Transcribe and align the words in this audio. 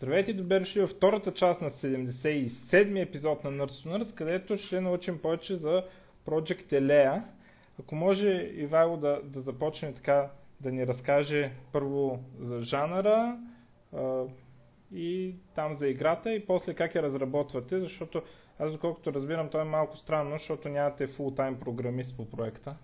Здравейте 0.00 0.30
и 0.30 0.34
добре 0.34 0.58
дошли 0.58 0.80
във 0.80 0.90
втората 0.90 1.34
част 1.34 1.60
на 1.60 1.70
77-ми 1.70 3.00
епизод 3.00 3.44
на 3.44 3.50
Nerds 3.50 3.70
to 3.70 3.86
Nerds, 3.88 4.14
където 4.14 4.56
ще 4.56 4.80
научим 4.80 5.18
повече 5.18 5.56
за 5.56 5.84
Project 6.26 6.72
Elea. 6.72 7.22
Ако 7.80 7.94
може 7.94 8.28
Ивайло 8.54 8.96
да, 8.96 9.20
да 9.24 9.40
започне 9.40 9.94
така 9.94 10.30
да 10.60 10.72
ни 10.72 10.86
разкаже 10.86 11.52
първо 11.72 12.20
за 12.38 12.62
жанъра 12.62 13.38
а, 13.96 14.24
и 14.94 15.34
там 15.54 15.76
за 15.76 15.86
играта 15.86 16.32
и 16.34 16.46
после 16.46 16.74
как 16.74 16.94
я 16.94 17.02
разработвате, 17.02 17.80
защото 17.80 18.22
аз 18.58 18.72
доколкото 18.72 19.12
разбирам, 19.12 19.50
то 19.50 19.60
е 19.60 19.64
малко 19.64 19.96
странно, 19.96 20.38
защото 20.38 20.68
нямате 20.68 21.06
фултайм 21.06 21.60
програмист 21.60 22.16
по 22.16 22.30
проекта. 22.30 22.76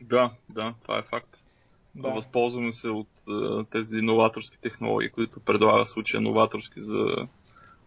Да, 0.00 0.32
да, 0.48 0.74
това 0.82 0.98
е 0.98 1.02
факт. 1.02 1.36
Да. 1.94 2.10
Възползваме 2.10 2.72
се 2.72 2.88
от 2.88 3.08
тези 3.72 4.02
новаторски 4.02 4.58
технологии, 4.60 5.10
които 5.10 5.40
предлага 5.40 5.84
в 5.84 5.90
случая 5.90 6.20
новаторски 6.20 6.80
за, 6.80 7.06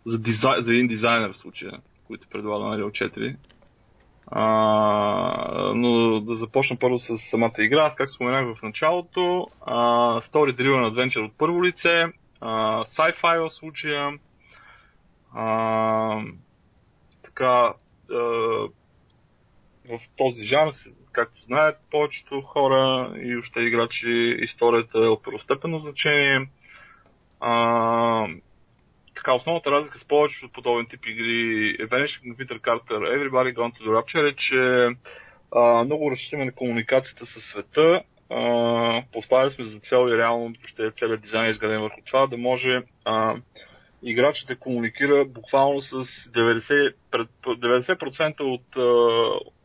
за, 0.06 0.20
дизай, 0.20 0.62
за 0.62 0.74
един 0.74 0.88
дизайнер 0.88 1.34
в 1.34 1.38
случая, 1.38 1.80
които 2.08 2.28
предлага 2.28 2.66
на 2.66 2.78
Unreal 2.78 3.10
4. 3.10 3.36
А, 4.28 5.74
но 5.76 6.20
да 6.20 6.36
започна 6.36 6.76
първо 6.76 7.00
с 7.00 7.18
самата 7.18 7.54
игра. 7.60 7.86
Аз, 7.86 7.96
както 7.96 8.14
споменах 8.14 8.56
в 8.56 8.62
началото, 8.64 9.46
а, 9.66 9.76
Story 10.22 10.56
Driven 10.56 10.92
Adventure 10.92 11.26
от 11.26 11.34
първо 11.38 11.64
лице, 11.64 12.06
а, 12.42 12.84
sci-fi 12.84 13.40
в 13.40 13.54
случая, 13.54 14.20
а, 15.34 16.22
така, 17.24 17.74
а, 18.12 18.16
в 19.90 20.00
този 20.18 20.44
жанр 20.44 20.72
както 21.12 21.42
знаят 21.42 21.78
повечето 21.92 22.42
хора 22.42 23.14
и 23.22 23.38
още 23.38 23.60
играчи, 23.60 24.38
историята 24.40 24.98
е 24.98 25.08
от 25.08 25.24
първостепенно 25.24 25.80
значение. 25.80 26.50
А, 27.40 28.28
така, 29.16 29.34
основната 29.34 29.72
разлика 29.72 30.00
с 30.00 30.06
повечето 30.06 30.50
подобен 30.50 30.86
тип 30.86 31.06
игри 31.06 31.76
е 31.80 31.88
Vanishing 31.88 32.36
Peter 32.36 32.60
Carter, 32.60 32.90
Everybody 32.90 33.54
Gone 33.54 33.80
to 33.80 33.84
the 33.84 33.90
Rapture 33.90 34.32
е, 34.32 34.36
че 34.36 34.90
а, 35.56 35.84
много 35.84 36.12
разчитаме 36.12 36.46
на 36.46 36.52
комуникацията 36.52 37.26
със 37.26 37.46
света. 37.46 38.02
А, 38.30 39.04
поставили 39.14 39.52
сме 39.52 39.66
за 39.66 39.80
цел 39.80 40.10
и 40.10 40.18
реално 40.18 40.54
ще 40.66 40.86
е 40.86 40.92
целият 40.92 41.22
дизайн 41.22 41.46
е 41.46 41.50
изграден 41.50 41.82
върху 41.82 42.02
това, 42.06 42.28
да 42.28 42.38
може 42.38 42.84
а, 43.06 43.36
играчът 44.04 44.48
да 44.48 44.56
комуникира 44.56 45.26
буквално 45.26 45.82
с 45.82 46.06
90%, 46.06 46.94
90% 47.46 48.42
от 48.42 48.76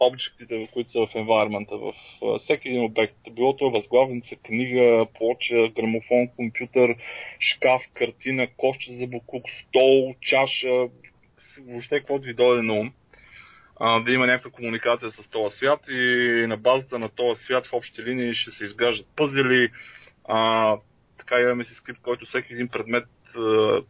обектите, 0.00 0.68
които 0.72 0.90
са 0.90 0.98
в 0.98 1.14
environment, 1.14 1.68
в 1.70 1.92
всеки 2.38 2.68
един 2.68 2.84
обект. 2.84 3.16
Било 3.30 3.56
то 3.56 3.70
възглавница, 3.70 4.36
книга, 4.36 5.06
плоча, 5.18 5.68
грамофон, 5.76 6.28
компютър, 6.36 6.96
шкаф, 7.40 7.82
картина, 7.94 8.48
кошче 8.56 8.92
за 8.92 9.06
букук, 9.06 9.44
стол, 9.50 10.14
чаша, 10.20 10.88
въобще 11.68 11.98
каквото 11.98 12.26
ви 12.26 12.34
дойде 12.34 12.62
на 12.62 12.72
ум. 12.72 12.92
Да 13.80 14.12
има 14.12 14.26
някаква 14.26 14.50
комуникация 14.50 15.10
с 15.10 15.28
този 15.28 15.56
свят 15.56 15.80
и 15.88 16.44
на 16.48 16.56
базата 16.56 16.98
на 16.98 17.08
този 17.08 17.42
свят 17.42 17.66
в 17.66 17.72
общи 17.72 18.02
линии 18.02 18.34
ще 18.34 18.50
се 18.50 18.64
изграждат 18.64 19.08
пъзели. 19.16 19.70
А, 20.24 20.76
така 21.18 21.40
имаме 21.40 21.64
си 21.64 21.74
скрипт, 21.74 22.00
който 22.02 22.24
всеки 22.24 22.52
един 22.52 22.68
предмет 22.68 23.04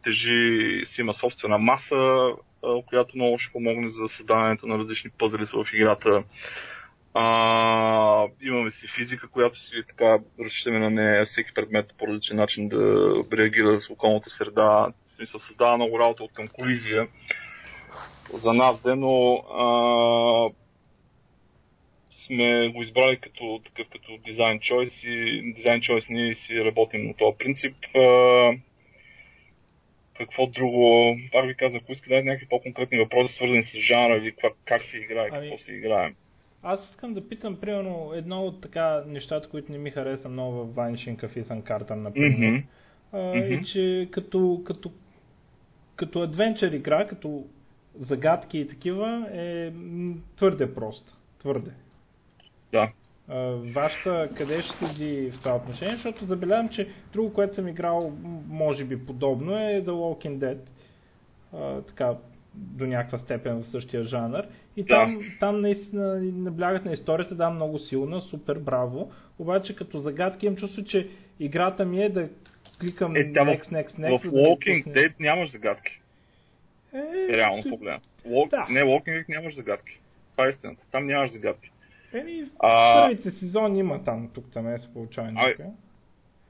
тежи, 0.03 0.81
си 0.85 1.01
има 1.01 1.13
собствена 1.13 1.57
маса, 1.57 2.31
която 2.85 3.17
много 3.17 3.37
ще 3.37 3.51
помогне 3.51 3.89
за 3.89 4.07
създаването 4.07 4.67
на 4.67 4.77
различни 4.77 5.09
пъзели 5.09 5.45
в 5.45 5.73
играта. 5.73 6.23
А, 7.13 8.27
имаме 8.41 8.71
си 8.71 8.87
физика, 8.87 9.27
която 9.27 9.59
си 9.59 9.75
така 9.87 10.17
разчитаме 10.39 10.79
на 10.79 10.89
нея 10.89 11.25
всеки 11.25 11.53
предмет 11.53 11.93
по 11.97 12.07
различен 12.07 12.37
начин 12.37 12.69
да 12.69 13.13
реагира 13.33 13.81
с 13.81 13.89
околната 13.89 14.29
среда. 14.29 14.87
В 15.07 15.11
смисъл 15.15 15.39
създава 15.39 15.77
много 15.77 15.99
работа 15.99 16.23
от 16.23 16.33
към 16.33 16.47
колизия 16.47 17.07
за 18.33 18.53
нас, 18.53 18.83
де, 18.83 18.95
но 18.95 19.33
а, 19.35 19.69
сме 22.11 22.69
го 22.69 22.81
избрали 22.81 23.17
като 23.17 23.61
такъв 23.65 23.87
като 23.91 24.17
дизайн 24.25 24.59
чойс 24.59 25.03
и 25.03 25.41
дизайн 25.55 25.81
чойс 25.81 26.09
ние 26.09 26.33
си 26.33 26.65
работим 26.65 27.07
на 27.07 27.13
този 27.13 27.37
принцип. 27.37 27.75
А, 27.95 27.99
какво 30.17 30.47
друго. 30.47 31.15
Пак 31.31 31.45
ви 31.47 31.55
казах, 31.55 31.81
ако 31.81 31.91
искате 31.91 32.15
да 32.15 32.23
някакви 32.23 32.47
по-конкретни 32.49 32.97
въпроси, 32.97 33.33
свързани 33.33 33.63
с 33.63 33.77
жанра 33.77 34.17
или 34.17 34.35
как, 34.41 34.53
как 34.65 34.83
се 34.83 34.97
играе, 34.97 35.29
ами, 35.31 35.49
какво 35.49 35.63
се 35.63 35.73
играе. 35.73 36.13
Аз 36.63 36.89
искам 36.89 37.13
да 37.13 37.29
питам, 37.29 37.59
примерно, 37.59 38.11
едно 38.15 38.41
от 38.41 38.61
така 38.61 39.03
нещата, 39.07 39.49
които 39.49 39.71
не 39.71 39.77
ми 39.77 39.91
хареса 39.91 40.29
много 40.29 40.51
в 40.51 40.75
Vanishing 40.75 41.17
of 41.17 41.43
Ethan 41.43 41.61
Carter, 41.61 41.95
например, 41.95 42.37
mm-hmm. 42.37 42.63
а, 43.11 43.17
mm-hmm. 43.17 43.61
е, 43.61 43.63
че 43.63 44.07
като, 44.11 44.61
като, 44.65 44.91
като 45.95 46.21
адвенчър 46.21 46.71
игра, 46.71 47.07
като 47.07 47.45
загадки 47.95 48.59
и 48.59 48.67
такива, 48.67 49.29
е 49.33 49.71
твърде 50.35 50.73
прост. 50.73 51.17
Твърде. 51.39 51.71
Да 52.71 52.91
вашата 53.73 54.29
къде 54.37 54.61
ще 54.61 54.85
седи 54.85 55.31
в 55.31 55.39
това 55.39 55.55
отношение, 55.55 55.93
защото 55.93 56.25
забелявам, 56.25 56.69
че 56.69 56.89
друго, 57.13 57.33
което 57.33 57.55
съм 57.55 57.67
играл, 57.67 58.13
може 58.47 58.85
би 58.85 59.05
подобно 59.05 59.57
е 59.57 59.83
The 59.85 59.89
Walking 59.89 60.37
Dead. 60.37 60.57
А, 61.53 61.81
така, 61.81 62.15
до 62.53 62.85
някаква 62.85 63.19
степен 63.19 63.63
в 63.63 63.67
същия 63.67 64.03
жанр. 64.03 64.43
И 64.77 64.83
да. 64.83 64.87
там, 64.87 65.19
там 65.39 65.61
наистина 65.61 66.19
наблягат 66.21 66.85
на 66.85 66.93
историята, 66.93 67.35
да, 67.35 67.49
много 67.49 67.79
силна, 67.79 68.21
супер, 68.21 68.57
браво. 68.57 69.11
Обаче 69.39 69.75
като 69.75 69.99
загадки 69.99 70.45
имам 70.45 70.57
чувство, 70.57 70.83
че 70.83 71.09
играта 71.39 71.85
ми 71.85 72.03
е 72.03 72.09
да 72.09 72.29
кликам 72.79 73.15
е, 73.15 73.19
next, 73.19 73.65
next, 73.65 73.99
next. 73.99 74.17
В 74.17 74.31
Walking 74.31 74.83
да 74.83 74.99
Dead 74.99 75.13
нямаш 75.19 75.51
загадки. 75.51 76.01
Е, 76.93 77.37
Реално 77.37 77.63
погледно. 77.69 78.01
Walk... 78.27 78.49
Да. 78.49 78.67
Не, 78.69 78.83
Walking 78.83 79.05
Dead 79.05 79.29
нямаш 79.29 79.55
загадки. 79.55 79.99
Това 80.31 80.45
е 80.45 80.49
истината. 80.49 80.85
Там 80.91 81.05
нямаш 81.05 81.31
загадки. 81.31 81.71
Еми, 82.13 82.49
а... 82.59 83.03
първите 83.03 83.31
сезони 83.31 83.79
има 83.79 84.03
там, 84.03 84.29
тук 84.33 84.45
там 84.53 84.67
е 84.67 84.79
се 84.79 84.93
получава 84.93 85.31
някакъв. 85.31 85.65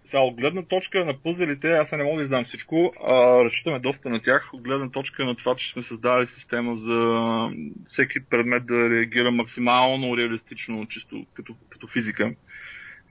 Сега, 0.06 0.20
от 0.20 0.36
гледна 0.36 0.62
точка 0.62 1.06
на 1.06 1.18
пъзелите, 1.18 1.72
аз 1.72 1.92
не 1.92 2.04
мога 2.04 2.18
да 2.18 2.24
издам 2.24 2.46
всичко, 2.46 2.94
а, 3.08 3.46
разчитаме 3.46 3.80
доста 3.80 4.10
на 4.10 4.22
тях. 4.22 4.50
От 4.54 4.62
гледна 4.62 4.90
точка 4.90 5.26
на 5.26 5.36
това, 5.36 5.56
че 5.56 5.72
сме 5.72 5.82
създали 5.82 6.28
система 6.28 6.76
за 6.76 7.50
всеки 7.88 8.20
предмет 8.20 8.66
да 8.66 8.90
реагира 8.90 9.32
максимално 9.32 10.18
реалистично, 10.18 10.86
чисто 10.86 11.26
като, 11.34 11.56
като 11.70 11.88
физика. 11.88 12.34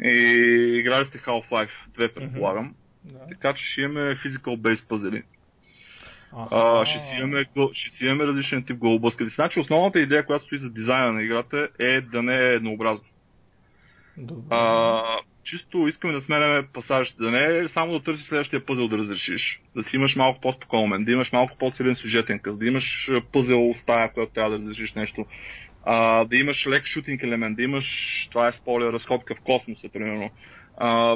И 0.04 0.10
играли 0.80 1.04
сте 1.04 1.18
Half-Life 1.18 1.88
2, 1.92 2.14
предполагам. 2.14 2.74
Mm-hmm. 3.06 3.12
Да. 3.12 3.26
Така 3.28 3.54
че 3.54 3.64
ще 3.64 3.80
имаме 3.80 4.16
physical 4.16 4.56
base 4.56 4.88
пъзели. 4.88 5.22
А, 6.32 6.84
ще, 6.84 7.00
си 7.00 7.14
имаме, 7.14 7.44
ще 7.72 7.90
си 7.90 8.06
имаме 8.06 8.24
различен 8.26 8.64
тип 8.64 8.76
голоблъскали. 8.76 9.28
Значи 9.28 9.60
основната 9.60 10.00
идея, 10.00 10.26
която 10.26 10.44
стои 10.44 10.58
за 10.58 10.70
дизайна 10.70 11.12
на 11.12 11.22
играта 11.22 11.68
е 11.78 12.00
да 12.00 12.22
не 12.22 12.34
е 12.34 12.54
еднообразно. 12.54 13.06
Добре. 14.16 14.46
А, 14.50 15.02
чисто 15.42 15.86
искаме 15.86 16.12
да 16.12 16.20
сменяме 16.20 16.66
пасажите, 16.72 17.22
да 17.22 17.30
не 17.30 17.58
е 17.58 17.68
само 17.68 17.92
да 17.92 18.02
търсиш 18.02 18.26
следващия 18.26 18.66
пъзел 18.66 18.88
да 18.88 18.98
разрешиш, 18.98 19.62
да 19.76 19.82
си 19.82 19.96
имаш 19.96 20.16
малко 20.16 20.40
по-спокоен, 20.40 21.04
да 21.04 21.12
имаш 21.12 21.32
малко 21.32 21.56
по-силен 21.58 21.94
сюжетен 21.94 22.38
къс, 22.38 22.58
да 22.58 22.66
имаш 22.66 23.10
пъзел 23.32 23.74
в 23.74 23.78
стая, 23.78 24.12
която 24.12 24.32
трябва 24.32 24.50
да 24.50 24.58
разрешиш 24.58 24.94
нещо, 24.94 25.26
а, 25.84 26.24
да 26.24 26.36
имаш 26.36 26.66
лек 26.66 26.86
шутинг 26.86 27.22
елемент, 27.22 27.56
да 27.56 27.62
имаш, 27.62 28.28
това 28.30 28.48
е 28.48 28.52
спойлер, 28.52 28.92
разходка 28.92 29.34
в 29.34 29.40
космоса, 29.40 29.88
примерно, 29.88 30.30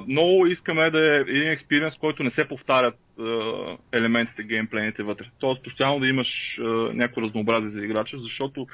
Много 0.09 0.47
искаме 0.47 0.91
да 0.91 1.17
е 1.17 1.21
един 1.21 1.51
експириенс, 1.51 1.97
който 1.97 2.23
не 2.23 2.31
се 2.31 2.49
повтарят 2.49 2.99
uh, 3.19 3.79
елементите, 3.93 4.43
геймплейните 4.43 5.03
вътре. 5.03 5.27
Тоест, 5.39 5.63
постоянно 5.63 6.01
да 6.01 6.07
имаш 6.07 6.59
uh, 6.61 6.93
някакво 6.93 7.23
разнообразие 7.23 7.71
за 7.71 7.85
играча, 7.85 8.19
защото 8.19 8.67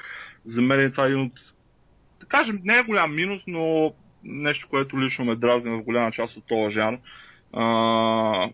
за 0.45 0.61
мен 0.61 0.91
това 0.91 1.03
е 1.05 1.07
един 1.07 1.21
от, 1.21 1.33
да 2.19 2.25
кажем, 2.25 2.61
не 2.63 2.77
е 2.77 2.83
голям 2.83 3.15
минус, 3.15 3.41
но 3.47 3.93
нещо, 4.23 4.67
което 4.69 5.01
лично 5.01 5.25
ме 5.25 5.35
дразни 5.35 5.71
в 5.71 5.83
голяма 5.83 6.11
част 6.11 6.37
от 6.37 6.47
този 6.47 6.75
жанр. 6.75 6.97
Uh, 7.53 8.53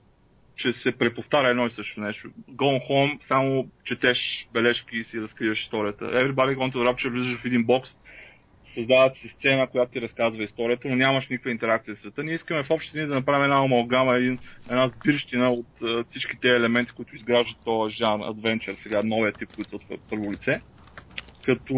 че 0.56 0.74
се 0.74 0.92
преповтаря 0.92 1.50
едно 1.50 1.66
и 1.66 1.70
също 1.70 2.02
нещо. 2.02 2.30
Gone 2.52 2.90
Home, 2.90 3.24
само 3.24 3.70
четеш 3.84 4.48
бележки 4.54 4.98
и 4.98 5.04
си 5.04 5.22
разкриваш 5.22 5.62
историята. 5.62 6.06
Everybody 6.06 6.58
Gone 6.58 6.74
to 6.74 6.76
the 6.76 6.94
Rapture 6.94 7.10
влизаш 7.10 7.38
в 7.38 7.46
един 7.46 7.64
бокс, 7.64 7.98
създават 8.64 9.18
си 9.18 9.28
сцена, 9.28 9.68
която 9.68 9.92
ти 9.92 10.02
разказва 10.02 10.44
историята, 10.44 10.88
но 10.88 10.96
нямаш 10.96 11.28
никаква 11.28 11.52
интеракция 11.52 11.96
с 11.96 12.00
света. 12.00 12.24
Ние 12.24 12.34
искаме 12.34 12.64
в 12.64 12.72
общи 12.72 13.00
да 13.00 13.08
направим 13.08 13.44
една 13.44 13.64
амалгама, 13.64 14.16
един, 14.16 14.40
една 14.70 14.88
сбирщина 14.88 15.52
от 15.52 15.68
uh, 15.82 16.04
всички 16.10 16.40
тези 16.42 16.54
елементи, 16.54 16.94
които 16.94 17.16
изграждат 17.16 17.58
този 17.66 17.96
жанр, 17.96 18.24
адвенчър, 18.26 18.76
сега 18.76 19.02
новия 19.04 19.34
тип, 19.34 19.50
които 19.56 19.80
са 19.80 19.86
първо 20.10 20.32
лице. 20.32 20.62
Като, 21.46 21.74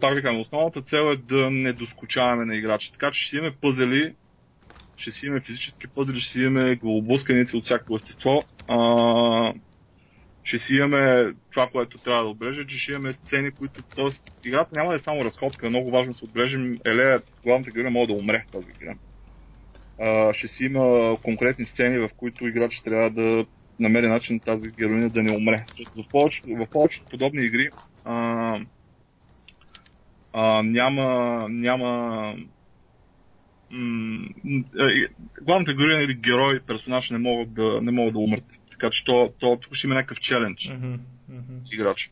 пак 0.00 0.14
ви 0.14 0.38
основната 0.40 0.82
цел 0.82 1.12
е 1.12 1.16
да 1.16 1.50
не 1.50 1.72
доскочаваме 1.72 2.44
на 2.44 2.56
играчи. 2.56 2.92
Така 2.92 3.10
че 3.10 3.20
ще 3.20 3.36
имаме 3.36 3.54
пъзели, 3.60 4.14
ще 4.96 5.10
си 5.10 5.26
имаме 5.26 5.40
физически 5.40 5.86
пъзели, 5.86 6.20
ще 6.20 6.32
си 6.32 6.40
имаме 6.40 6.76
глобоблъсканици 6.76 7.56
от 7.56 7.64
всяко 7.64 7.96
естество. 7.96 8.42
А, 8.68 9.52
ще 10.44 10.58
си 10.58 10.74
имаме 10.74 11.32
това, 11.50 11.68
което 11.72 11.98
трябва 11.98 12.22
да 12.22 12.28
отбележа, 12.30 12.66
че 12.66 12.78
ще 12.78 12.92
имаме 12.92 13.12
сцени, 13.12 13.50
които, 13.50 13.82
т.е. 13.96 14.08
играта 14.48 14.74
няма 14.74 14.90
да 14.90 14.96
е 14.96 14.98
само 14.98 15.24
разходка, 15.24 15.68
много 15.68 15.90
важно 15.90 16.12
да 16.12 16.18
се 16.18 16.24
отбележим, 16.24 16.78
Елея, 16.84 17.22
главната 17.44 17.70
героиня, 17.70 17.90
може 17.90 18.06
да 18.08 18.12
умре 18.14 18.46
тази 18.52 18.66
игра. 18.70 18.94
А, 20.00 20.32
ще 20.32 20.48
си 20.48 20.64
има 20.64 21.16
конкретни 21.22 21.66
сцени, 21.66 21.98
в 21.98 22.10
които 22.16 22.46
играч 22.46 22.80
трябва 22.80 23.10
да 23.10 23.46
намери 23.80 24.08
начин 24.08 24.40
тази 24.40 24.70
героиня 24.70 25.10
да 25.10 25.22
не 25.22 25.36
умре. 25.36 25.66
В 25.96 26.08
повечето, 26.10 26.48
в 26.48 26.66
повечето 26.72 27.06
подобни 27.10 27.44
игри 27.44 27.70
а, 28.04 28.60
а, 30.32 30.62
няма, 30.62 31.46
няма 31.50 32.34
м- 33.70 34.28
главната 35.42 35.74
героиня 35.74 36.02
или 36.02 36.14
герой, 36.14 36.60
персонаж 36.66 37.10
не 37.10 37.18
могат 37.18 37.54
да, 37.54 37.80
не 37.82 37.90
могат 37.90 38.12
да 38.12 38.18
умрат. 38.18 38.61
Така 38.82 38.90
че 38.90 39.04
то, 39.04 39.32
то 39.38 39.58
тук 39.62 39.74
ще 39.74 39.86
има 39.86 39.94
някакъв 39.94 40.20
челендж 40.20 40.68
Мгм, 40.68 40.94
мгм. 41.28 41.64
с 41.64 41.72
играч. 41.72 42.10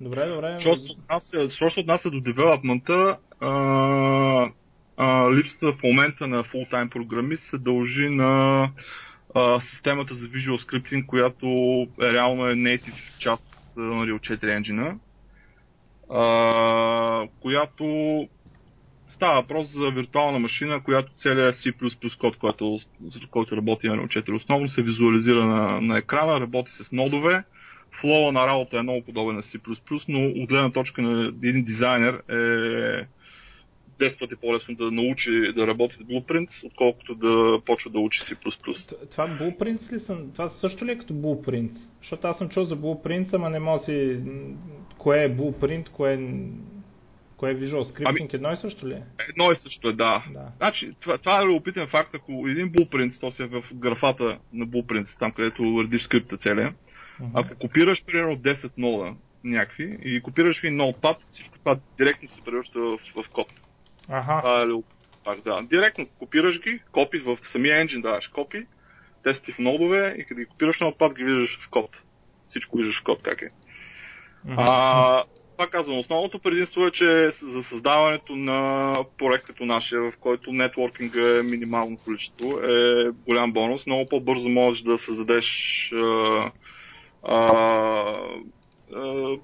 Добре, 0.00 0.26
добре. 0.28 0.56
Що 0.60 0.70
отнася, 0.70 1.50
що 1.50 1.70
се 1.70 1.80
отнася 1.80 2.10
до 2.10 2.20
девелопмента, 2.20 3.16
липсата 5.32 5.72
в 5.72 5.82
момента 5.82 6.26
на 6.26 6.44
full-time 6.44 6.88
програмист 6.88 7.42
се 7.42 7.58
дължи 7.58 8.08
на 8.08 8.70
а, 9.34 9.60
системата 9.60 10.14
за 10.14 10.26
Visual 10.26 10.58
Scripting, 10.58 11.06
която 11.06 11.46
е 12.02 12.12
реално 12.12 12.46
е 12.46 12.54
native 12.54 13.18
част 13.18 13.42
на 13.76 13.94
Unreal 13.94 14.18
4 14.18 14.60
engine, 14.60 14.98
която 17.40 17.84
става 19.10 19.40
въпрос 19.40 19.68
за 19.68 19.90
виртуална 19.90 20.38
машина, 20.38 20.82
която 20.82 21.12
целият 21.12 21.54
C++ 21.54 22.18
код, 22.18 22.36
който, 22.36 22.78
който 23.30 23.56
работи 23.56 23.88
на 23.88 23.96
Unreal 23.96 24.22
4 24.22 24.34
основно 24.34 24.68
се 24.68 24.82
визуализира 24.82 25.46
на, 25.46 25.80
на 25.80 25.98
екрана, 25.98 26.40
работи 26.40 26.72
с 26.72 26.92
нодове, 26.92 27.44
флоу 27.90 28.32
на 28.32 28.46
работа 28.46 28.78
е 28.78 28.82
много 28.82 29.04
подобен 29.04 29.36
на 29.36 29.42
C++, 29.42 30.04
но 30.08 30.42
от 30.42 30.48
гледна 30.48 30.70
точка 30.70 31.02
на 31.02 31.26
един 31.26 31.64
дизайнер 31.64 32.22
е 32.28 33.06
10 34.00 34.18
пъти 34.18 34.36
по-лесно 34.36 34.74
да 34.74 34.90
научи 34.90 35.52
да 35.52 35.66
работи 35.66 35.94
с 35.94 35.98
Blueprints, 35.98 36.66
отколкото 36.66 37.14
да 37.14 37.60
почва 37.66 37.90
да 37.90 37.98
учи 37.98 38.20
C++. 38.20 38.36
Това 39.10 39.28
Blueprints 39.28 39.92
ли 39.92 40.00
съм? 40.00 40.32
Това 40.32 40.48
също 40.48 40.86
ли 40.86 40.90
е 40.90 40.98
като 40.98 41.14
Blueprints? 41.14 41.78
Защото 42.00 42.26
аз 42.28 42.38
съм 42.38 42.48
чул 42.48 42.64
за 42.64 42.76
Blueprints, 42.76 43.34
ама 43.34 43.50
не 43.50 43.58
мога 43.58 43.80
си... 43.80 44.18
Кое 44.98 45.24
е 45.24 45.36
Blueprint, 45.36 45.88
кое 45.88 46.12
е... 46.12 46.18
Кое 47.40 47.50
е 47.50 47.56
Visual 47.56 47.82
Scripting, 47.82 48.34
едно 48.34 48.52
и 48.52 48.56
също 48.56 48.88
ли 48.88 48.92
е? 48.92 49.02
Едно 49.28 49.52
и 49.52 49.56
също 49.56 49.88
е, 49.88 49.92
да. 49.92 50.24
Да. 50.30 50.48
Значи, 50.56 50.92
това, 51.00 51.18
това 51.18 51.40
е 51.40 51.44
любопитен 51.44 51.86
факт, 51.86 52.14
ако 52.14 52.44
един 52.48 52.72
Blueprint, 52.72 53.20
то 53.20 53.30
си 53.30 53.42
е 53.42 53.46
в 53.46 53.64
графата 53.74 54.38
на 54.52 54.66
Blueprints, 54.66 55.18
там 55.18 55.32
където 55.32 55.82
редиш 55.82 56.02
скрипта 56.02 56.36
целия, 56.36 56.74
Мгм. 57.20 57.30
ако 57.34 57.58
копираш 57.58 58.04
примерно 58.04 58.36
10 58.36 58.72
нода 58.76 59.14
някакви 59.44 59.98
и 60.02 60.20
копираш 60.20 60.64
един 60.64 60.78
notepad, 60.78 61.16
всичко 61.30 61.58
това 61.58 61.78
директно 61.98 62.28
се 62.28 62.40
превръща 62.40 62.80
в, 62.80 62.98
в 62.98 63.28
код. 63.28 63.48
Аха. 64.08 64.40
Това 64.40 64.62
е 64.62 64.66
пак, 65.24 65.40
да. 65.44 65.62
Директно 65.62 66.06
копираш 66.18 66.62
ги, 66.62 66.80
копи 66.92 67.18
в 67.18 67.38
самия 67.42 67.86
engine 67.86 68.02
даваш 68.02 68.28
копи, 68.28 68.66
тести 69.22 69.52
в 69.52 69.58
нодове 69.58 70.14
и 70.18 70.24
като 70.24 70.38
ги 70.38 70.46
копираш 70.46 70.78
notepad 70.78 71.16
ги 71.16 71.24
виждаш 71.24 71.58
в 71.60 71.68
код. 71.70 72.02
Всичко 72.46 72.76
виждаш 72.76 73.00
в 73.00 73.04
код 73.04 73.22
как 73.22 73.42
е. 73.42 73.50
Мгм. 74.44 74.56
А, 74.58 75.24
пак 75.60 75.70
казвам, 75.70 75.98
основното 75.98 76.38
предимство 76.38 76.86
е, 76.86 76.90
че 76.90 77.30
за 77.30 77.62
създаването 77.62 78.36
на 78.36 78.96
проект 79.18 79.44
като 79.44 79.64
нашия, 79.64 80.00
в 80.02 80.12
който 80.20 80.52
нетворкинга 80.52 81.38
е 81.38 81.42
минимално 81.42 81.96
количество, 82.04 82.58
е 82.58 83.10
голям 83.10 83.52
бонус. 83.52 83.86
Много 83.86 84.08
по-бързо 84.08 84.48
можеш 84.48 84.82
да 84.82 84.98
създадеш 84.98 85.90
а, 85.92 86.52
а, 87.22 87.36
а, 88.94 89.36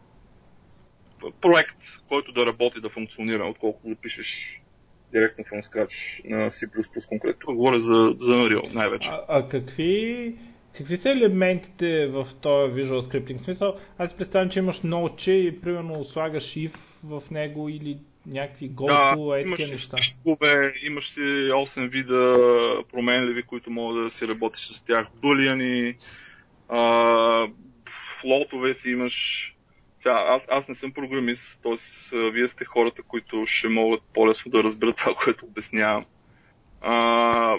проект, 1.41 1.79
който 2.09 2.33
да 2.33 2.47
работи, 2.47 2.81
да 2.81 2.89
функционира, 2.89 3.45
отколкото 3.45 3.89
да 3.89 3.95
пишеш 3.95 4.61
директно 5.13 5.45
from 5.45 5.63
scratch 5.63 6.29
на 6.31 6.51
C++ 6.51 7.09
конкретно. 7.09 7.57
Говоря 7.57 7.81
за, 7.81 8.15
за 8.19 8.33
Unreal 8.33 8.73
най-вече. 8.73 9.09
А, 9.13 9.25
а 9.29 9.49
какви, 9.49 10.35
какви 10.77 10.97
са 10.97 11.11
елементите 11.11 12.07
в 12.07 12.29
този 12.41 12.73
Visual 12.73 13.01
Scripting? 13.01 13.45
Смисъл, 13.45 13.77
аз 13.99 14.17
представям, 14.17 14.51
че 14.51 14.59
имаш 14.59 14.81
ноутче 14.81 15.33
и 15.33 15.61
примерно 15.61 16.05
слагаш 16.05 16.45
if 16.45 16.73
в 17.05 17.23
него 17.31 17.69
или 17.69 17.99
някакви 18.27 18.71
go-to, 18.71 19.31
Да, 19.31 19.39
е 19.39 19.43
имаш 19.43 19.71
неща. 19.71 19.97
стишкове, 19.97 20.75
имаш 20.83 21.11
си 21.11 21.21
8 21.21 21.89
вида 21.89 22.37
променливи, 22.93 23.43
които 23.43 23.71
могат 23.71 24.05
да 24.05 24.11
си 24.11 24.29
работиш 24.29 24.67
с 24.67 24.85
тях. 24.85 25.07
Булиани, 25.23 25.95
флотове 28.21 28.75
си 28.75 28.91
имаш. 28.91 29.53
Сега, 29.99 30.25
аз, 30.29 30.47
аз 30.51 30.69
не 30.69 30.75
съм 30.75 30.93
програмист, 30.93 31.63
т.е. 31.63 32.31
вие 32.31 32.49
сте 32.49 32.65
хората, 32.65 33.03
които 33.03 33.45
ще 33.47 33.69
могат 33.69 34.03
по-лесно 34.15 34.51
да 34.51 34.63
разберат 34.63 34.97
това, 34.97 35.15
което 35.25 35.45
обяснявам. 35.45 36.05
А, 36.81 37.59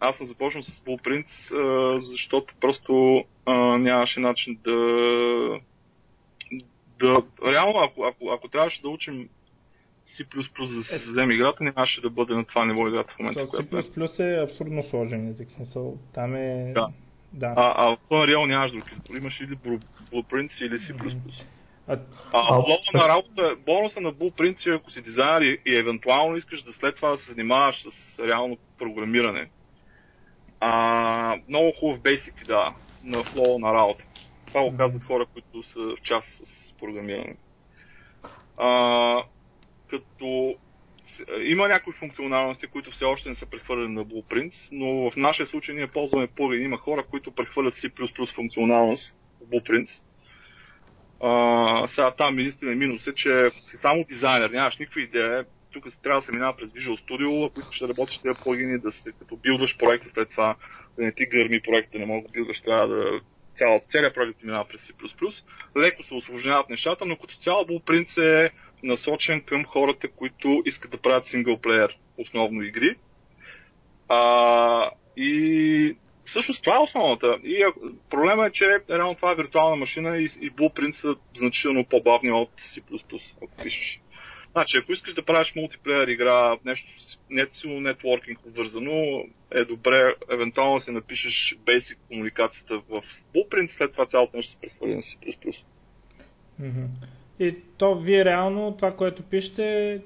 аз 0.00 0.16
съм 0.16 0.26
започнал 0.26 0.62
с 0.62 0.80
Blueprints, 0.80 1.54
а, 1.56 2.00
защото 2.04 2.54
просто 2.60 3.24
а, 3.46 3.78
нямаше 3.78 4.20
начин 4.20 4.58
да 4.64 4.78
да, 6.98 7.22
реално, 7.52 7.78
ако, 7.78 8.04
ако, 8.04 8.30
ако 8.30 8.48
трябваше 8.48 8.82
да 8.82 8.88
учим 8.88 9.28
C++ 10.06 10.66
за 10.66 10.76
да 10.76 10.84
си 10.84 10.98
създадем 10.98 11.30
играта, 11.30 11.64
нямаше 11.64 12.00
да 12.00 12.10
бъде 12.10 12.34
на 12.34 12.44
това 12.44 12.64
ниво 12.64 12.88
играта 12.88 13.14
в 13.14 13.18
момента. 13.18 13.44
То 13.44 13.48
Която 13.48 13.78
е. 13.78 13.82
C++ 13.82 14.20
е 14.20 14.42
абсурдно 14.42 14.84
сложен 14.90 15.28
език. 15.28 15.50
Смисъл, 15.50 15.98
там 16.14 16.36
е... 16.36 16.72
Да. 16.74 16.88
да. 17.32 17.54
А, 17.56 17.74
а 17.76 17.96
в 17.96 17.98
Unreal 18.10 18.46
нямаш 18.46 18.72
друг 18.72 18.92
избор. 18.92 19.14
Имаш 19.14 19.40
или 19.40 19.56
Blu- 19.56 19.84
Blueprints 20.12 20.66
или 20.66 20.74
C++. 20.74 21.14
А, 21.88 21.92
А, 21.92 21.98
А, 22.32 22.62
флоу 22.62 22.76
на 22.94 23.08
работа, 23.08 23.56
бонуса 23.66 24.00
на 24.00 24.12
Blueprint 24.12 24.70
е, 24.70 24.74
ако 24.74 24.90
си 24.90 25.02
дизайнер 25.02 25.40
и, 25.40 25.60
и 25.66 25.76
евентуално 25.76 26.36
искаш 26.36 26.62
да 26.62 26.72
след 26.72 26.96
това 26.96 27.10
да 27.10 27.18
се 27.18 27.32
занимаваш 27.32 27.82
с 27.82 28.18
реално 28.18 28.58
програмиране. 28.78 29.50
А, 30.60 31.36
много 31.48 31.72
хубав 31.80 32.00
basic, 32.00 32.46
да, 32.46 32.74
на 33.04 33.22
флоу 33.22 33.58
на 33.58 33.74
работа. 33.74 34.04
Това 34.46 34.62
го 34.62 34.76
казват 34.76 35.04
хора, 35.04 35.26
които 35.26 35.62
са 35.62 35.80
в 35.80 36.02
част 36.02 36.46
с 36.46 36.72
програмиране. 36.72 37.36
А, 38.56 39.22
като 39.90 40.56
има 41.42 41.68
някои 41.68 41.92
функционалности, 41.92 42.66
които 42.66 42.90
все 42.90 43.04
още 43.04 43.28
не 43.28 43.34
са 43.34 43.46
прехвърлени 43.46 43.94
на 43.94 44.04
Blueprints, 44.04 44.68
но 44.72 45.10
в 45.10 45.16
нашия 45.16 45.46
случай 45.46 45.74
ние 45.74 45.86
ползваме 45.86 46.26
плагин. 46.26 46.62
Има 46.62 46.76
хора, 46.78 47.04
които 47.10 47.30
прехвърлят 47.30 47.74
C++ 47.74 48.34
функционалност 48.34 49.16
в 49.40 49.50
Blueprints. 49.50 50.02
А, 51.20 51.86
сега 51.86 52.10
там 52.10 52.38
единствено 52.38 52.76
минус 52.76 53.06
е, 53.06 53.14
че 53.14 53.46
ако 53.46 53.56
си 53.56 53.76
само 53.76 54.04
дизайнер, 54.04 54.50
нямаш 54.50 54.76
никаква 54.76 55.00
идея, 55.00 55.44
тук 55.80 56.02
трябва 56.02 56.20
да 56.20 56.26
се 56.26 56.32
минава 56.32 56.56
през 56.56 56.68
Visual 56.68 57.08
Studio, 57.08 57.60
ако 57.62 57.72
ще 57.72 57.88
работиш 57.88 58.18
тези 58.18 58.40
плагини, 58.42 58.78
да 58.78 58.92
се 58.92 59.12
като 59.12 59.36
билдваш 59.36 59.78
проекта 59.78 60.10
след 60.10 60.30
това, 60.30 60.56
да 60.98 61.04
не 61.04 61.12
ти 61.12 61.26
гърми 61.26 61.60
проекта, 61.60 61.98
не 61.98 62.06
мога 62.06 62.26
да 62.28 62.32
билдваш, 62.32 62.60
трябва 62.60 62.88
да 62.88 63.20
цял, 63.56 63.80
целият 63.90 64.14
проект 64.14 64.42
минава 64.42 64.64
през 64.68 64.88
C++. 64.88 64.92
Леко 65.76 66.02
се 66.02 66.14
осложняват 66.14 66.70
нещата, 66.70 67.04
но 67.04 67.16
като 67.16 67.36
цяло 67.36 67.64
Blueprint 67.64 68.22
е 68.22 68.50
насочен 68.82 69.40
към 69.40 69.64
хората, 69.64 70.08
които 70.08 70.62
искат 70.66 70.90
да 70.90 70.98
правят 70.98 71.24
синглплеер, 71.24 71.98
основно 72.18 72.62
игри. 72.62 72.94
А, 74.08 74.90
и 75.16 75.96
всъщност 76.24 76.64
това 76.64 76.76
е 76.76 76.82
основната. 76.82 77.38
И 77.44 77.66
проблема 78.10 78.46
е, 78.46 78.50
че 78.50 78.80
реално 78.90 79.14
това 79.14 79.32
е 79.32 79.34
виртуална 79.34 79.76
машина 79.76 80.18
и, 80.18 80.24
и 80.40 80.52
Blueprint 80.52 80.92
са 80.92 81.16
значително 81.36 81.84
по-бавни 81.84 82.32
от 82.32 82.50
C++, 82.60 82.82
ако 83.42 83.62
пишеш. 83.62 84.00
Значи, 84.52 84.78
ако 84.78 84.92
искаш 84.92 85.14
да 85.14 85.22
правиш 85.22 85.54
мултиплеер 85.56 86.08
игра, 86.08 86.56
нещо 86.64 86.88
не 87.30 87.46
силно 87.52 87.80
нетворкинг 87.80 88.46
обвързано, 88.46 89.24
е 89.50 89.64
добре 89.64 90.14
евентуално 90.30 90.74
да 90.74 90.80
се 90.80 90.92
напишеш 90.92 91.56
basic 91.64 91.96
комуникацията 92.08 92.78
в 92.78 93.02
Blueprint, 93.34 93.66
след 93.66 93.92
това 93.92 94.06
цялото 94.06 94.36
нещо 94.36 94.52
се 94.52 94.60
прехвърли 94.60 94.94
на 94.94 95.02
C++. 95.02 95.64
мгм. 96.58 96.84
И 97.40 97.56
то 97.76 98.00
вие 98.00 98.24
реално, 98.24 98.76
това, 98.76 98.96
което 98.96 99.22
пишете, 99.22 100.00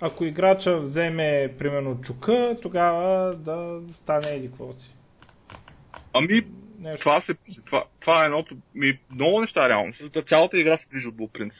ако 0.00 0.24
играча 0.24 0.78
вземе, 0.78 1.54
примерно, 1.58 2.00
чука, 2.00 2.56
тогава 2.62 3.34
да 3.36 3.80
стане 4.02 4.36
еди 4.36 4.48
какво 4.48 4.72
си. 4.72 4.94
Ами, 6.12 6.42
Нещо. 6.78 7.00
това, 7.00 7.20
се, 7.20 7.34
това, 7.64 7.84
това 8.00 8.22
е 8.22 8.24
едното. 8.24 8.56
Ми, 8.74 8.98
много 9.10 9.40
неща 9.40 9.68
реално. 9.68 9.92
Цялата 10.26 10.58
игра 10.58 10.76
се 10.76 10.88
движи 10.88 11.08
от 11.08 11.14
Blueprint. 11.14 11.52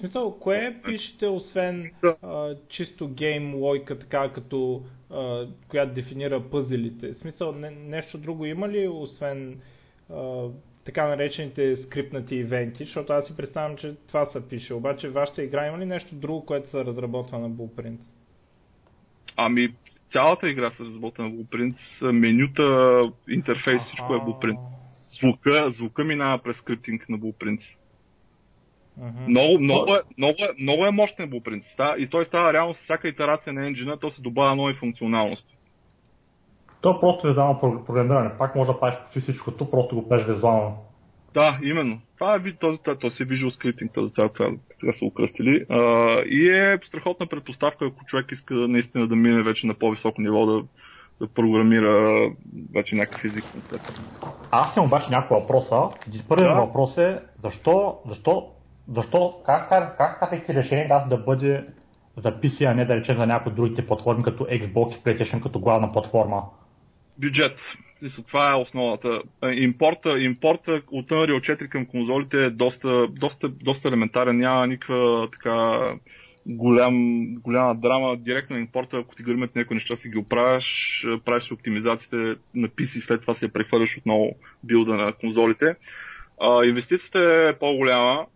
Смисъл, 0.00 0.38
кое 0.38 0.80
пишете, 0.84 1.26
освен 1.26 1.90
а, 2.22 2.54
чисто 2.68 3.08
гейм 3.08 3.54
лойка, 3.54 3.98
така 3.98 4.32
като, 4.32 4.84
а, 5.10 5.46
която 5.68 5.94
дефинира 5.94 6.50
пъзелите? 6.50 7.12
В 7.12 7.18
смисъл, 7.18 7.52
не, 7.52 7.70
нещо 7.70 8.18
друго 8.18 8.44
има 8.44 8.68
ли, 8.68 8.88
освен 8.88 9.60
а, 10.10 10.48
така 10.84 11.08
наречените 11.08 11.76
скрипнати 11.76 12.36
ивенти, 12.36 12.84
защото 12.84 13.12
аз 13.12 13.26
си 13.26 13.36
представям, 13.36 13.76
че 13.76 13.94
това 14.06 14.26
се 14.26 14.48
пише. 14.48 14.74
Обаче 14.74 15.08
вашата 15.08 15.42
игра 15.42 15.66
има 15.66 15.78
ли 15.78 15.86
нещо 15.86 16.14
друго, 16.14 16.46
което 16.46 16.70
се 16.70 16.84
разработва 16.84 17.38
на 17.38 17.50
Blueprint? 17.50 17.98
Ами, 19.36 19.74
цялата 20.08 20.48
игра 20.48 20.70
се 20.70 20.84
разработена 20.84 21.28
на 21.28 21.34
Blueprint. 21.34 22.10
Менюта, 22.12 23.12
интерфейс, 23.28 23.82
всичко 23.82 24.14
е 24.14 24.18
Blueprint. 24.18 24.58
Звука, 24.90 25.70
звука 25.70 26.04
минава 26.04 26.38
през 26.38 26.56
скриптинг 26.56 27.08
на 27.08 27.18
Blueprint. 27.18 27.76
Много, 29.28 29.58
много, 29.58 29.94
е, 29.94 30.00
много, 30.18 30.34
е, 30.38 30.62
много 30.62 30.86
е 30.86 30.90
мощен 30.90 31.30
Blueprint. 31.30 31.62
Ста- 31.62 31.96
И 31.98 32.06
той 32.06 32.24
става 32.24 32.52
реално 32.52 32.74
с 32.74 32.78
всяка 32.78 33.08
итерация 33.08 33.52
на 33.52 33.66
енджина, 33.66 33.96
то 33.96 34.10
се 34.10 34.22
добавя 34.22 34.56
нови 34.56 34.74
функционалности. 34.74 35.56
То 36.80 36.90
е 36.90 37.00
просто 37.00 37.26
визуално 37.26 37.84
програмиране. 37.86 38.30
Пак 38.38 38.54
може 38.56 38.72
да 38.72 38.80
правиш 38.80 38.98
почти 38.98 39.20
всичкото, 39.20 39.70
просто 39.70 39.96
го 39.96 40.08
правиш 40.08 40.26
визуално. 40.26 40.76
Да, 41.34 41.58
именно. 41.62 42.00
Това 42.14 42.34
е 42.34 42.52
този, 42.52 42.78
този 43.00 43.22
е 43.22 43.26
Visual 43.26 43.48
Scripting, 43.48 43.92
този 43.94 44.12
цял 44.12 44.28
това, 44.28 44.50
така 44.80 44.92
са 44.98 45.04
окръстили. 45.04 45.64
А, 45.68 45.78
и 46.26 46.48
е 46.48 46.78
страхотна 46.84 47.26
предпоставка, 47.26 47.84
ако 47.86 48.04
човек 48.04 48.32
иска 48.32 48.54
наистина 48.54 49.06
да 49.06 49.16
мине 49.16 49.42
вече 49.42 49.66
на 49.66 49.74
по-високо 49.74 50.20
ниво, 50.20 50.46
да, 50.46 50.62
да 51.20 51.28
програмира 51.28 52.20
вече 52.74 52.96
някакъв 52.96 53.24
език. 53.24 53.44
Аз 54.50 54.76
имам 54.76 54.86
обаче 54.86 55.10
няколко 55.10 55.42
въпроса. 55.42 55.82
Първият 56.28 56.54
да. 56.56 56.60
въпрос 56.60 56.98
е 56.98 57.20
защо, 57.42 57.98
защо, 58.06 58.53
защо 58.92 59.42
как, 59.46 59.68
как, 59.68 59.98
как 59.98 60.20
казахте 60.20 60.54
решение 60.54 60.88
да, 60.88 61.06
да 61.10 61.16
бъде 61.16 61.66
за 62.16 62.32
PC, 62.32 62.70
а 62.70 62.74
не 62.74 62.84
да 62.84 62.96
речем 62.96 63.16
за 63.16 63.26
някои 63.26 63.52
другите 63.52 63.86
платформи, 63.86 64.22
като 64.22 64.44
Xbox 64.44 64.98
и 64.98 65.02
PlayStation 65.02 65.42
като 65.42 65.60
главна 65.60 65.92
платформа? 65.92 66.42
Бюджет. 67.18 67.60
Това 68.26 68.50
е 68.50 68.54
основата. 68.54 69.22
Импорта, 69.52 70.20
импорта 70.20 70.82
от 70.92 71.10
Unreal 71.10 71.56
4 71.56 71.68
към 71.68 71.86
конзолите 71.86 72.44
е 72.44 72.50
доста, 72.50 73.08
доста, 73.08 73.48
доста 73.48 73.88
елементарен. 73.88 74.36
Няма 74.36 74.66
никаква 74.66 75.28
така 75.32 75.80
голям, 76.46 77.26
голяма 77.34 77.74
драма. 77.74 78.16
Директно 78.16 78.58
импорта, 78.58 78.96
ако 78.96 79.14
ти 79.14 79.22
гърмят 79.22 79.56
някои 79.56 79.74
неща, 79.74 79.96
си 79.96 80.08
ги 80.08 80.18
оправяш, 80.18 81.06
правиш 81.24 81.52
оптимизациите 81.52 82.16
на 82.54 82.68
PC 82.68 83.00
след 83.00 83.20
това 83.20 83.34
се 83.34 83.52
прехвърляш 83.52 83.98
отново 83.98 84.30
билда 84.64 84.94
на 84.94 85.12
конзолите. 85.12 85.76
А, 86.40 86.64
инвестицията 86.64 87.48
е 87.48 87.58
по-голяма. 87.58 88.26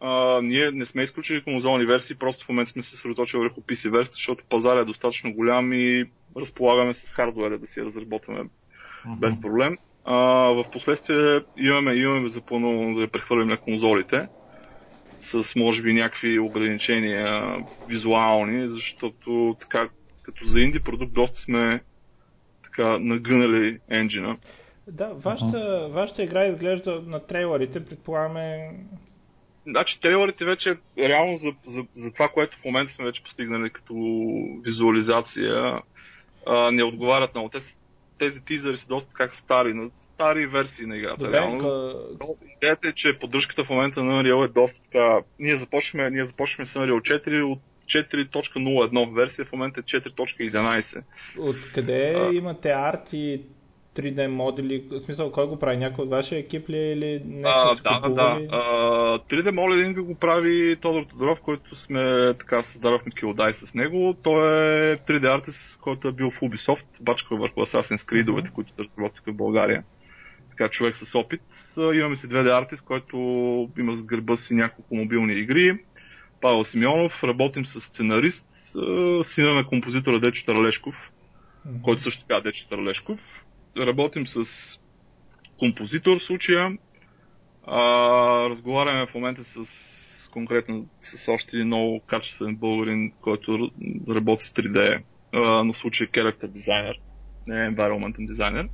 А, 0.00 0.40
ние 0.42 0.70
не 0.70 0.86
сме 0.86 1.02
изключили 1.02 1.42
конзолни 1.42 1.84
версии, 1.84 2.16
просто 2.16 2.44
в 2.44 2.48
момента 2.48 2.70
сме 2.70 2.82
се 2.82 2.90
съсредоточили 2.90 3.40
върху 3.40 3.60
PC 3.60 3.90
версията, 3.90 4.14
защото 4.14 4.44
пазар 4.48 4.76
е 4.76 4.84
достатъчно 4.84 5.34
голям 5.34 5.72
и 5.72 6.04
разполагаме 6.36 6.94
с 6.94 7.12
хардуера 7.12 7.58
да 7.58 7.66
си 7.66 7.82
разработваме 7.82 8.40
uh-huh. 8.40 9.18
без 9.18 9.40
проблем. 9.40 9.78
А, 10.04 10.16
в 10.52 10.64
последствие 10.72 11.40
имаме, 11.56 11.94
имаме 11.94 12.28
за 12.28 12.40
плано 12.40 12.94
да 12.94 13.00
я 13.00 13.08
прехвърлим 13.08 13.48
на 13.48 13.56
конзолите 13.56 14.28
с 15.20 15.56
може 15.56 15.82
би 15.82 15.92
някакви 15.92 16.38
ограничения 16.38 17.56
визуални, 17.88 18.68
защото 18.68 19.56
така 19.60 19.88
като 20.22 20.44
за 20.44 20.60
инди 20.60 20.80
продукт 20.80 21.12
доста 21.12 21.38
сме 21.38 21.80
така 22.62 22.98
нагънали 22.98 23.78
енджина. 23.88 24.36
Да, 24.86 25.06
вашата, 25.06 25.56
uh-huh. 25.56 25.92
вашата 25.92 26.22
игра 26.22 26.46
изглежда 26.46 27.02
на 27.06 27.26
трейлерите, 27.26 27.84
предполагаме... 27.84 28.70
Значи 29.66 30.00
трейлерите 30.00 30.44
вече 30.44 30.76
реално 30.98 31.36
за, 31.36 31.52
за, 31.66 31.84
за 31.94 32.12
това, 32.12 32.28
което 32.28 32.58
в 32.58 32.64
момента 32.64 32.92
сме 32.92 33.04
вече 33.04 33.22
постигнали 33.22 33.70
като 33.70 33.94
визуализация, 34.64 35.82
а, 36.46 36.70
не 36.70 36.84
отговарят 36.84 37.34
много. 37.34 37.48
Те, 37.48 37.58
тези 38.18 38.44
тизъри 38.44 38.76
са 38.76 38.88
доста 38.88 39.14
как 39.14 39.34
стари, 39.34 39.74
на 39.74 39.90
стари 40.14 40.46
версии 40.46 40.86
на 40.86 40.96
играта. 40.96 41.24
Добре, 41.24 41.32
реално. 41.32 41.58
Къ... 42.20 42.26
Идеята 42.56 42.88
е, 42.88 42.92
че 42.92 43.18
поддръжката 43.20 43.64
в 43.64 43.70
момента 43.70 44.04
на 44.04 44.22
Unreal 44.22 44.44
е 44.44 44.52
доста 44.52 44.82
така... 44.82 45.18
Ние 45.38 45.56
започваме, 45.56 46.10
ние 46.10 46.24
започваме 46.24 46.66
с 46.66 46.74
Unreal 46.74 47.26
4 47.26 47.42
от 47.42 47.60
4.01 47.86 49.14
версия, 49.14 49.44
в 49.44 49.52
момента 49.52 49.80
е 49.80 49.82
4.11. 49.82 51.02
Откъде 51.38 52.14
а... 52.16 52.32
имате 52.32 52.68
арт 52.68 53.08
и 53.12 53.42
3D 54.00 54.26
модели? 54.26 54.84
В 54.90 55.00
смисъл, 55.00 55.32
кой 55.32 55.46
го 55.46 55.58
прави? 55.58 55.76
Някой 55.76 56.04
от 56.04 56.10
вашия 56.10 56.38
екип 56.38 56.68
ли 56.68 56.78
е 56.78 56.92
или 56.92 57.22
нещо? 57.26 57.76
Да, 57.84 58.00
да, 58.00 58.08
да. 58.08 58.40
А, 58.50 58.60
3D 59.18 59.50
моделинг 59.50 60.00
го 60.00 60.14
прави 60.14 60.76
Тодор 60.76 61.04
Тодоров, 61.04 61.40
който 61.40 61.76
сме 61.76 62.34
така 62.38 62.62
създадохме 62.62 63.12
Килдай 63.12 63.54
с 63.54 63.74
него. 63.74 64.16
Той 64.22 64.92
е 64.92 64.96
3D 64.96 65.34
артист, 65.34 65.80
който 65.80 66.08
е 66.08 66.12
бил 66.12 66.30
в 66.30 66.40
Ubisoft, 66.40 66.86
бачка 67.00 67.36
върху 67.36 67.60
Assassin's 67.60 68.04
Creed, 68.08 68.24
mm-hmm. 68.24 68.52
които 68.52 68.72
се 68.72 68.82
разработват 68.82 69.26
в 69.26 69.32
България. 69.32 69.84
Така 70.50 70.68
човек 70.68 70.96
с 70.96 71.14
опит. 71.14 71.42
Имаме 71.76 72.16
си 72.16 72.28
2D 72.28 72.58
артист, 72.58 72.84
който 72.84 73.16
има 73.78 73.94
с 73.94 74.02
гърба 74.02 74.36
си 74.36 74.54
няколко 74.54 74.94
мобилни 74.94 75.32
игри. 75.32 75.78
Павел 76.40 76.64
Симеонов, 76.64 77.24
работим 77.24 77.66
с 77.66 77.80
сценарист, 77.80 78.46
сина 79.22 79.54
на 79.54 79.66
композитора 79.66 80.20
Дечо 80.20 80.46
Тарлешков, 80.46 81.10
mm-hmm. 81.68 81.82
който 81.82 82.02
също 82.02 82.20
така 82.20 82.36
е 82.36 82.40
Дечо 82.40 82.68
Тарлешков 82.68 83.44
работим 83.76 84.26
с 84.26 84.44
композитор 85.58 86.18
в 86.18 86.24
случая. 86.24 86.78
А, 87.66 87.80
разговаряме 88.50 89.06
в 89.06 89.14
момента 89.14 89.44
с 89.44 89.60
конкретно 90.32 90.88
с 91.00 91.28
още 91.28 91.56
един 91.56 91.66
много 91.66 92.00
качествен 92.06 92.56
българин, 92.56 93.12
който 93.20 93.70
работи 94.08 94.44
с 94.44 94.50
3D, 94.50 95.02
а, 95.32 95.64
но 95.64 95.72
в 95.72 95.78
случая 95.78 96.08
character 96.08 96.48
designer, 96.48 96.94
не 97.46 97.54
environment 97.54 98.16
designer. 98.16 98.68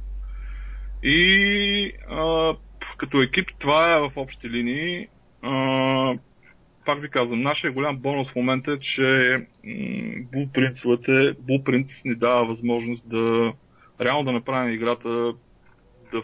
И 1.03 1.93
а, 2.11 2.55
като 2.97 3.23
екип 3.23 3.49
това 3.59 3.97
е 3.97 4.01
в 4.01 4.13
общи 4.17 4.51
линии. 4.51 5.09
А, 5.43 6.19
пак 6.87 7.01
ви 7.01 7.09
казвам, 7.09 7.43
нашия 7.43 7.73
голям 7.73 7.97
бонус 7.99 8.31
в 8.31 8.37
момента 8.37 8.73
е, 8.73 8.79
че 8.79 9.03
Blueprint, 10.33 10.75
Blueprint 11.35 12.05
ни 12.05 12.15
дава 12.15 12.47
възможност 12.47 13.09
да 13.09 13.53
реално 14.01 14.25
да 14.25 14.33
направим 14.33 14.75
играта 14.75 15.09
да... 16.13 16.23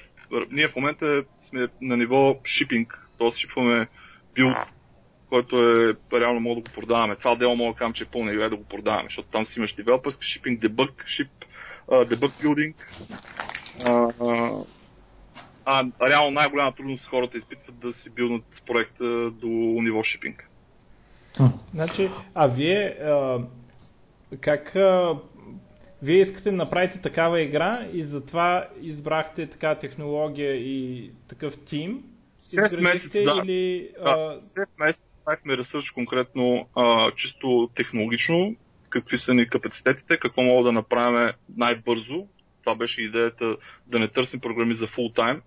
Ние 0.50 0.68
в 0.68 0.76
момента 0.76 1.24
сме 1.48 1.68
на 1.80 1.96
ниво 1.96 2.36
шипинг, 2.44 3.08
т.е. 3.18 3.30
шипваме 3.30 3.88
билд, 4.34 4.56
който 5.28 5.56
е 5.58 6.20
реално 6.20 6.40
мога 6.40 6.54
да 6.62 6.70
го 6.70 6.74
продаваме. 6.74 7.16
Това 7.16 7.36
дело 7.36 7.56
мога 7.56 7.72
да 7.72 7.78
кажем, 7.78 7.92
че 7.92 8.04
е 8.04 8.06
пълна 8.06 8.32
игра 8.32 8.48
да 8.48 8.56
го 8.56 8.64
продаваме, 8.64 9.08
защото 9.08 9.28
там 9.28 9.46
си 9.46 9.58
имаш 9.58 9.72
девелоперска 9.72 10.22
шипинг, 10.22 10.60
дебъг, 10.60 11.04
шип, 11.06 11.30
дебъг 12.08 12.32
билдинг. 12.40 12.92
А 15.64 15.84
реално 16.02 16.30
най-голяма 16.30 16.74
трудност 16.74 17.08
хората 17.08 17.38
изпитват 17.38 17.78
да 17.78 17.92
си 17.92 18.10
билнат 18.10 18.62
проекта 18.66 19.30
до 19.30 19.46
ниво 19.82 20.02
шипинг. 20.02 20.48
Значи, 21.74 22.10
а 22.34 22.46
вие 22.46 22.96
а, 23.04 23.38
как 24.40 24.76
а, 24.76 25.18
вие 26.02 26.20
искате 26.20 26.50
да 26.50 26.56
направите 26.56 27.00
такава 27.00 27.40
игра 27.40 27.86
и 27.92 28.04
затова 28.04 28.68
избрахте 28.80 29.46
така 29.46 29.74
технология 29.74 30.54
и 30.54 31.10
такъв 31.28 31.54
тим. 31.66 32.02
6 32.38 32.82
месеца, 32.82 33.22
да. 33.24 33.42
Или, 33.44 33.90
да. 34.04 34.10
А... 34.10 34.40
6 34.40 34.66
месеца 34.78 35.06
правихме 35.24 35.56
ресърч 35.56 35.90
конкретно 35.90 36.68
а, 36.76 37.10
чисто 37.10 37.70
технологично, 37.74 38.56
какви 38.88 39.18
са 39.18 39.34
ни 39.34 39.48
капацитетите, 39.48 40.18
какво 40.18 40.42
мога 40.42 40.64
да 40.64 40.72
направим 40.72 41.32
най-бързо. 41.56 42.26
Това 42.64 42.74
беше 42.74 43.02
идеята 43.02 43.56
да 43.86 43.98
не 43.98 44.08
търсим 44.08 44.40
програми 44.40 44.74
за 44.74 44.86
full 44.86 45.14
time. 45.14 45.40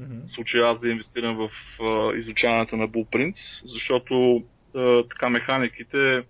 Mm-hmm. 0.00 0.26
В 0.26 0.32
случая 0.32 0.66
аз 0.66 0.80
да 0.80 0.88
инвестирам 0.88 1.36
в 1.36 1.50
а, 1.82 2.16
изучаването 2.16 2.76
на 2.76 2.88
Blueprint, 2.88 3.34
защото 3.64 4.42
а, 4.74 5.02
така 5.08 5.28
механиките 5.28 6.24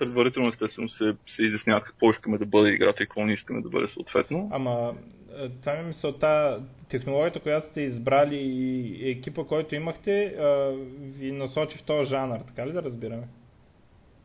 предварително 0.00 0.48
естествено 0.48 0.88
се, 0.88 1.16
се 1.26 1.42
изясняват 1.42 1.84
какво 1.84 2.10
искаме 2.10 2.38
да 2.38 2.46
бъде 2.46 2.70
играта 2.70 3.02
и 3.02 3.06
какво 3.06 3.24
не 3.24 3.32
искаме 3.32 3.62
да 3.62 3.68
бъде 3.68 3.86
съответно. 3.86 4.48
Ама 4.52 4.94
е, 5.38 5.48
това 5.48 5.72
ми 5.72 5.80
е 5.80 5.82
мисълта, 5.82 6.62
технологията, 6.88 7.40
която 7.40 7.70
сте 7.70 7.80
избрали 7.80 8.36
и 8.36 9.10
екипа, 9.10 9.44
който 9.44 9.74
имахте, 9.74 10.34
ви 11.00 11.32
насочи 11.32 11.78
в 11.78 11.82
този 11.82 12.10
жанр, 12.10 12.38
така 12.46 12.66
ли 12.66 12.72
да 12.72 12.82
разбираме? 12.82 13.28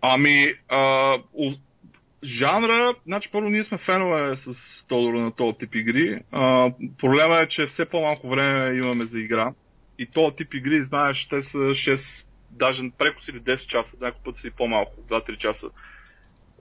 Ами, 0.02 0.54
а, 0.70 1.18
жанра, 2.24 2.94
значи 3.06 3.30
първо 3.32 3.50
ние 3.50 3.64
сме 3.64 3.78
фенове 3.78 4.36
с 4.36 4.54
Тодор 4.88 5.14
на 5.14 5.32
този 5.32 5.58
тип 5.58 5.76
игри. 5.76 6.20
А, 6.32 6.72
проблема 6.98 7.40
е, 7.40 7.48
че 7.48 7.66
все 7.66 7.86
по-малко 7.86 8.30
време 8.30 8.78
имаме 8.78 9.06
за 9.06 9.20
игра. 9.20 9.54
И 10.00 10.06
този 10.06 10.36
тип 10.36 10.54
игри, 10.54 10.84
знаеш, 10.84 11.28
те 11.28 11.42
са 11.42 11.58
6 11.58 12.26
даже 12.52 12.92
прекосили 12.98 13.40
10 13.40 13.68
часа, 13.68 13.98
някой 14.02 14.22
път 14.24 14.38
си 14.38 14.52
по-малко, 14.52 15.02
2-3 15.02 15.38
часа 15.38 15.70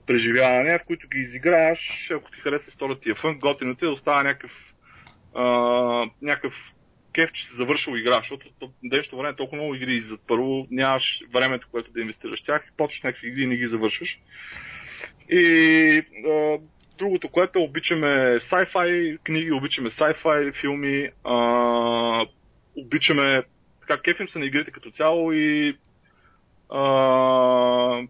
преживяване, 0.07 0.79
в 0.79 0.85
които 0.85 1.07
ги 1.07 1.19
изиграеш, 1.19 2.11
ако 2.15 2.31
ти 2.31 2.39
хареса 2.39 2.69
историята 2.69 3.01
ти 3.01 3.09
е 3.09 3.15
фън, 3.15 3.39
готиното 3.39 3.85
е 3.85 3.87
да 3.87 3.93
остава 3.93 4.23
някакъв, 4.23 4.51
а, 5.35 5.45
някакъв 6.21 6.73
кеф, 7.13 7.31
че 7.31 7.47
си 7.47 7.55
завършил 7.55 7.97
игра, 7.97 8.15
защото 8.15 8.49
днешното 8.83 9.17
време 9.17 9.29
е 9.29 9.35
толкова 9.35 9.57
много 9.57 9.75
игри 9.75 9.99
за 9.99 10.17
първо 10.27 10.67
нямаш 10.71 11.21
времето, 11.33 11.67
което 11.71 11.91
да 11.91 12.01
инвестираш 12.01 12.41
в 12.41 12.45
тях, 12.45 12.71
почваш 12.77 13.03
някакви 13.03 13.27
игри 13.27 13.43
и 13.43 13.47
не 13.47 13.55
ги 13.55 13.67
завършваш. 13.67 14.19
И 15.29 16.03
а, 16.27 16.57
другото, 16.97 17.29
което 17.29 17.61
обичаме 17.61 18.39
sci-fi 18.39 19.17
книги, 19.23 19.51
обичаме 19.51 19.89
sci-fi 19.89 20.55
филми, 20.55 21.09
а, 21.23 22.25
обичаме 22.77 23.43
така, 23.87 24.01
кефим 24.01 24.29
се 24.29 24.39
на 24.39 24.45
игрите 24.45 24.71
като 24.71 24.91
цяло 24.91 25.31
и 25.31 25.77
а, 26.69 28.07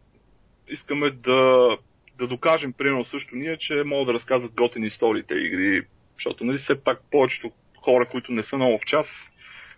искаме 0.67 1.09
да, 1.09 1.77
да 2.17 2.27
докажем, 2.27 2.73
примерно 2.73 3.05
също 3.05 3.35
ние, 3.35 3.57
че 3.57 3.83
могат 3.85 4.07
да 4.07 4.13
разказват 4.13 4.53
готини 4.53 4.87
истории 4.87 5.23
те 5.23 5.35
игри, 5.35 5.85
защото 6.13 6.43
нали, 6.43 6.57
все 6.57 6.83
пак 6.83 7.01
повечето 7.11 7.51
хора, 7.77 8.05
които 8.05 8.31
не 8.31 8.43
са 8.43 8.57
много 8.57 8.77
в 8.77 8.85
час, 8.85 9.31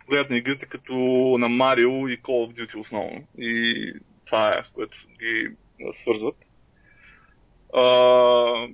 гледат 0.10 0.30
на 0.30 0.38
игрите 0.38 0.66
като 0.66 0.94
на 1.39 1.50
Марио 1.50 2.08
и 2.08 2.22
Call 2.22 2.51
of 2.51 2.54
Duty 2.54 2.80
основно. 2.80 3.27
И 3.38 3.94
това 4.25 4.60
е 4.60 4.63
с 4.63 4.70
което 4.70 4.98
ги 5.20 5.50
свързват. 5.92 6.36
А, 7.75 8.68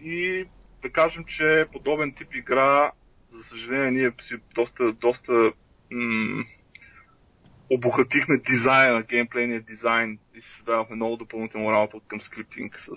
и 0.00 0.44
да 0.82 0.90
кажем, 0.90 1.24
че 1.24 1.66
подобен 1.72 2.14
тип 2.14 2.34
игра, 2.34 2.92
за 3.30 3.42
съжаление, 3.42 3.90
ние 3.90 4.12
си 4.20 4.34
доста, 4.54 4.92
доста 4.92 5.52
м- 5.90 6.44
обогатихме 7.70 8.38
дизайна, 8.38 9.02
геймплейния 9.02 9.60
дизайн 9.60 10.18
и 10.34 10.40
създавахме 10.40 10.96
много 10.96 11.16
допълнително 11.16 11.72
работа 11.72 11.96
от 11.96 12.02
към 12.08 12.20
скриптинг 12.20 12.78
с, 12.78 12.88
а, 12.88 12.94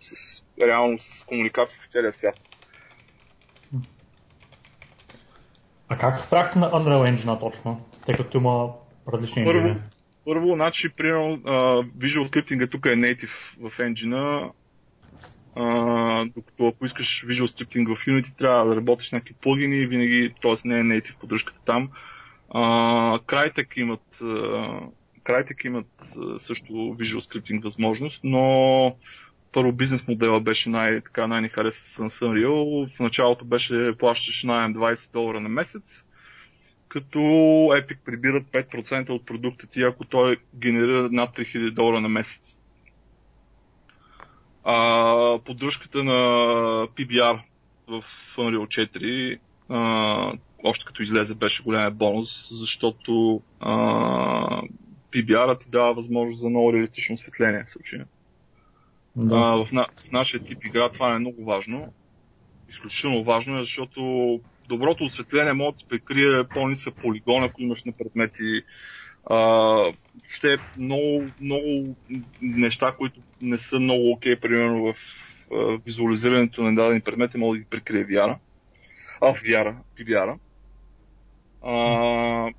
с 0.00 0.42
реално 0.60 0.98
с 0.98 1.24
комуникация 1.24 1.78
с 1.82 1.86
целия 1.86 2.12
свят. 2.12 2.34
А 5.88 5.98
как 5.98 6.18
се 6.18 6.26
справихте 6.26 6.58
на 6.58 6.70
Unreal 6.70 7.14
Engine 7.16 7.40
точно, 7.40 7.84
тъй 8.06 8.16
като 8.16 8.38
има 8.38 8.68
различни 9.12 9.44
Първо, 9.44 9.58
енджини? 9.58 9.80
първо, 10.24 10.54
значи, 10.54 10.88
примерно, 10.88 11.38
uh, 11.38 11.90
Visual 11.90 12.28
Scripting 12.28 12.70
тук 12.70 12.86
е 12.86 12.88
native 12.88 13.30
в 13.60 13.78
engine 13.78 14.50
докато 16.34 16.66
ако 16.66 16.86
искаш 16.86 17.24
Visual 17.26 17.46
Scripting 17.46 17.94
в 17.94 18.06
Unity, 18.06 18.36
трябва 18.36 18.66
да 18.66 18.76
работиш 18.76 19.12
някакви 19.12 19.34
плагини, 19.34 19.86
винаги, 19.86 20.34
т.е. 20.42 20.68
не 20.68 20.78
е 20.78 20.82
native 20.82 21.18
поддръжката 21.18 21.60
там. 21.64 21.88
Crytek 23.20 23.78
имат, 23.78 24.18
Crytek 25.24 25.66
имат 25.66 25.88
също 26.38 26.72
Visual 26.72 27.18
Scripting 27.18 27.62
възможност, 27.62 28.20
но 28.24 28.96
първо 29.52 29.72
бизнес 29.72 30.08
модела 30.08 30.40
беше 30.40 30.68
най- 30.68 31.00
така, 31.00 31.26
най-ни 31.26 31.48
хареса 31.48 32.10
с 32.10 32.20
Unreal. 32.20 32.96
В 32.96 33.00
началото 33.00 33.44
беше 33.44 33.94
плащаш 33.98 34.42
найем 34.42 34.74
20 34.74 35.12
долара 35.12 35.40
на 35.40 35.48
месец, 35.48 36.04
като 36.88 37.18
Epic 37.18 37.98
прибират 38.04 38.44
5% 38.44 39.10
от 39.10 39.26
продукта 39.26 39.66
ти, 39.66 39.82
ако 39.82 40.04
той 40.04 40.36
генерира 40.54 41.08
над 41.12 41.36
3000 41.36 41.70
долара 41.70 42.00
на 42.00 42.08
месец. 42.08 42.58
А, 44.68 45.38
поддръжката 45.44 46.04
на 46.04 46.12
PBR 46.86 47.40
в 47.88 48.04
Unreal 48.36 48.66
4 48.66 49.38
а, 49.68 50.32
още 50.64 50.84
като 50.84 51.02
излезе 51.02 51.34
беше 51.34 51.62
голям 51.62 51.94
бонус, 51.94 52.48
защото 52.50 53.42
а, 53.60 53.72
PBR 55.12 55.60
ти 55.60 55.70
дава 55.70 55.94
възможност 55.94 56.40
за 56.40 56.48
много 56.48 56.72
реалистично 56.72 57.14
осветление 57.14 57.64
в 57.64 57.70
случая. 57.70 58.06
Да. 59.16 59.36
А, 59.36 59.64
в, 59.64 59.72
на, 59.72 59.86
в 60.06 60.12
нашия 60.12 60.44
тип 60.44 60.64
игра 60.64 60.88
това 60.88 61.14
е 61.14 61.18
много 61.18 61.44
важно. 61.44 61.92
Изключително 62.68 63.24
важно 63.24 63.58
е, 63.58 63.62
защото 63.62 64.40
доброто 64.68 65.04
осветление 65.04 65.52
може 65.52 65.72
да 65.72 65.78
ти 65.78 65.84
прикрие 65.88 66.44
по-нисък 66.54 66.94
полигон, 66.94 67.44
ако 67.44 67.62
имаш 67.62 67.84
на 67.84 67.92
предмети. 67.92 68.62
А, 69.30 69.36
ще 70.28 70.52
е 70.52 70.56
много, 70.78 71.24
много 71.40 71.96
неща, 72.42 72.94
които 72.98 73.20
не 73.42 73.58
са 73.58 73.80
много 73.80 74.10
окей, 74.10 74.40
примерно 74.40 74.84
в 74.84 74.96
визуализирането 75.84 76.62
на 76.62 76.74
дадени 76.74 77.00
предмети, 77.00 77.38
може 77.38 77.58
да 77.58 77.64
ги 77.64 77.70
прикрие 77.70 78.06
VR. 78.06 78.36
А, 79.20 79.34
в 79.34 79.42
VR, 79.42 79.74
PBR. 79.98 80.38
А, 81.62 82.50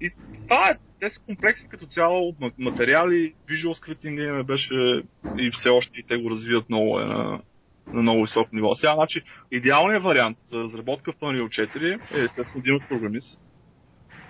и 0.00 0.10
това 0.48 0.68
е 0.68 0.78
те 1.00 1.10
са 1.10 1.20
комплексни 1.20 1.68
като 1.68 1.86
цяло, 1.86 2.34
материали, 2.58 3.34
visual 3.48 3.72
scripting 3.72 4.42
беше 4.42 5.02
и 5.38 5.50
все 5.50 5.68
още 5.68 6.00
и 6.00 6.02
те 6.02 6.16
го 6.16 6.30
развиват 6.30 6.68
много 6.68 7.00
е 7.00 7.04
на, 7.04 7.40
на 7.86 8.02
много 8.02 8.22
високо 8.22 8.56
ниво. 8.56 8.74
Сега, 8.74 8.94
значи, 8.94 9.22
идеалният 9.50 10.02
вариант 10.02 10.38
за 10.38 10.58
разработка 10.58 11.12
в 11.12 11.16
Unreal 11.16 11.48
4 11.48 12.00
е 12.16 12.24
естествено 12.24 12.62
да 12.62 12.70
имаш 12.70 12.88
програмист. 12.88 13.40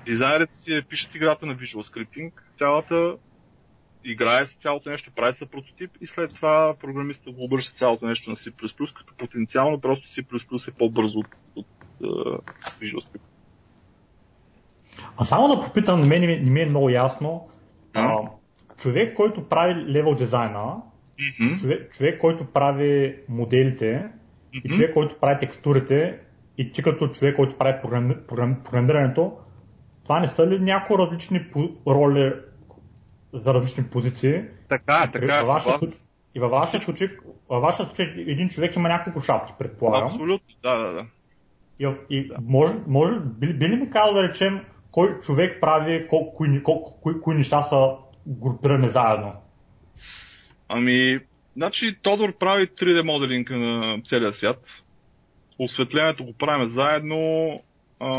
Дизайнерите 0.06 0.56
си 0.56 0.82
пишат 0.88 1.14
играта 1.14 1.46
на 1.46 1.56
visual 1.56 1.82
scripting, 1.82 2.32
цялата 2.56 3.16
играе 4.04 4.46
с 4.46 4.54
цялото 4.54 4.90
нещо, 4.90 5.10
прави 5.16 5.34
се 5.34 5.46
прототип 5.46 5.90
и 6.00 6.06
след 6.06 6.34
това 6.34 6.74
програмиста 6.80 7.30
го 7.30 7.44
обръща 7.44 7.74
цялото 7.74 8.06
нещо 8.06 8.30
на 8.30 8.36
C++, 8.36 8.52
като 8.94 9.14
потенциално 9.18 9.80
просто 9.80 10.08
C++ 10.08 10.68
е 10.68 10.72
по-бързо 10.72 11.18
от, 11.18 11.26
от, 11.56 11.66
от 12.00 12.44
Visual 12.80 13.00
Scripting. 13.00 13.20
А 15.16 15.24
само 15.24 15.48
да 15.48 15.60
попитам, 15.60 16.08
мен 16.08 16.20
не 16.20 16.50
ми 16.50 16.60
е 16.60 16.66
много 16.66 16.90
ясно. 16.90 17.48
А, 17.94 18.18
човек, 18.78 19.16
който 19.16 19.48
прави 19.48 19.74
левел 19.74 20.14
дизайна, 20.14 20.76
mm-hmm. 21.20 21.60
човек, 21.60 21.92
човек, 21.92 22.20
който 22.20 22.44
прави 22.44 23.16
моделите 23.28 23.84
mm-hmm. 23.84 24.62
и 24.64 24.68
човек, 24.68 24.94
който 24.94 25.18
прави 25.20 25.38
текстурите 25.38 26.18
и 26.58 26.72
ти 26.72 26.82
като 26.82 27.08
човек, 27.08 27.36
който 27.36 27.58
прави 27.58 27.80
програми, 27.82 28.14
програми, 28.28 28.56
програмирането, 28.64 29.36
това 30.04 30.20
не 30.20 30.28
са 30.28 30.46
ли 30.46 30.58
някои 30.58 30.98
различни 30.98 31.46
роли 31.86 32.32
за 33.32 33.54
различни 33.54 33.84
позиции? 33.84 34.42
Така, 34.68 35.10
така. 35.12 35.42
Във 35.42 35.46
вашия, 35.46 35.78
и 36.34 36.40
във 36.40 36.50
вашия 36.50 36.82
случай, 36.82 37.08
във 37.48 37.62
вашия 37.62 37.86
случай 37.86 38.06
един 38.16 38.48
човек 38.48 38.76
има 38.76 38.88
няколко 38.88 39.20
шапки, 39.20 39.52
предполагам. 39.58 40.08
Абсолютно, 40.08 40.56
да, 40.62 40.78
да, 40.78 40.92
да. 40.92 41.06
И, 41.78 41.94
и 42.10 42.30
може, 42.42 42.74
може 42.86 43.20
би, 43.20 43.54
би 43.54 43.68
ли 43.68 43.76
ми 43.76 43.90
казал 43.90 44.14
да 44.14 44.28
речем, 44.28 44.60
кой 44.90 45.20
човек 45.20 45.60
прави 45.60 46.06
колко, 46.08 46.34
кои, 46.34 46.62
колко, 46.62 47.00
кои, 47.00 47.20
кои 47.20 47.34
неща 47.34 47.62
са 47.62 47.96
групирани 48.26 48.88
заедно? 48.88 49.32
Ами, 50.68 51.18
значи 51.56 51.98
Тодор 52.02 52.38
прави 52.38 52.66
3D 52.66 53.02
моделинг 53.02 53.50
на 53.50 54.02
целия 54.06 54.32
свят. 54.32 54.84
Осветлението 55.58 56.24
го 56.24 56.32
правим 56.32 56.68
заедно, 56.68 57.50
а, 58.00 58.10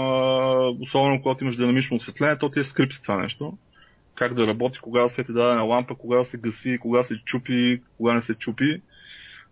особено 0.81 1.21
когато 1.21 1.43
имаш 1.43 1.55
динамично 1.55 1.97
осветление, 1.97 2.37
то 2.37 2.49
ти 2.49 2.59
е 2.59 2.63
скрипт 2.63 3.01
това 3.01 3.21
нещо. 3.21 3.57
Как 4.15 4.33
да 4.33 4.47
работи, 4.47 4.79
кога 4.79 5.01
да 5.01 5.09
свети 5.09 5.33
дадена 5.33 5.61
лампа, 5.61 5.95
кога 5.95 6.17
да 6.17 6.25
се 6.25 6.37
гаси, 6.37 6.77
кога 6.81 7.03
се 7.03 7.21
чупи, 7.25 7.81
кога 7.97 8.13
не 8.13 8.21
се 8.21 8.35
чупи. 8.35 8.81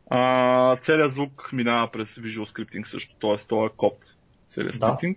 А, 0.09 0.75
целият 0.75 1.13
звук 1.13 1.49
минава 1.53 1.91
през 1.91 2.15
Visual 2.15 2.45
Scripting 2.45 2.85
също, 2.85 3.15
т.е. 3.21 3.47
това 3.47 3.65
е 3.65 3.69
код. 3.77 3.97
Целият, 4.49 4.79
да. 4.79 4.85
Scripting, 4.85 5.15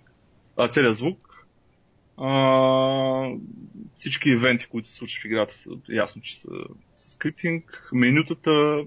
а, 0.57 0.69
целият 0.69 0.97
звук 0.97 1.27
а, 2.17 3.31
всички 3.95 4.31
ивенти, 4.31 4.67
които 4.67 4.89
се 4.89 4.95
случват 4.95 5.23
в 5.23 5.25
играта, 5.25 5.55
са 5.55 5.71
ясно, 5.89 6.23
че 6.23 6.41
са, 6.41 6.49
са 6.97 7.11
скриптинг. 7.11 7.89
Менютата. 7.93 8.85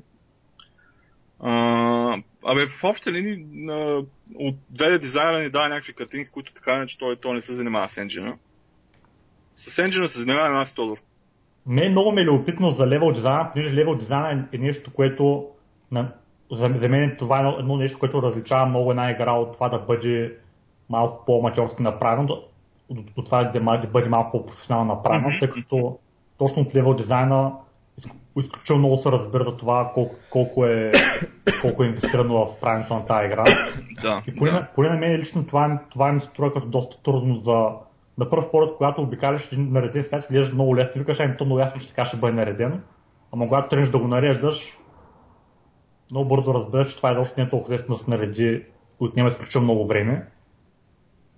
А, 1.39 2.21
абе, 2.45 2.67
в 2.67 2.83
обща 2.83 3.11
линии 3.11 3.45
от 4.35 4.55
две 4.69 4.99
дизайнера 4.99 5.43
ни 5.43 5.49
дава 5.49 5.69
някакви 5.69 5.93
картинки, 5.93 6.31
които 6.31 6.53
така 6.53 6.77
не, 6.77 6.85
че 6.85 6.97
той, 6.97 7.15
той 7.15 7.33
не 7.33 7.41
се 7.41 7.55
занимава 7.55 7.89
с 7.89 7.97
енджина. 7.97 8.37
С 9.55 9.79
енджина 9.79 10.07
се 10.07 10.19
занимава 10.19 10.45
една 10.45 10.65
Тодор. 10.75 10.97
Не, 11.65 11.89
много 11.89 12.11
ми 12.11 12.21
е 12.21 12.25
любопитно 12.25 12.71
за 12.71 12.87
левел 12.87 13.11
дизайна, 13.11 13.49
понеже 13.53 13.75
левел 13.75 13.95
дизайна 13.95 14.47
е 14.53 14.57
нещо, 14.57 14.91
което 14.93 15.47
на, 15.91 16.11
за, 16.51 16.71
за 16.75 16.89
мен 16.89 17.15
това 17.19 17.37
е 17.37 17.39
едно, 17.39 17.55
едно 17.59 17.77
нещо, 17.77 17.99
което 17.99 18.21
различава 18.21 18.65
много 18.65 18.91
една 18.91 19.11
игра 19.11 19.31
от 19.31 19.53
това 19.53 19.69
да 19.69 19.79
бъде 19.79 20.37
малко 20.89 21.25
по-аматьорски 21.25 21.83
направено 21.83 22.27
до 22.89 23.23
това 23.25 23.43
да, 23.43 23.87
бъде 23.87 24.09
малко 24.09 24.31
по-професионално 24.31 24.95
направено, 24.95 25.39
тъй 25.39 25.49
като 25.49 25.97
точно 26.37 26.61
от 26.61 26.75
левел 26.75 26.93
дизайна 26.93 27.53
изключително 28.39 28.79
много 28.79 28.97
се 28.97 29.11
разбира 29.11 29.43
за 29.43 29.57
това 29.57 29.91
колко, 29.93 30.15
колко, 30.29 30.65
е, 30.65 30.91
колко 31.61 31.83
е 31.83 31.87
инвестирано 31.87 32.45
в 32.45 32.59
правенето 32.59 32.93
на 32.93 33.05
тази 33.05 33.25
игра. 33.25 33.43
Да, 34.01 34.21
и 34.27 34.35
поне, 34.35 34.51
да. 34.51 34.67
поне 34.75 34.89
на 34.89 34.97
мен 34.97 35.19
лично 35.19 35.47
това, 35.47 35.79
това 35.91 36.11
ми 36.11 36.21
се 36.21 36.27
струва 36.27 36.53
като 36.53 36.67
доста 36.67 37.03
трудно 37.03 37.35
за 37.35 37.69
на 38.17 38.29
първ 38.29 38.51
поглед, 38.51 38.69
когато 38.77 39.01
обикаляш 39.01 39.51
един 39.51 39.71
нареден 39.71 40.03
свят, 40.03 40.27
гледаш 40.31 40.53
много 40.53 40.75
лесно 40.75 40.99
викаш, 40.99 41.19
ами 41.19 41.37
то 41.37 41.45
много 41.45 41.59
ясно, 41.59 41.81
че 41.81 41.89
така 41.89 42.05
ще 42.05 42.17
бъде 42.17 42.33
наредено. 42.33 42.79
Ама 43.31 43.47
когато 43.47 43.69
тръгнеш 43.69 43.89
да 43.89 43.99
го 43.99 44.07
нареждаш, 44.07 44.77
много 46.11 46.29
бързо 46.29 46.53
разбираш, 46.53 46.89
че 46.89 46.97
това 46.97 47.09
е 47.09 47.13
изобщо 47.13 47.33
не 47.37 47.43
е 47.43 47.49
толкова 47.49 47.75
лесно 47.75 47.95
да 47.95 47.97
се 47.97 48.09
нареди, 48.09 48.63
отнема 48.99 49.29
изключително 49.29 49.65
много 49.65 49.87
време. 49.87 50.27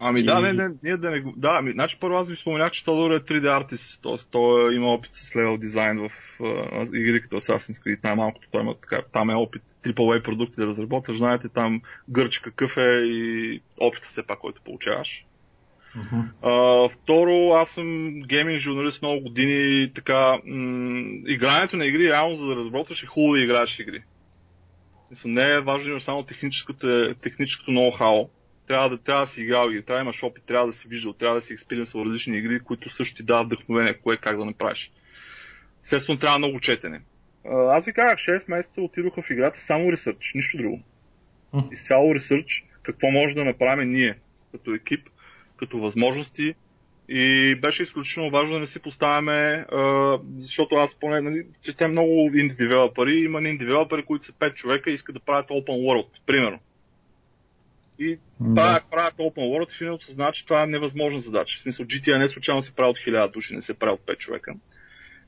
Ами 0.04 0.20
и... 0.20 0.24
да, 0.24 0.42
не, 0.42 0.54
не, 0.54 0.70
ние 0.84 0.98
да 0.98 1.12
не 1.12 1.22
го... 1.22 1.34
Да, 1.38 1.56
ами, 1.60 1.72
значи 1.72 1.98
първо 2.00 2.18
аз 2.18 2.30
ви 2.30 2.36
споменах, 2.36 2.72
че 2.72 2.86
Тодор 2.86 3.12
е 3.12 3.20
3D 3.20 3.58
артист, 3.58 4.04
т.е. 4.04 4.16
той 4.32 4.76
има 4.76 4.88
опит 4.88 5.12
с 5.14 5.36
левел 5.36 5.58
дизайн 5.58 5.98
в 5.98 6.10
uh, 6.40 6.98
игри 6.98 7.22
като 7.22 7.42
Assassin's 7.42 7.86
Creed, 7.86 8.04
най-малкото 8.04 8.48
той 8.52 8.62
има 8.62 8.76
така, 8.82 9.02
там 9.14 9.30
е 9.30 9.36
опит 9.36 9.62
AAA 9.84 10.24
продукти 10.24 10.62
да 10.62 10.68
разработваш, 10.68 11.18
знаете 11.18 11.50
там 11.50 11.82
гърч 12.10 12.40
какъв 12.40 12.78
е 12.78 13.02
и 13.04 13.62
опита 13.78 14.08
все 14.08 14.28
пак, 14.28 14.40
който 14.40 14.62
получаваш. 14.62 15.26
Uh-huh. 15.98 16.24
Uh, 16.44 16.94
второ, 16.94 17.54
аз 17.54 17.70
съм 17.70 18.20
гейминг 18.22 18.60
журналист 18.60 19.02
много 19.02 19.22
години, 19.22 19.92
така, 19.94 20.40
м- 20.46 21.04
игрането 21.28 21.78
на 21.78 21.86
игри, 21.86 22.10
реално 22.10 22.36
за 22.36 22.46
да 22.46 22.56
разработваш 22.56 23.04
е 23.04 23.06
хубаво 23.06 23.34
да 23.34 23.40
играеш 23.40 23.80
игри. 23.80 24.04
Не 25.26 25.54
е 25.54 25.60
важно 25.60 26.00
само 26.00 26.24
техническото, 26.24 27.16
техническото 27.22 27.72
ноу-хау, 27.72 28.30
трябва 28.68 28.90
да, 28.90 28.98
трябва 28.98 29.24
да 29.24 29.28
си 29.28 29.42
играл 29.42 29.70
игри, 29.70 29.84
трябва 29.84 30.00
да 30.00 30.04
имаш 30.04 30.24
опит, 30.24 30.44
трябва 30.44 30.68
да 30.68 30.74
си 30.74 30.88
виждал, 30.88 31.14
трябва 31.14 31.36
да 31.36 31.42
си 31.42 31.54
експериментвал 31.54 32.06
различни 32.06 32.38
игри, 32.38 32.60
които 32.60 32.90
също 32.90 33.16
ти 33.16 33.24
дават 33.24 33.46
вдъхновение, 33.46 33.94
кое 33.94 34.18
как 34.18 34.38
да 34.38 34.46
направиш. 34.46 34.92
Естествено, 35.84 36.20
трябва 36.20 36.38
много 36.38 36.60
четене. 36.60 37.02
Аз 37.46 37.86
ви 37.86 37.94
казах, 37.94 38.18
6 38.18 38.50
месеца 38.50 38.82
отидох 38.82 39.22
в 39.22 39.30
играта 39.30 39.60
само 39.60 39.92
ресърч, 39.92 40.32
нищо 40.36 40.58
друго. 40.58 40.82
Изцяло 41.72 42.16
ресърч, 42.16 42.64
какво 42.84 43.12
може 43.12 43.36
да 43.36 43.46
направим 43.46 43.92
ние 43.92 44.18
като 44.52 44.74
екип, 44.74 45.10
като 45.58 45.80
възможности, 45.80 46.56
И 47.10 47.56
беше 47.56 47.84
изключително 47.84 48.30
важно 48.30 48.54
да 48.54 48.60
не 48.60 48.68
си 48.68 48.80
поставяме, 48.80 49.66
защото 50.38 50.76
аз 50.76 51.00
поне 51.00 51.22
нали, 51.22 51.46
четем 51.62 51.92
много 51.92 52.32
инди 52.36 52.56
девелопери, 52.56 53.20
има 53.20 53.40
инди 53.40 53.66
девелопери, 53.66 54.06
които 54.06 54.26
са 54.26 54.32
5 54.32 54.54
човека 54.54 54.92
и 54.92 54.94
искат 54.94 55.16
да 55.16 55.20
правят 55.20 55.50
open 55.50 55.88
world, 55.88 56.08
примерно. 56.26 56.60
И 58.02 58.20
да. 58.40 58.82
правят 58.92 59.14
open 59.14 59.36
world 59.36 59.74
и 59.74 59.78
финално 59.78 59.98
осъзнават, 59.98 60.36
че 60.36 60.46
това 60.46 60.64
е 60.64 60.68
невъзможна 60.68 61.20
задача. 61.20 61.60
В 61.60 61.62
смисъл 61.62 61.86
GTA 61.86 62.18
не 62.18 62.28
случайно 62.28 62.62
се 62.62 62.76
прави 62.76 62.90
от 62.90 62.98
1000 62.98 63.34
души, 63.34 63.56
не 63.56 63.62
се 63.62 63.74
прави 63.74 63.94
от 63.94 64.02
5 64.02 64.18
човека. 64.18 64.54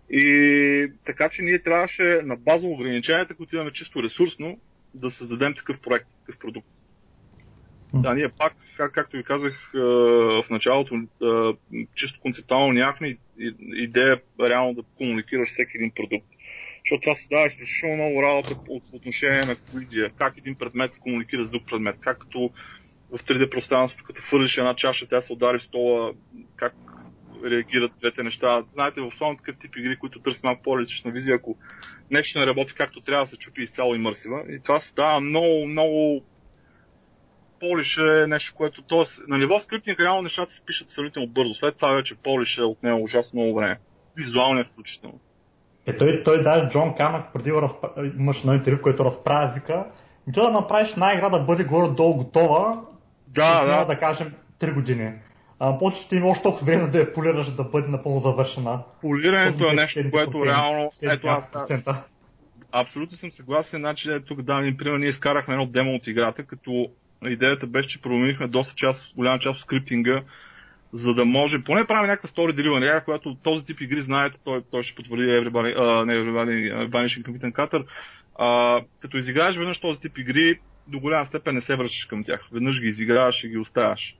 И 0.09 0.91
така 1.05 1.29
че 1.29 1.41
ние 1.41 1.63
трябваше 1.63 2.03
на 2.23 2.35
база 2.35 2.67
ограниченията, 2.67 3.35
които 3.35 3.55
имаме 3.55 3.71
чисто 3.71 4.03
ресурсно, 4.03 4.59
да 4.93 5.11
създадем 5.11 5.53
такъв 5.53 5.79
проект, 5.79 6.07
такъв 6.19 6.39
продукт. 6.39 6.67
Да, 7.93 8.13
ние 8.13 8.29
пак, 8.29 8.53
как, 8.77 8.91
както 8.91 9.17
ви 9.17 9.23
казах 9.23 9.71
в 9.73 10.45
началото, 10.49 11.01
чисто 11.95 12.19
концептуално 12.19 12.73
нямахме 12.73 13.17
идея 13.59 14.21
реално 14.39 14.73
да 14.73 14.83
комуникираш 14.97 15.49
всеки 15.49 15.77
един 15.77 15.91
продукт. 15.91 16.27
Защото 16.85 17.01
това 17.01 17.15
се 17.15 17.27
дава 17.29 17.45
изключително 17.45 17.95
много 17.95 18.23
работа 18.23 18.55
по 18.65 18.81
отношение 18.91 19.45
на 19.45 19.55
колизия. 19.55 20.09
Как 20.09 20.37
един 20.37 20.55
предмет 20.55 20.99
комуникира 20.99 21.45
с 21.45 21.49
друг 21.49 21.63
предмет. 21.65 21.95
Как 21.99 22.17
като 22.17 22.51
в 23.11 23.17
3D 23.17 23.49
пространството, 23.49 24.05
като 24.07 24.21
фърлиш 24.21 24.57
една 24.57 24.75
чаша, 24.75 25.07
тя 25.07 25.21
се 25.21 25.33
удари 25.33 25.59
в 25.59 25.63
стола, 25.63 26.13
как 26.55 26.73
реагират 27.45 27.91
двете 27.99 28.23
неща. 28.23 28.63
Знаете, 28.69 29.01
в 29.01 29.07
основно 29.07 29.37
такъв 29.37 29.55
тип 29.57 29.75
игри, 29.75 29.97
които 29.97 30.19
търсят 30.19 30.43
малко 30.43 30.63
по-различна 30.63 31.11
визия, 31.11 31.35
ако 31.35 31.57
нещо 32.11 32.39
не 32.39 32.45
работи 32.45 32.73
както 32.73 33.01
трябва, 33.01 33.23
да 33.23 33.29
се 33.29 33.37
чупи 33.37 33.61
изцяло 33.61 33.95
имърсива. 33.95 34.43
И 34.49 34.59
това 34.59 34.79
се 34.79 34.93
дава 34.93 35.19
много, 35.19 35.67
много 35.67 36.23
Полиш 37.59 37.97
е 37.97 38.27
нещо, 38.27 38.55
което... 38.55 38.81
Тоест, 38.81 39.21
на 39.27 39.37
ниво 39.37 39.59
скриптинг 39.59 39.99
реално 39.99 40.21
нещата 40.21 40.53
се 40.53 40.65
пишат 40.65 40.91
сравнително 40.91 41.27
бързо. 41.27 41.53
След 41.53 41.75
това 41.75 41.91
вече 41.91 42.15
Полиш 42.15 42.57
е 42.57 42.63
отнема 42.63 42.97
ужасно 42.97 43.41
много 43.41 43.55
време. 43.55 43.79
Визуално 44.17 44.59
е 44.59 44.63
включително. 44.63 45.19
Е, 45.85 45.97
той, 45.97 46.23
той 46.25 46.43
даже 46.43 46.69
Джон 46.69 46.95
Канък 46.95 47.25
преди 47.33 47.51
разпра... 47.51 47.89
имаш 48.19 48.43
на 48.43 48.55
интервю, 48.55 48.77
в 48.77 48.81
който 48.81 49.05
разправя, 49.05 49.51
вика, 49.55 49.85
и 50.29 50.31
то 50.31 50.45
да 50.45 50.51
направиш 50.51 50.91
една 50.91 51.13
игра 51.13 51.29
да 51.29 51.39
бъде 51.39 51.63
горе-долу 51.63 52.15
готова, 52.15 52.81
да, 53.27 53.65
да. 53.65 53.85
да 53.85 53.99
кажем 53.99 54.33
3 54.59 54.73
години. 54.73 55.13
А, 55.59 55.77
после 55.77 56.01
ще 56.01 56.15
има 56.15 56.27
още 56.27 56.43
толкова 56.43 56.65
време 56.65 56.87
да 56.87 56.99
я 56.99 57.13
полираш 57.13 57.51
да 57.51 57.63
бъде 57.63 57.87
напълно 57.87 58.19
завършена. 58.19 58.79
Полирането 59.01 59.69
е 59.69 59.73
нещо, 59.73 60.11
което 60.11 60.45
реално... 60.45 60.91
Ето 61.01 61.27
аз, 61.27 61.51
Абсолютно 62.71 63.17
съм 63.17 63.31
съгласен. 63.31 63.79
Значи, 63.79 64.09
тук 64.27 64.41
давам 64.41 64.63
един 64.63 64.77
пример. 64.77 64.97
Ние 64.97 65.09
изкарахме 65.09 65.53
едно 65.53 65.65
демо 65.65 65.95
от 65.95 66.07
играта, 66.07 66.43
като 66.43 66.87
идеята 67.25 67.67
беше, 67.67 67.89
че 67.89 68.01
променихме 68.01 68.47
доста 68.47 68.75
част, 68.75 69.15
голяма 69.15 69.39
част 69.39 69.59
от 69.59 69.61
скриптинга, 69.61 70.21
за 70.93 71.13
да 71.13 71.25
може, 71.25 71.63
поне 71.63 71.87
правим 71.87 72.09
някаква 72.09 72.29
story 72.29 72.51
driven 72.51 72.77
игра, 72.77 73.01
която 73.01 73.35
този 73.35 73.65
тип 73.65 73.81
игри 73.81 74.01
знаете, 74.01 74.37
той, 74.43 74.61
той 74.71 74.83
ще 74.83 74.95
потвърди 74.95 75.23
Everybody, 75.23 75.77
uh, 75.77 76.05
не 76.05 76.13
Everybody, 76.13 76.73
uh, 76.73 76.89
Vanishing 76.89 77.23
Computer 77.23 77.51
Cutter, 77.51 77.85
uh, 78.39 78.85
като 78.99 79.17
изиграеш 79.17 79.57
веднъж 79.57 79.79
този 79.79 79.99
тип 79.99 80.17
игри, 80.17 80.59
до 80.87 80.99
голяма 80.99 81.25
степен 81.25 81.55
не 81.55 81.61
се 81.61 81.75
връщаш 81.75 82.05
към 82.05 82.23
тях. 82.23 82.47
Веднъж 82.51 82.81
ги 82.81 82.87
изиграваш 82.87 83.43
и 83.43 83.49
ги 83.49 83.57
оставяш. 83.57 84.17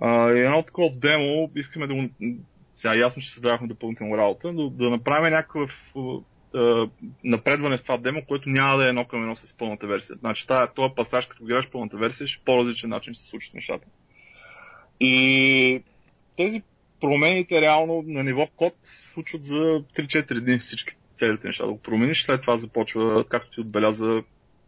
Uh, 0.00 0.44
едно 0.46 0.62
такова 0.62 0.90
демо, 0.96 1.50
искаме 1.56 1.86
да 1.86 1.94
го... 1.94 2.08
Сега 2.74 2.96
ясно, 2.96 3.22
че 3.22 3.30
създавахме 3.30 3.68
допълнителна 3.68 4.16
работа, 4.16 4.52
но 4.52 4.70
да 4.70 4.90
направим 4.90 5.32
някакъв 5.32 5.94
напредване 7.24 7.76
в 7.76 7.82
това 7.82 7.96
демо, 7.96 8.22
което 8.28 8.48
няма 8.48 8.76
да 8.76 8.86
е 8.86 8.88
едно 8.88 9.04
към 9.04 9.22
едно 9.22 9.36
с 9.36 9.56
пълната 9.56 9.86
версия. 9.86 10.16
Значи 10.16 10.46
този 10.74 10.94
пасаж, 10.96 11.26
като 11.26 11.44
гледаш 11.44 11.70
пълната 11.70 11.96
версия, 11.96 12.26
ще 12.26 12.44
по-различен 12.44 12.90
начин 12.90 13.14
се 13.14 13.28
случат 13.28 13.54
нещата. 13.54 13.86
И 15.00 15.82
тези 16.36 16.62
промените 17.00 17.60
реално 17.60 18.04
на 18.06 18.24
ниво 18.24 18.46
код 18.56 18.74
се 18.82 19.08
случват 19.08 19.44
за 19.44 19.56
3-4 19.56 20.40
дни 20.40 20.58
всички 20.58 20.96
целите 21.18 21.46
неща 21.46 21.66
да 21.66 21.72
го 21.72 21.82
промениш, 21.82 22.22
след 22.22 22.40
това 22.40 22.56
започва, 22.56 23.24
както 23.28 23.50
ти 23.50 23.60
отбеляза, 23.60 24.22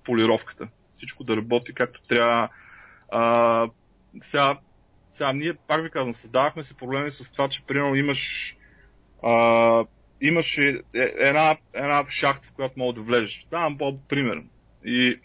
полировката. 0.05 0.69
Всичко 0.93 1.25
да 1.25 1.37
работи 1.37 1.75
както 1.75 2.03
трябва. 2.03 2.49
А, 3.09 3.69
сега, 4.21 4.59
сега 5.11 5.33
ние, 5.33 5.55
пак 5.55 5.83
ви 5.83 5.91
казвам, 5.91 6.15
създавахме 6.15 6.63
си 6.63 6.77
проблеми 6.77 7.11
с 7.11 7.33
това, 7.33 7.49
че 7.49 7.65
примерно 7.67 7.95
имаш 7.95 8.57
а, 9.23 9.85
имаше 10.21 10.83
една, 10.95 11.57
една 11.75 12.05
шахта, 12.09 12.49
в 12.49 12.53
която 12.53 12.79
мога 12.79 12.93
да 12.93 13.01
влезеш. 13.01 13.47
Давам 13.51 13.79
по 13.79 13.99
пример. 14.09 14.43
И 14.85 15.21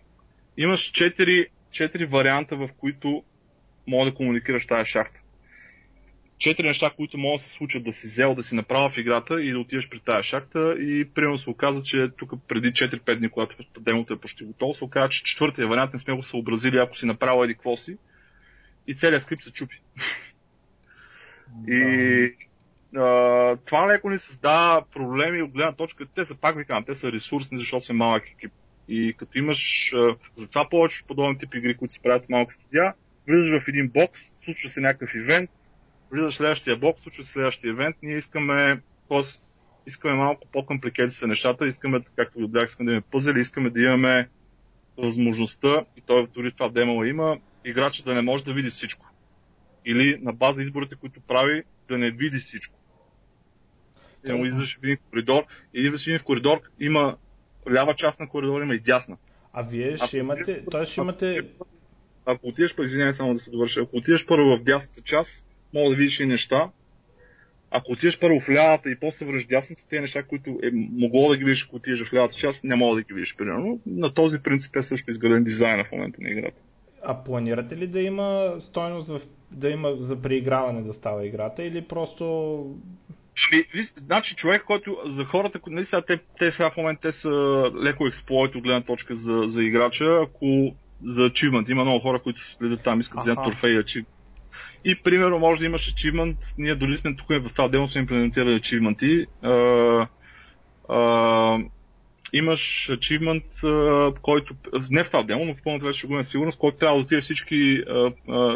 имаш 0.57 0.81
четири, 0.81 1.47
четири 1.71 2.05
варианта, 2.05 2.55
в 2.55 2.69
които 2.77 3.23
мога 3.87 4.05
да 4.05 4.13
комуникираш 4.13 4.67
тази 4.67 4.89
шахта. 4.89 5.20
Четири 6.41 6.67
неща, 6.67 6.91
които 6.95 7.17
могат 7.17 7.41
да 7.41 7.47
се 7.47 7.53
случат 7.53 7.83
да 7.83 7.93
си 7.93 8.07
взел, 8.07 8.35
да 8.35 8.43
си 8.43 8.55
направя 8.55 8.89
в 8.89 8.97
играта 8.97 9.41
и 9.41 9.51
да 9.51 9.59
отидеш 9.59 9.89
при 9.89 9.99
тази 9.99 10.27
шахта. 10.27 10.75
И 10.79 11.05
примерно 11.15 11.37
се 11.37 11.49
оказа, 11.49 11.83
че 11.83 12.09
тук 12.17 12.33
преди 12.47 12.67
4-5 12.67 13.19
дни, 13.19 13.29
когато 13.29 13.55
демото 13.79 14.13
е 14.13 14.19
почти 14.19 14.43
готово, 14.43 14.73
се 14.73 14.83
оказа, 14.83 15.09
че 15.09 15.23
четвъртия 15.23 15.67
вариант 15.67 15.93
не 15.93 15.99
сме 15.99 16.13
го 16.13 16.23
съобразили, 16.23 16.77
ако 16.77 16.97
си 16.97 17.05
направил 17.05 17.43
еди 17.43 17.53
какво 17.53 17.77
си. 17.77 17.97
И 18.87 18.95
целият 18.95 19.23
скрипт 19.23 19.43
се 19.43 19.53
чупи. 19.53 19.81
Да. 21.47 21.73
И 21.73 22.35
а, 22.95 23.57
това 23.65 23.87
леко 23.87 24.09
ни 24.09 24.17
създава 24.17 24.85
проблеми 24.93 25.41
от 25.41 25.51
гледна 25.51 25.73
точка. 25.73 26.05
Те 26.15 26.25
са, 26.25 26.35
пак 26.35 26.57
ви 26.57 26.65
казвам, 26.65 26.85
те 26.85 26.95
са 26.95 27.11
ресурсни, 27.11 27.57
защото 27.57 27.85
сме 27.85 27.95
малък 27.95 28.23
екип. 28.27 28.51
И 28.87 29.13
като 29.17 29.37
имаш, 29.37 29.93
а, 29.93 30.15
затова 30.35 30.69
повече 30.69 31.03
подобни 31.07 31.37
тип 31.37 31.55
игри, 31.55 31.77
които 31.77 31.93
се 31.93 32.01
правят 32.01 32.29
малко 32.29 32.53
студия, 32.53 32.93
влизаш 33.27 33.63
в 33.63 33.67
един 33.67 33.87
бокс, 33.89 34.19
случва 34.43 34.69
се 34.69 34.81
някакъв 34.81 35.15
ивент, 35.15 35.49
влизаш 36.11 36.33
в 36.33 36.37
следващия 36.37 36.77
бокс, 36.77 37.01
случва 37.01 37.23
следващия 37.23 37.69
ивент, 37.69 37.95
ние 38.03 38.17
искаме, 38.17 38.81
т.е. 39.09 39.21
искаме 39.87 40.13
малко 40.13 40.47
по-компликети 40.51 41.13
са 41.13 41.27
нещата, 41.27 41.67
искаме, 41.67 42.01
както 42.15 42.37
ви 42.37 42.43
облях, 42.43 42.65
искаме 42.65 42.87
да 42.87 42.91
имаме 42.91 43.05
пъзели, 43.11 43.39
искаме 43.39 43.69
да 43.69 43.81
имаме 43.81 44.29
възможността, 44.97 45.85
и 45.97 46.01
той 46.01 46.27
дори 46.33 46.51
това 46.51 46.69
демо 46.69 47.03
има, 47.03 47.37
играчът 47.65 48.05
да 48.05 48.13
не 48.13 48.21
може 48.21 48.45
да 48.45 48.53
види 48.53 48.69
всичко. 48.69 49.11
Или 49.85 50.19
на 50.21 50.33
база 50.33 50.61
изборите, 50.61 50.95
които 50.95 51.21
прави, 51.21 51.63
да 51.87 51.97
не 51.97 52.11
види 52.11 52.37
всичко. 52.37 52.77
Е, 54.25 54.33
му 54.33 54.45
излизаш 54.45 54.75
в 54.75 54.83
един 54.83 54.97
коридор 55.09 55.43
и 55.73 55.89
в 55.89 55.93
един 56.07 56.19
коридор 56.19 56.61
има 56.79 57.17
лява 57.71 57.95
част 57.95 58.19
на 58.19 58.29
коридора, 58.29 58.63
има 58.63 58.75
и 58.75 58.79
дясна. 58.79 59.17
А 59.53 59.61
вие 59.61 59.97
ще 59.97 60.17
имате, 60.17 60.65
т.е. 60.71 60.85
ще 60.85 61.01
имате... 61.01 61.41
Ако 62.25 62.47
отидеш, 62.47 62.75
извинявай 62.79 63.13
само 63.13 63.33
да 63.33 63.39
се 63.39 63.51
довърша, 63.51 63.81
ако 63.81 63.97
отидеш 63.97 64.25
първо 64.25 64.57
в 64.57 64.63
дясната 64.63 65.01
част, 65.01 65.45
мога 65.73 65.89
да 65.89 65.95
видиш 65.95 66.19
и 66.19 66.25
неща. 66.25 66.69
Ако 67.71 67.91
отидеш 67.91 68.19
първо 68.19 68.39
в 68.39 68.49
лявата 68.49 68.91
и 68.91 68.99
после 68.99 69.25
върнеш 69.25 69.45
дясната, 69.45 69.87
тези 69.87 70.01
неща, 70.01 70.23
които 70.23 70.59
е 70.63 70.69
могло 70.73 71.29
да 71.29 71.37
ги 71.37 71.43
видиш, 71.43 71.65
ако 71.65 71.75
отидеш 71.75 72.03
в 72.03 72.13
лявата 72.13 72.35
част, 72.35 72.63
не 72.63 72.75
мога 72.75 72.95
да 72.95 73.01
ги 73.01 73.13
видиш, 73.13 73.35
примерно. 73.35 73.79
На 73.85 74.13
този 74.13 74.43
принцип 74.43 74.75
е 74.75 74.81
също 74.81 75.11
изграден 75.11 75.43
дизайна 75.43 75.83
в 75.83 75.91
момента 75.91 76.17
на 76.21 76.29
играта. 76.29 76.61
А 77.03 77.23
планирате 77.23 77.77
ли 77.77 77.87
да 77.87 77.99
има 77.99 78.55
стойност 78.59 79.07
в, 79.07 79.21
да 79.51 79.69
има 79.69 79.95
за 79.99 80.21
преиграване 80.21 80.81
да 80.81 80.93
става 80.93 81.25
играта 81.25 81.63
или 81.63 81.81
просто 81.81 82.65
Ами, 83.53 83.83
значи 83.83 84.35
човек, 84.35 84.63
който 84.63 84.97
за 85.05 85.25
хората, 85.25 85.59
нали 85.67 85.85
сега 85.85 86.01
те, 86.01 86.19
те 86.39 86.51
сега 86.51 86.69
в 86.69 86.77
момента 86.77 87.01
те 87.01 87.11
са 87.11 87.29
леко 87.83 88.07
експлойт 88.07 88.55
от 88.55 88.63
гледна 88.63 88.81
точка 88.81 89.15
за, 89.15 89.43
за 89.47 89.63
играча, 89.63 90.05
ако 90.23 90.75
за 91.03 91.21
achievement. 91.21 91.71
Има 91.71 91.83
много 91.83 91.99
хора, 91.99 92.19
които 92.19 92.51
следят 92.51 92.83
там, 92.83 92.99
искат 92.99 93.15
да 93.15 93.21
вземат 93.21 93.45
трофеи 93.45 93.83
achievement. 93.83 94.05
И 94.85 94.95
примерно 94.95 95.39
може 95.39 95.59
да 95.59 95.65
имаш 95.65 95.93
achievement, 95.93 96.35
ние 96.57 96.75
дори 96.75 96.97
сме 96.97 97.15
тук 97.15 97.27
в 97.29 97.53
тази 97.53 97.71
демо 97.71 97.87
сме 97.87 98.01
имплементирали 98.01 98.59
achievement 98.59 99.27
имаш 102.33 102.89
achievement, 102.91 103.43
който, 104.21 104.55
не 104.89 105.03
в 105.03 105.07
това 105.07 105.23
демо, 105.23 105.45
но 105.45 105.53
в 105.55 105.61
пълната 105.63 105.85
вече 105.85 106.07
го 106.07 106.23
сигурност, 106.23 106.57
който 106.57 106.77
трябва 106.77 106.97
да 106.97 107.03
отиде 107.03 107.21
всички, 107.21 107.83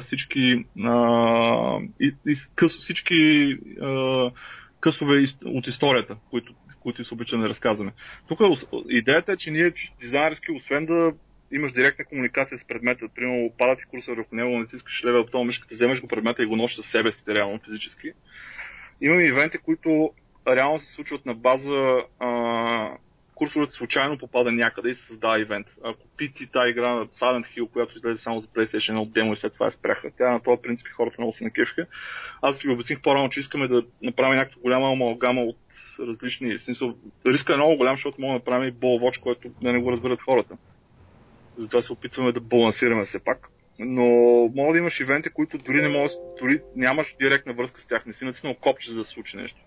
всички, 0.01 0.65
всички 2.79 3.57
късове 4.79 5.25
от 5.45 5.67
историята, 5.67 6.17
които, 6.29 6.53
които 6.79 7.03
се 7.03 7.13
обича 7.13 7.37
да 7.37 7.49
разказваме. 7.49 7.91
Тук 8.27 8.39
идеята 8.89 9.31
е, 9.31 9.37
че 9.37 9.51
ние 9.51 9.73
дизайнерски, 10.01 10.51
освен 10.51 10.85
да 10.85 11.13
имаш 11.55 11.71
директна 11.71 12.05
комуникация 12.05 12.57
с 12.57 12.65
предмета, 12.65 13.09
примерно 13.15 13.51
падат 13.57 13.81
и 13.81 13.85
курсор 13.85 14.17
върху 14.17 14.35
него, 14.35 14.59
натискаш 14.59 15.05
левел 15.05 15.23
бутон, 15.23 15.47
мишката, 15.47 15.75
вземаш 15.75 16.01
го 16.01 16.07
предмета 16.07 16.43
и 16.43 16.45
го 16.45 16.55
носиш 16.55 16.75
със 16.75 16.85
себе 16.85 17.11
си, 17.11 17.23
реално 17.27 17.59
физически. 17.59 18.11
Имаме 19.01 19.23
ивенти, 19.23 19.57
които 19.57 20.11
реално 20.47 20.79
се 20.79 20.93
случват 20.93 21.25
на 21.25 21.33
база 21.33 22.03
а, 22.19 22.97
курсорът 23.35 23.71
случайно 23.71 24.17
попада 24.17 24.51
някъде 24.51 24.89
и 24.89 24.95
се 24.95 25.05
създава 25.05 25.39
ивент. 25.39 25.67
Ако 25.83 26.07
пити 26.17 26.47
тази 26.47 26.69
игра 26.69 26.95
на 26.95 27.05
Silent 27.05 27.45
Hill, 27.45 27.69
която 27.69 27.97
излезе 27.97 28.21
само 28.21 28.39
за 28.39 28.47
PlayStation 28.47 28.99
от 28.99 29.13
демо 29.13 29.33
и 29.33 29.35
след 29.35 29.53
това 29.53 29.65
я 29.65 29.71
спряха, 29.71 30.11
тя 30.17 30.31
на 30.31 30.39
този 30.39 30.61
принцип 30.61 30.87
хората 30.87 31.15
много 31.19 31.33
се 31.33 31.43
накефиха. 31.43 31.85
Аз 32.41 32.61
ви 32.61 32.69
обясних 32.69 33.01
по-рано, 33.01 33.29
че 33.29 33.39
искаме 33.39 33.67
да 33.67 33.83
направим 34.01 34.35
някаква 34.35 34.61
голяма 34.61 34.91
амалгама 34.91 35.41
от 35.41 35.57
различни. 35.99 36.57
Смисъл, 36.57 36.95
риска 37.25 37.53
е 37.53 37.55
много 37.55 37.77
голям, 37.77 37.95
защото 37.95 38.21
мога 38.21 38.31
да 38.31 38.37
направим 38.37 38.69
и 38.69 38.73
Watch, 38.73 39.19
който 39.19 39.49
да 39.61 39.73
не 39.73 39.79
го 39.79 39.91
разберат 39.91 40.21
хората. 40.21 40.57
Затова 41.57 41.81
се 41.81 41.93
опитваме 41.93 42.31
да 42.31 42.41
балансираме 42.41 43.05
все 43.05 43.19
пак. 43.19 43.49
но 43.79 44.05
може 44.55 44.71
да 44.71 44.77
имаш 44.77 44.99
ивенти, 44.99 45.29
които 45.29 45.57
дори 45.57 45.81
не 45.81 45.87
можеш, 45.87 46.17
дори 46.39 46.61
нямаш 46.75 47.15
директна 47.19 47.53
връзка 47.53 47.81
с 47.81 47.85
тях, 47.85 48.05
не 48.05 48.13
си 48.13 48.25
натиснал 48.25 48.55
копче 48.55 48.91
за 48.91 48.97
да 48.97 49.03
се 49.03 49.11
случи 49.11 49.37
нещо. 49.37 49.61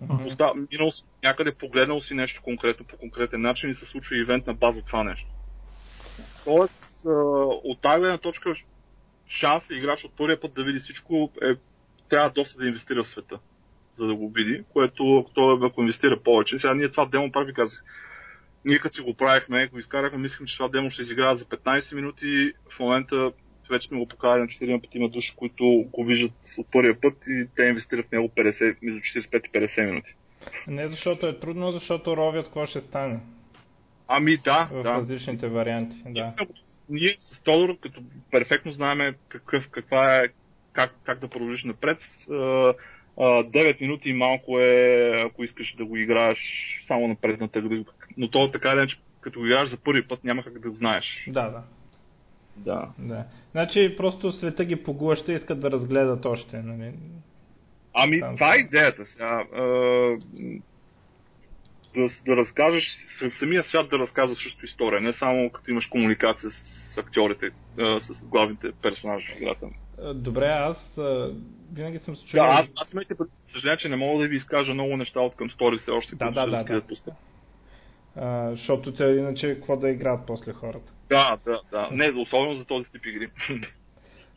Мгм. 0.00 0.26
Оста, 0.26 0.52
минал 0.72 0.90
си 0.90 1.04
някъде, 1.22 1.54
погледнал 1.54 2.00
си 2.00 2.14
нещо 2.14 2.42
конкретно 2.42 2.86
по 2.86 2.96
конкретен 2.96 3.40
начин 3.40 3.70
и 3.70 3.74
се 3.74 3.86
случва 3.86 4.18
ивент 4.18 4.46
на 4.46 4.54
база 4.54 4.82
това 4.82 5.04
нещо. 5.04 5.30
Тоест, 6.44 7.02
от 7.64 7.80
тази 7.80 8.00
гледна 8.00 8.18
точка, 8.18 8.54
шанс 9.26 9.70
играч 9.70 10.04
от 10.04 10.16
първия 10.16 10.40
път 10.40 10.54
да 10.54 10.64
види 10.64 10.78
всичко 10.78 11.32
е, 11.42 11.54
трябва 12.08 12.30
доста 12.30 12.58
да 12.58 12.66
инвестира 12.66 13.02
в 13.02 13.06
света, 13.06 13.38
за 13.94 14.06
да 14.06 14.14
го 14.14 14.30
види, 14.30 14.64
което 14.72 15.26
той 15.34 15.66
ако 15.66 15.80
инвестира 15.80 16.20
повече. 16.20 16.58
Сега 16.58 16.74
ние 16.74 16.90
това 16.90 17.06
демо, 17.06 17.32
пак 17.32 17.46
ви 17.46 17.54
казах, 17.54 17.84
ние 18.64 18.78
като 18.78 18.94
си 18.94 19.02
го 19.02 19.14
правихме, 19.14 19.66
го 19.66 19.78
изкарахме, 19.78 20.18
мислим, 20.18 20.46
че 20.46 20.56
това 20.56 20.68
демо 20.68 20.90
ще 20.90 21.02
изиграе 21.02 21.34
за 21.34 21.44
15 21.44 21.94
минути. 21.94 22.52
В 22.70 22.80
момента 22.80 23.32
вече 23.70 23.88
сме 23.88 23.98
го 23.98 24.08
покарали 24.08 24.40
на 24.40 24.46
4-5 24.46 25.10
души, 25.10 25.34
които 25.36 25.64
го 25.92 26.04
виждат 26.04 26.32
от 26.58 26.66
първия 26.72 27.00
път 27.00 27.14
и 27.28 27.46
те 27.56 27.62
инвестират 27.62 28.06
в 28.06 28.12
него 28.12 28.28
50, 28.28 28.76
между 28.82 29.00
45 29.00 29.46
и 29.46 29.50
50 29.50 29.86
минути. 29.86 30.14
Не 30.66 30.88
защото 30.88 31.26
е 31.26 31.40
трудно, 31.40 31.72
защото 31.72 32.16
ровят 32.16 32.46
какво 32.46 32.66
ще 32.66 32.80
стане 32.80 33.20
Ами 34.08 34.36
да, 34.36 34.68
в 34.72 34.82
да. 34.82 34.94
различните 34.94 35.48
варианти. 35.48 35.96
Ние, 36.04 36.22
Да. 36.22 36.28
сме, 36.28 36.46
ние 36.88 37.14
с 37.18 37.40
Тодор, 37.40 37.78
като 37.80 38.02
перфектно 38.30 38.72
знаем 38.72 39.14
какъв, 39.28 39.68
каква 39.68 40.16
е, 40.16 40.28
как, 40.72 40.94
как 41.04 41.18
да 41.18 41.28
продължиш 41.28 41.64
напред. 41.64 41.98
А, 43.18 43.38
а, 43.38 43.44
9 43.44 43.80
минути 43.80 44.12
малко 44.12 44.60
е, 44.60 45.22
ако 45.26 45.44
искаш 45.44 45.74
да 45.74 45.84
го 45.84 45.96
играеш 45.96 46.38
само 46.86 47.08
на 47.08 47.14
предната 47.14 47.58
игра. 47.58 47.84
Но 48.16 48.28
то 48.28 48.50
така 48.50 48.68
или 48.68 48.76
иначе, 48.76 48.98
като 49.20 49.38
го 49.38 49.46
играеш 49.46 49.68
за 49.68 49.76
първи 49.76 50.08
път, 50.08 50.24
няма 50.24 50.42
как 50.42 50.58
да 50.58 50.70
знаеш. 50.70 51.26
Да, 51.28 51.48
да. 51.48 51.62
Да. 52.56 52.88
Да. 52.98 53.24
Значи 53.52 53.94
просто 53.96 54.32
света 54.32 54.64
ги 54.64 54.76
поглъща 54.76 55.32
и 55.32 55.34
искат 55.34 55.60
да 55.60 55.70
разгледат 55.70 56.24
още. 56.24 56.62
Нали? 56.62 56.92
Ами, 57.94 58.20
Там 58.20 58.34
това 58.34 58.54
е 58.54 58.58
идеята 58.58 59.06
сега. 59.06 59.44
Да, 61.94 62.06
да 62.26 62.36
разкажеш, 62.36 62.98
самия 63.30 63.62
свят 63.62 63.88
да 63.90 63.98
разказва 63.98 64.36
също 64.36 64.64
история, 64.64 65.00
не 65.00 65.12
само 65.12 65.50
като 65.50 65.70
имаш 65.70 65.86
комуникация 65.86 66.50
с 66.50 66.98
актьорите, 66.98 67.50
с 68.00 68.24
главните 68.24 68.72
персонажи 68.82 69.32
в 69.32 69.40
играта. 69.40 69.66
Добре, 70.14 70.46
аз 70.46 70.94
винаги 71.72 71.98
съм 71.98 72.16
се 72.16 72.22
Да, 72.22 72.28
чудил. 72.28 72.44
аз, 72.44 72.72
аз 72.76 72.92
имайте 72.92 73.14
пред 73.14 73.28
съжаление, 73.32 73.76
че 73.76 73.88
не 73.88 73.96
мога 73.96 74.22
да 74.22 74.28
ви 74.28 74.36
изкажа 74.36 74.74
много 74.74 74.96
неща 74.96 75.20
от 75.20 75.36
към 75.36 75.50
стори 75.50 75.78
все 75.78 75.90
още, 75.90 76.16
Да, 76.16 76.24
които 76.24 76.34
да, 76.34 76.40
ще 76.40 76.50
да, 76.50 76.56
разкрият 76.56 76.86
да. 77.04 77.12
а, 78.16 78.50
защото 78.50 78.94
те 78.94 79.04
иначе 79.04 79.54
какво 79.54 79.76
да 79.76 79.90
играят 79.90 80.20
после 80.26 80.52
хората. 80.52 80.92
Да, 81.08 81.38
да, 81.44 81.60
да. 81.70 81.88
Не, 81.92 82.20
особено 82.20 82.54
за 82.54 82.64
този 82.64 82.90
тип 82.90 83.06
игри. 83.06 83.30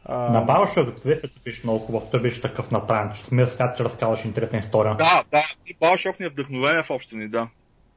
А, 0.05 0.29
На 0.29 0.45
Bioshock 0.45 1.05
2 1.05 1.21
също 1.21 1.39
беше 1.45 1.61
много 1.63 1.79
хубав, 1.79 2.03
той 2.11 2.21
беше 2.21 2.41
такъв 2.41 2.71
направен, 2.71 3.13
че 3.15 3.25
самия 3.25 3.47
свят, 3.47 3.77
че 3.77 3.83
разказваш 3.83 4.25
интересна 4.25 4.59
история. 4.59 4.95
да, 4.95 5.23
да. 5.31 5.43
И 5.67 5.75
Bioshock 5.75 6.19
ни 6.19 6.25
е 6.25 6.29
вдъхновение 6.29 6.83
в 6.83 6.89
общи 6.89 7.15
ни, 7.15 7.27
да. 7.27 7.47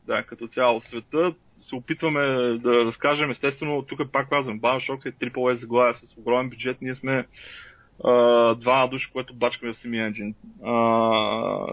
Да, 0.06 0.22
като 0.22 0.46
цяло 0.46 0.80
в 0.80 0.84
света 0.84 1.34
се 1.60 1.74
опитваме 1.74 2.20
да 2.58 2.84
разкажем, 2.84 3.30
естествено, 3.30 3.82
тук 3.82 4.12
пак 4.12 4.28
казвам, 4.28 4.60
Bioshock 4.60 5.06
е 5.06 5.12
AAA 5.12 5.52
заглавия 5.52 5.94
с 5.94 6.16
огромен 6.16 6.50
бюджет, 6.50 6.76
ние 6.82 6.94
сме 6.94 7.26
а, 8.04 8.54
два 8.54 8.86
души, 8.86 9.12
което 9.12 9.34
бачкаме 9.34 9.72
в 9.72 9.78
самия 9.78 10.06
енджин. 10.06 10.34
А, 10.64 10.72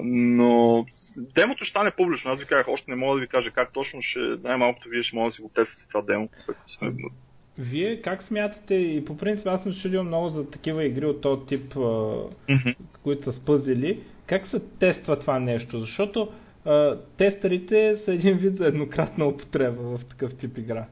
но 0.03 0.85
демото 1.17 1.65
ще 1.65 1.69
стане 1.69 1.91
публично. 1.91 2.31
Аз 2.31 2.39
ви 2.39 2.45
казах, 2.45 2.67
още 2.67 2.91
не 2.91 2.97
мога 2.97 3.15
да 3.15 3.21
ви 3.21 3.27
кажа 3.27 3.51
как 3.51 3.73
точно 3.73 4.01
ще, 4.01 4.19
най-малкото 4.19 4.89
вие 4.89 5.03
ще 5.03 5.15
може 5.15 5.27
да 5.27 5.31
си 5.35 5.41
го 5.41 5.49
тествате 5.49 5.87
това 5.87 6.01
демо. 6.01 6.29
Вие 7.59 8.01
как 8.01 8.23
смятате, 8.23 8.75
и 8.75 9.05
по 9.05 9.17
принцип 9.17 9.47
аз 9.47 9.63
съм 9.63 9.73
чудил 9.73 10.03
много 10.03 10.29
за 10.29 10.49
такива 10.49 10.85
игри 10.85 11.05
от 11.05 11.21
този 11.21 11.45
тип, 11.45 11.75
Мгм. 11.75 12.69
които 13.03 13.23
са 13.23 13.33
с 13.33 13.39
пъзели, 13.39 14.03
как 14.25 14.47
се 14.47 14.59
тества 14.59 15.19
това 15.19 15.39
нещо? 15.39 15.79
Защото 15.79 16.31
а, 16.65 16.97
тестерите 17.17 17.97
са 17.97 18.13
един 18.13 18.37
вид 18.37 18.57
за 18.57 18.65
еднократна 18.67 19.27
употреба 19.27 19.97
в 19.97 20.05
такъв 20.05 20.35
тип 20.35 20.57
игра. 20.57 20.85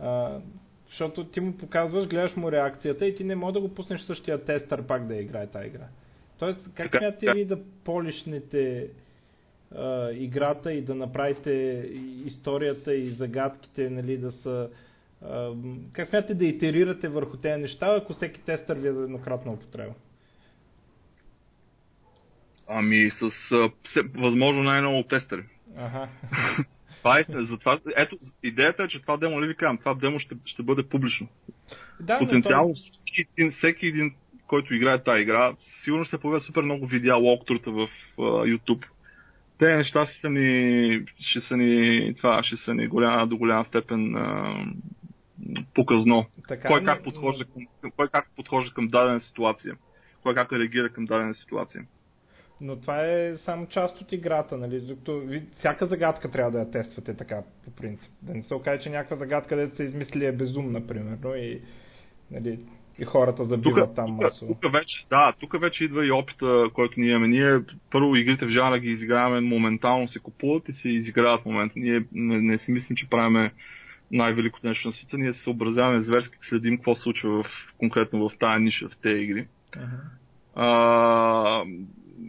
А, 0.00 0.38
защото 0.88 1.24
ти 1.24 1.40
му 1.40 1.52
показваш, 1.52 2.08
гледаш 2.08 2.36
му 2.36 2.52
реакцията 2.52 3.06
и 3.06 3.14
ти 3.16 3.24
не 3.24 3.34
можеш 3.34 3.52
да 3.52 3.60
го 3.60 3.74
пуснеш 3.74 4.00
същия 4.00 4.44
тестър 4.44 4.82
пак 4.82 5.06
да 5.06 5.14
играе 5.16 5.46
тази 5.46 5.66
игра. 5.66 5.86
Тоест, 6.38 6.60
как 6.74 6.90
Така, 6.90 6.98
смятате 6.98 7.26
да. 7.26 7.32
ви 7.32 7.44
да 7.44 7.58
полишнете 7.84 8.88
а, 9.76 10.10
играта 10.12 10.72
и 10.72 10.82
да 10.82 10.94
направите 10.94 11.50
историята 12.26 12.94
и 12.94 13.06
загадките, 13.06 13.90
нали, 13.90 14.16
да 14.16 14.32
са... 14.32 14.68
Как 15.92 16.08
смятате 16.08 16.34
да 16.34 16.44
итерирате 16.44 17.08
върху 17.08 17.36
тези 17.36 17.62
неща, 17.62 17.96
ако 18.02 18.14
всеки 18.14 18.40
тестър 18.40 18.78
ви 18.78 18.88
е 18.88 18.92
за 18.92 19.02
еднократна 19.02 19.52
употреба? 19.52 19.92
Ами 22.68 23.10
с 23.10 23.52
а, 23.52 23.70
все, 23.82 24.02
възможно 24.02 24.62
най-много 24.62 25.02
тестери. 25.02 25.42
Ага. 25.76 26.08
Това 26.98 27.18
е, 27.18 27.24
затова, 27.28 27.78
ето, 27.96 28.18
идеята 28.42 28.82
е, 28.82 28.88
че 28.88 29.02
това 29.02 29.16
демо, 29.16 29.42
ли 29.42 29.46
ви 29.46 29.56
казвам, 29.56 29.78
това 29.78 29.94
демо 29.94 30.18
ще, 30.18 30.36
ще 30.44 30.62
бъде 30.62 30.82
публично. 30.82 31.28
Да, 32.00 32.18
но 32.20 32.26
Потенциално 32.26 32.74
всеки 32.74 33.26
един, 33.36 33.50
всеки 33.50 33.86
един, 33.86 34.14
който 34.46 34.74
играе 34.74 35.02
тази 35.02 35.22
игра, 35.22 35.54
сигурно 35.58 36.04
ще 36.04 36.10
се 36.10 36.18
появят 36.18 36.42
супер 36.42 36.62
много 36.62 36.86
видеа, 36.86 37.16
локтурта 37.16 37.70
в 37.70 37.88
а, 38.18 38.22
YouTube. 38.22 38.86
Те 39.58 39.76
неща 39.76 40.06
ще 40.06 40.20
са 40.20 40.30
ни, 40.30 41.04
ще 41.18 41.40
са 41.40 41.56
ни, 41.56 42.14
това 42.14 42.42
ще 42.42 42.56
са 42.56 42.74
ни 42.74 42.86
голяма, 42.86 43.26
до 43.26 43.36
голяма 43.36 43.64
степен 43.64 44.16
а, 44.16 44.54
показно. 45.74 46.26
така, 46.48 46.68
кой 46.68 46.84
как 46.84 47.04
подхожда 47.04 47.44
към, 47.44 47.90
кой 47.96 48.08
как 48.08 48.30
подхожда 48.36 48.74
към 48.74 48.88
дадена 48.88 49.20
ситуация. 49.20 49.76
Кой 50.22 50.34
как 50.34 50.52
реагира 50.52 50.88
към 50.88 51.04
дадена 51.04 51.34
ситуация. 51.34 51.84
Но 52.60 52.76
това 52.76 53.06
е 53.06 53.36
само 53.36 53.66
част 53.66 54.00
от 54.00 54.12
играта, 54.12 54.56
нали? 54.56 54.80
Докато 54.80 55.22
всяка 55.56 55.86
загадка 55.86 56.30
трябва 56.30 56.50
да 56.50 56.58
я 56.58 56.70
тествате 56.70 57.14
така, 57.14 57.42
по 57.64 57.70
принцип. 57.70 58.12
Да 58.22 58.34
не 58.34 58.42
се 58.42 58.54
окаже, 58.54 58.82
че 58.82 58.90
някаква 58.90 59.16
загадка, 59.16 59.48
където 59.48 59.76
са 59.76 59.84
измислили 59.84 60.26
е 60.26 60.32
безумна, 60.32 60.86
примерно, 60.86 61.34
и, 61.34 61.60
нали, 62.30 62.58
и 62.98 63.04
хората 63.04 63.44
забиват 63.44 63.88
Тук, 63.88 63.96
там 63.96 64.14
масово. 64.14 64.54
тук 64.62 64.72
вече, 64.72 65.06
да, 65.10 65.32
тук 65.40 65.60
вече 65.60 65.84
идва 65.84 66.06
и 66.06 66.12
опита, 66.12 66.68
който 66.74 67.00
ние 67.00 67.10
имаме. 67.10 67.28
Ние 67.28 67.60
първо 67.90 68.16
игрите 68.16 68.46
в 68.46 68.48
жанра 68.48 68.78
ги 68.78 68.90
изиграваме 68.90 69.40
моментално, 69.40 70.08
се 70.08 70.18
купуват 70.18 70.68
и 70.68 70.72
се 70.72 70.88
изиграват 70.88 71.42
в 71.42 71.46
момента. 71.46 71.78
Ние 71.78 72.04
не, 72.12 72.40
не 72.40 72.58
си 72.58 72.72
мислим, 72.72 72.96
че 72.96 73.08
правиме 73.08 73.52
най-великото 74.10 74.66
нещо 74.66 74.88
на 74.88 74.92
света. 74.92 75.18
Ние 75.18 75.32
се 75.32 75.42
съобразяваме 75.42 76.00
зверски, 76.00 76.38
следим 76.40 76.76
какво 76.76 76.94
се 76.94 77.02
случва 77.02 77.42
в, 77.42 77.74
конкретно 77.78 78.28
в 78.28 78.38
тази 78.38 78.62
ниша, 78.62 78.88
в 78.88 78.96
тези 78.96 79.22
игри. 79.22 79.46
Мгм. 79.76 79.96
А, 80.54 81.64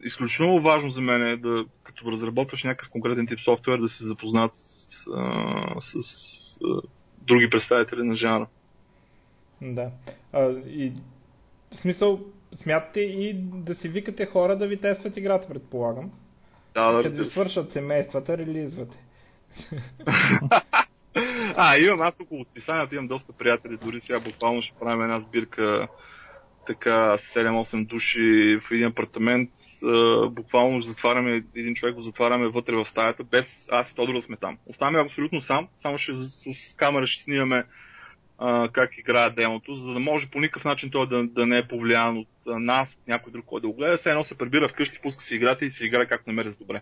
изключително 0.04 0.62
важно 0.62 0.90
за 0.90 1.02
мен 1.02 1.28
е 1.28 1.38
да, 1.38 1.66
като 1.84 2.12
разработваш 2.12 2.64
някакъв 2.64 2.90
конкретен 2.90 3.28
тип 3.28 3.40
софтуер, 3.40 3.78
да 3.78 3.90
се 3.90 4.06
запознат 4.06 4.52
с, 4.56 5.08
а, 5.16 5.76
с 5.80 6.58
а, 6.64 6.82
други 7.22 7.50
представители 7.50 8.04
на 8.04 8.16
жанра. 8.16 8.48
Да. 9.62 9.92
А, 10.34 10.50
и 10.52 10.94
в 11.74 11.78
смисъл, 11.78 12.20
смятате 12.62 13.00
и 13.00 13.34
да 13.40 13.76
си 13.76 13.90
викате 13.90 14.26
хора 14.26 14.58
да 14.58 14.68
ви 14.68 14.78
тестват 14.78 15.18
играта, 15.18 15.48
предполагам. 15.48 16.12
Да, 16.74 16.92
да, 16.92 17.04
Като 17.04 17.16
ви 17.16 17.26
свършат 17.26 17.72
семействата, 17.72 18.38
релизвате. 18.38 18.98
А, 21.58 21.78
имам 21.78 22.02
аз 22.02 22.14
около 22.20 22.42
отписанието, 22.42 22.96
имам 22.96 23.08
доста 23.08 23.34
приятели, 23.34 23.78
дори 23.78 24.02
сега 24.02 24.20
буквално 24.20 24.62
ще 24.62 24.80
правим 24.80 25.02
една 25.02 25.20
сбирка 25.20 25.88
така 26.68 27.18
7-8 27.18 27.86
души 27.86 28.60
в 28.62 28.72
един 28.72 28.88
апартамент. 28.88 29.50
Буквално 30.30 30.82
затваряме, 30.82 31.44
един 31.56 31.76
човек 31.76 31.96
го 31.96 32.02
затваряме 32.02 32.48
вътре 32.48 32.76
в 32.76 32.86
стаята, 32.86 33.24
без 33.24 33.68
аз 33.72 33.92
и 33.92 33.96
Тодор 33.96 34.14
да 34.14 34.22
сме 34.22 34.38
там. 34.38 34.58
Оставаме 34.66 35.00
абсолютно 35.00 35.42
сам, 35.42 35.68
само 35.78 35.98
ще 35.98 36.14
с, 36.16 36.76
камера 36.76 37.08
ще 37.08 37.24
снимаме 37.24 37.64
как 38.72 38.98
играе 38.98 39.30
демото, 39.30 39.76
за 39.76 39.94
да 39.94 40.00
може 40.00 40.30
по 40.30 40.40
никакъв 40.40 40.66
начин 40.66 40.90
той 40.92 41.08
да, 41.08 41.24
да 41.24 41.46
не 41.46 41.58
е 41.58 41.68
повлиян 41.68 42.18
от 42.18 42.28
нас, 42.46 42.94
от 42.94 43.08
някой 43.08 43.32
друг, 43.32 43.46
който 43.46 43.68
да 43.68 43.74
го 43.74 43.78
гледа. 43.78 43.98
Все 43.98 44.10
едно 44.10 44.24
се 44.24 44.38
прибира 44.38 44.68
вкъщи, 44.68 45.00
пуска 45.02 45.24
си 45.24 45.36
играта 45.36 45.66
и 45.66 45.72
си 45.72 45.86
играе 45.86 46.06
както 46.06 46.30
намери 46.30 46.50
за 46.50 46.58
добре. 46.58 46.82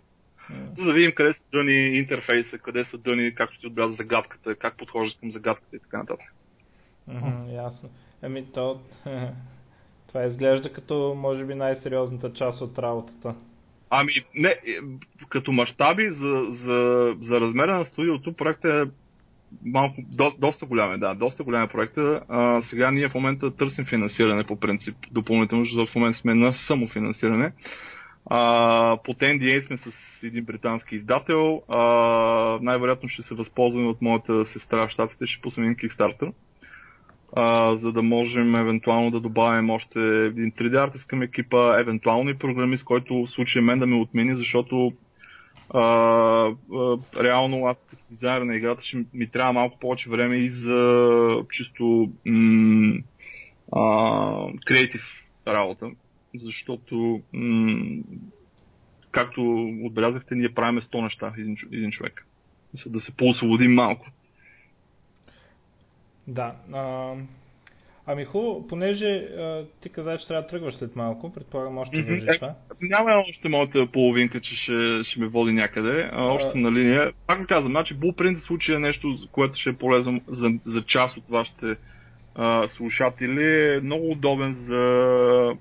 За 0.78 0.86
да 0.86 0.94
видим 0.94 1.12
къде 1.16 1.34
са 1.34 1.46
дъни 1.52 1.98
интерфейса, 1.98 2.58
къде 2.58 2.84
са 2.84 2.98
дъни, 2.98 3.36
както 3.36 3.60
ти 3.60 3.68
отбеляза 3.68 3.96
загадката, 3.96 4.56
как 4.56 4.78
подхождат 4.78 5.20
към 5.20 5.32
загадката 5.32 5.76
и 5.76 5.80
така 5.80 5.98
нататък. 5.98 6.34
Мгм, 7.08 7.54
ясно. 7.54 7.90
Ами 8.22 8.46
то... 8.54 8.82
Това 10.08 10.26
изглежда 10.26 10.74
като, 10.74 11.16
може 11.18 11.46
би, 11.46 11.56
най-сериозната 11.56 12.34
част 12.34 12.62
от 12.62 12.80
работата. 12.80 13.36
Ами, 13.90 14.12
не, 14.36 14.56
като 15.30 15.52
мащаби 15.52 16.12
за, 16.12 16.46
за, 16.50 17.14
за 17.20 17.42
размера 17.42 17.78
на 17.78 17.86
студиото, 17.86 18.34
проектът 18.34 18.88
е 18.88 18.92
малко, 19.66 19.96
до, 19.98 20.32
доста 20.38 20.66
голям 20.66 20.94
е, 20.94 20.98
да, 20.98 21.16
доста 21.16 21.44
голям 21.44 21.64
е 21.64 21.68
проекта. 21.68 22.22
А, 22.30 22.62
сега 22.62 22.92
ние 22.92 23.10
в 23.10 23.14
момента 23.14 23.56
търсим 23.56 23.86
финансиране 23.86 24.44
по 24.44 24.60
принцип, 24.60 24.96
допълнително, 25.12 25.64
защото 25.64 25.92
в 25.92 25.96
момента 25.96 26.18
сме 26.18 26.34
на 26.34 26.54
самофинансиране. 26.54 27.52
А, 28.26 28.98
по 29.04 29.14
NDA 29.14 29.60
сме 29.60 29.78
с 29.78 30.24
един 30.24 30.46
британски 30.46 30.96
издател. 30.96 31.62
А, 31.68 31.80
най-вероятно 32.62 33.10
ще 33.10 33.22
се 33.22 33.36
възползваме 33.36 33.88
от 33.88 34.02
моята 34.02 34.46
сестра 34.46 34.88
в 34.88 34.90
щатите, 34.90 35.26
ще 35.26 35.42
пуснем 35.42 35.66
един 35.66 35.90
Kickstarter. 35.90 36.32
а, 37.36 37.76
за 37.76 37.92
да 37.92 38.02
можем 38.02 38.56
евентуално 38.56 39.12
да 39.12 39.20
добавим 39.20 39.70
още 39.70 40.00
един 40.00 40.52
3D 40.52 40.84
артист 40.84 41.08
към 41.08 41.22
екипа, 41.22 41.80
евентуално 41.80 42.30
и 42.30 42.38
програмист, 42.38 42.84
който 42.84 43.16
в 43.16 43.28
случай 43.28 43.62
мен 43.62 43.80
да 43.80 43.86
ме 43.86 43.96
отмени, 43.96 44.36
защото 44.36 44.94
а, 45.70 45.82
а, 45.82 46.98
реално 47.24 47.66
аз 47.66 47.86
като 47.90 48.04
дизайнер 48.10 48.42
на 48.42 48.56
играта 48.56 48.84
ще 48.84 49.06
ми 49.14 49.30
трябва 49.30 49.54
малко 49.54 49.80
повече 49.80 50.10
време 50.10 50.36
и 50.36 50.50
за 50.50 51.46
чисто 51.52 52.12
м- 52.26 52.98
а, 53.72 54.48
креатив 54.66 55.24
работа, 55.48 55.92
защото 56.36 57.22
м- 57.34 58.04
както 59.12 59.70
отбелязахте, 59.84 60.36
ние 60.36 60.54
правиме 60.54 60.82
100 60.82 61.02
неща 61.02 61.34
един, 61.38 61.58
един 61.72 61.92
човек. 61.92 62.26
Мисля, 62.74 62.92
да 62.92 63.00
се 63.00 63.16
по-освободим 63.16 63.74
малко. 63.74 64.08
Да. 66.28 66.56
А, 66.74 67.14
ами 68.06 68.26
хубаво, 68.26 68.68
понеже 68.68 69.16
а, 69.16 69.66
ти 69.82 69.90
каза, 69.90 70.18
че 70.18 70.28
трябва 70.28 70.42
да 70.42 70.48
тръгваш 70.48 70.76
след 70.76 70.96
малко, 70.96 71.34
предполагам 71.34 71.78
още 71.78 71.98
mm-hmm. 71.98 72.10
вържиш 72.10 72.40
това. 72.40 72.48
Е, 72.50 72.54
няма 72.82 73.24
още 73.30 73.50
моята 73.50 73.88
половинка, 73.92 74.42
че 74.42 74.56
ще, 74.56 75.04
ще 75.04 75.20
ме 75.20 75.28
води 75.28 75.54
някъде. 75.54 76.10
А, 76.12 76.24
още 76.24 76.50
съм 76.50 76.62
на 76.62 76.72
линия. 76.72 77.12
Пак 77.28 77.40
ви 77.40 77.46
казвам, 77.46 77.74
значи 77.74 77.96
Blueprint 77.96 78.36
случай 78.36 78.76
е 78.76 78.80
нещо, 78.80 79.18
което 79.32 79.60
ще 79.60 79.70
е 79.70 79.74
полезно 79.74 80.22
за, 80.28 80.52
за 80.64 80.82
част 80.82 81.18
от 81.18 81.24
вашите 81.30 81.76
слушатели. 82.68 83.76
Е 83.76 83.80
много 83.82 84.12
удобен 84.12 84.54
за 84.54 84.82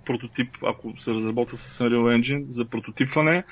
прототип, 0.07 0.49
ако 0.67 0.99
се 0.99 1.11
разработва 1.11 1.57
с 1.57 1.79
Unreal 1.79 2.21
Engine, 2.21 2.45
за 2.49 2.65
прототипване 2.65 3.45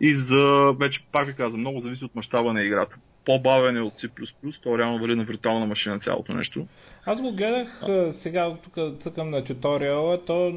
и 0.00 0.14
за, 0.14 0.72
вече 0.80 1.06
пак 1.12 1.26
ви 1.26 1.34
казвам, 1.34 1.60
много 1.60 1.80
зависи 1.80 2.04
от 2.04 2.14
мащаба 2.14 2.52
на 2.52 2.62
играта 2.62 2.96
по-бавен 3.28 3.76
е 3.76 3.80
от 3.80 3.94
C++, 3.94 4.62
то 4.62 4.78
реално 4.78 4.98
вали 4.98 5.14
на 5.14 5.24
виртуална 5.24 5.66
машина 5.66 5.98
цялото 5.98 6.34
нещо. 6.34 6.66
Аз 7.06 7.20
го 7.20 7.32
гледах 7.32 7.82
сега, 8.12 8.56
тук 8.64 9.00
цъкам 9.00 9.30
на 9.30 9.44
туториала, 9.44 10.24
то 10.24 10.52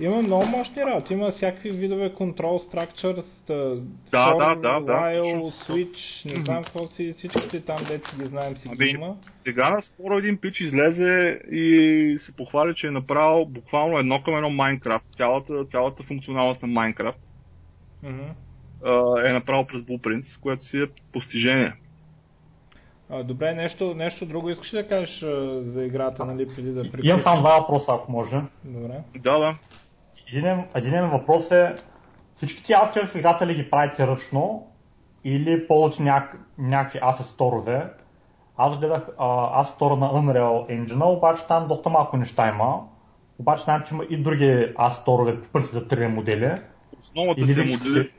има 0.00 0.22
много 0.22 0.46
мощни 0.46 0.82
работи, 0.82 1.12
има 1.12 1.30
всякакви 1.30 1.70
видове 1.70 2.10
control 2.10 2.72
structures, 2.72 3.24
да, 4.10 4.34
for, 4.34 4.38
да, 4.38 4.54
да, 4.54 4.92
while, 4.92 5.42
да, 5.42 5.72
switch, 5.72 6.34
не 6.34 6.44
знам 6.44 6.64
какво 6.64 6.86
си, 6.86 7.14
всичките 7.18 7.60
там 7.60 7.76
дете 7.88 8.16
ги 8.18 8.26
знаем 8.26 8.56
си 8.56 8.68
ами, 8.72 8.88
има. 8.88 9.16
Сега 9.44 9.70
наскоро 9.70 10.18
един 10.18 10.36
пич 10.36 10.60
излезе 10.60 11.40
и 11.50 12.16
се 12.20 12.32
похвали, 12.32 12.74
че 12.74 12.86
е 12.86 12.90
направил 12.90 13.44
буквално 13.44 13.98
едно 13.98 14.22
към 14.22 14.36
едно 14.36 14.50
Minecraft, 14.50 15.16
цялата, 15.16 15.64
цялата 15.64 16.02
функционалност 16.02 16.62
на 16.62 16.68
Minecraft. 16.68 17.18
Mm-hmm 18.04 18.32
е 19.24 19.32
направил 19.32 19.64
през 19.66 19.82
Blueprints, 19.82 20.40
което 20.40 20.64
си 20.64 20.78
е 20.78 20.86
постижение. 21.12 21.72
А, 23.10 23.22
добре, 23.22 23.54
нещо, 23.54 23.94
нещо 23.94 24.26
друго 24.26 24.50
искаш 24.50 24.70
да 24.70 24.88
кажеш 24.88 25.22
а, 25.22 25.62
за 25.62 25.84
играта, 25.84 26.24
нали, 26.24 26.48
преди 26.56 26.70
да 26.70 26.82
приключим? 26.82 27.08
Имам 27.10 27.20
само 27.20 27.40
два 27.40 27.58
въпроса, 27.58 27.92
ако 27.94 28.12
може. 28.12 28.40
Добре. 28.64 29.00
Да, 29.16 29.38
да. 29.38 29.56
Един, 30.32 30.64
един 30.74 31.06
въпрос 31.06 31.50
е, 31.50 31.74
всички 32.34 32.64
тия 32.64 32.78
асети 32.78 33.06
в 33.06 33.14
играта 33.14 33.46
ли 33.46 33.54
ги 33.54 33.70
правите 33.70 34.06
ръчно 34.06 34.66
или 35.24 35.66
ползвате 35.66 36.02
няк, 36.02 36.36
някакви 36.58 36.98
асет 37.02 37.26
сторове? 37.26 37.86
Аз 38.56 38.78
гледах 38.78 39.08
асет 39.58 39.74
стора 39.74 39.96
на 39.96 40.06
Unreal 40.06 40.68
Engine, 40.70 41.16
обаче 41.16 41.46
там 41.48 41.68
доста 41.68 41.90
малко 41.90 42.16
неща 42.16 42.48
има. 42.48 42.80
Обаче 43.38 43.64
знам, 43.64 43.82
че 43.88 43.94
има 43.94 44.04
и 44.10 44.16
други 44.16 44.66
асет 44.78 45.02
сторове, 45.02 45.40
по 45.40 45.48
принцип 45.48 45.74
за 45.74 45.88
3D 45.88 46.06
модели. 46.06 46.60
Основата 47.00 47.46
си 47.46 47.60
е 47.60 47.64
модели, 47.64 48.10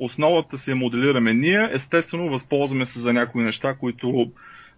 основата 0.00 0.58
си 0.58 0.74
моделираме 0.74 1.34
ние, 1.34 1.68
естествено 1.72 2.30
възползваме 2.30 2.86
се 2.86 3.00
за 3.00 3.12
някои 3.12 3.42
неща, 3.42 3.74
които 3.74 4.30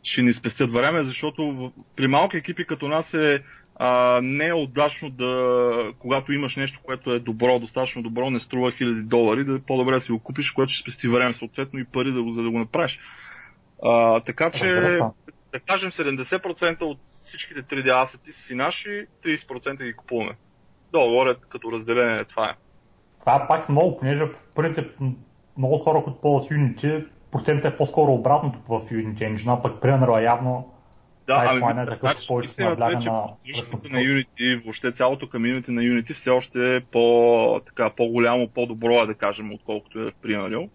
ще 0.02 0.22
ни 0.22 0.32
спестят 0.32 0.72
време, 0.72 1.02
защото 1.02 1.72
при 1.96 2.08
малки 2.08 2.36
екипи 2.36 2.66
като 2.66 2.88
нас 2.88 3.14
е 3.14 3.42
а, 3.82 4.20
не 4.22 4.46
е 4.46 4.54
удачно 4.54 5.10
да, 5.10 5.92
когато 5.98 6.32
имаш 6.32 6.56
нещо, 6.56 6.80
което 6.82 7.12
е 7.12 7.18
добро, 7.18 7.58
достатъчно 7.58 8.02
добро, 8.02 8.30
не 8.30 8.40
струва 8.40 8.72
хиляди 8.72 9.02
долари, 9.02 9.44
да 9.44 9.54
е 9.54 9.58
по-добре 9.58 9.94
да 9.94 10.00
си 10.00 10.12
го 10.12 10.18
купиш, 10.18 10.50
което 10.50 10.72
ще 10.72 10.82
спести 10.82 11.08
време, 11.08 11.34
съответно 11.34 11.78
и 11.78 11.84
пари 11.84 12.12
да 12.12 12.22
го, 12.22 12.32
за 12.32 12.42
да 12.42 12.50
го 12.50 12.58
направиш. 12.58 13.00
А, 13.82 14.20
така 14.20 14.50
че, 14.50 14.66
да 15.52 15.60
кажем 15.66 15.90
70% 15.90 16.80
от 16.80 16.98
всичките 17.22 17.62
3D 17.62 18.02
асети 18.02 18.32
си 18.32 18.54
наши, 18.54 19.06
30% 19.24 19.84
ги 19.84 19.92
купуваме. 19.92 20.32
Долу 20.92 21.34
като 21.48 21.72
разделение 21.72 22.24
това 22.24 22.50
е 22.50 22.54
това 23.20 23.36
е 23.36 23.46
пак 23.48 23.68
много, 23.68 23.96
понеже 23.96 24.32
по 24.32 24.38
принцип 24.54 24.86
много 25.58 25.78
хора, 25.78 26.02
които 26.04 26.20
ползват 26.20 26.50
Unity, 26.50 27.06
процентът 27.30 27.74
е 27.74 27.76
по-скоро 27.76 28.12
обратното 28.12 28.58
в 28.68 28.80
Unity 28.80 29.34
Engine, 29.34 29.62
пък 29.62 29.80
примерно 29.80 30.18
явно 30.18 30.69
да, 31.34 31.46
ами, 31.48 31.82
е 31.82 31.86
такъв, 31.86 32.20
че 32.20 32.26
повече 32.28 32.48
се 32.48 32.64
набляга 32.64 32.98
на... 32.98 33.12
на 33.90 33.98
Unity, 33.98 34.62
въобще 34.62 34.92
цялото 34.92 35.26
community 35.26 35.68
на 35.68 35.82
Unity 35.82 36.14
все 36.14 36.30
още 36.30 36.76
е 36.76 36.80
по, 36.80 37.60
така, 37.66 37.90
по-голямо, 37.90 38.48
по-добро 38.48 38.94
е 38.94 39.06
да 39.06 39.14
кажем, 39.14 39.52
отколкото 39.52 40.00
е 40.08 40.12
при 40.22 40.30
Unreal. 40.30 40.68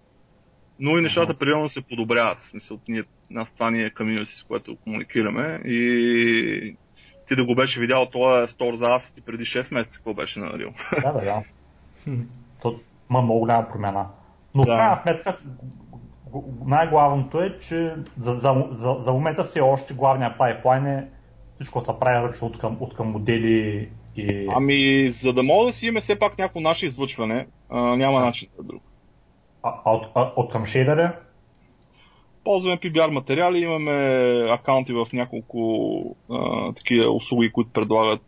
Но 0.80 0.98
и 0.98 1.02
нещата 1.02 1.34
uh-huh. 1.34 1.38
примерно 1.38 1.70
се 1.70 1.82
подобряват. 1.82 2.40
В 2.40 2.50
смисъл, 2.50 2.80
ние, 2.88 3.04
нас 3.30 3.54
това 3.54 3.72
ни 3.72 3.84
е 3.84 3.90
community, 3.90 4.26
с 4.26 4.44
което 4.44 4.76
комуникираме 4.76 5.62
и 5.66 6.76
ти 7.28 7.36
да 7.36 7.46
го 7.46 7.56
беше 7.56 7.80
видял 7.80 8.06
този 8.06 8.54
стор 8.54 8.76
за 8.76 8.86
Asset 8.86 9.22
преди 9.22 9.44
6 9.44 9.74
месеца, 9.74 9.96
какво 9.98 10.14
беше 10.14 10.40
на 10.40 10.48
Unreal. 10.48 11.02
Да, 11.02 11.12
да, 11.12 11.22
да. 11.22 11.44
То 12.62 12.80
има 13.10 13.22
много 13.22 13.40
голяма 13.40 13.68
промяна. 13.68 14.08
Но 14.56 14.66
да. 14.66 14.74
в 14.74 14.76
крайна 14.76 15.02
сметка 15.02 15.38
най-главното 16.66 17.42
е, 17.42 17.60
че 17.60 17.96
за, 18.20 18.34
за, 18.34 18.66
за, 18.70 18.96
за 19.00 19.14
момента 19.14 19.44
все 19.44 19.62
още 19.62 19.94
главният 19.94 20.38
пайплайн 20.38 20.86
е 20.86 21.08
всичко 21.56 21.82
да 21.82 22.00
прави 22.00 22.28
ръчно 22.28 22.48
от 22.48 22.58
към, 22.58 22.78
от 22.80 22.94
към 22.94 23.12
модели 23.12 23.90
и... 24.16 24.48
Ами, 24.56 25.10
за 25.10 25.34
да 25.34 25.44
мога 25.44 25.66
да 25.66 25.74
си 25.74 25.86
имаме 25.86 26.02
все 26.02 26.20
пак 26.20 26.38
някакво 26.38 26.60
наше 26.60 26.86
излъчване, 26.86 27.48
а, 27.70 27.82
няма 27.82 28.20
а, 28.20 28.26
начин 28.26 28.50
да 28.58 28.64
друг. 28.64 28.84
А, 29.64 29.74
а, 29.86 29.92
от, 29.92 30.08
а, 30.16 30.34
от 30.36 30.52
към 30.52 30.66
шейдера? 30.66 31.20
Ползваме 32.44 32.78
PBR 32.78 33.10
материали, 33.10 33.60
имаме 33.60 33.92
акаунти 34.50 34.94
в 34.94 35.08
няколко 35.14 36.16
а, 36.32 36.74
такива 36.74 37.12
услуги, 37.12 37.52
които 37.52 37.70
предлагат 37.72 38.22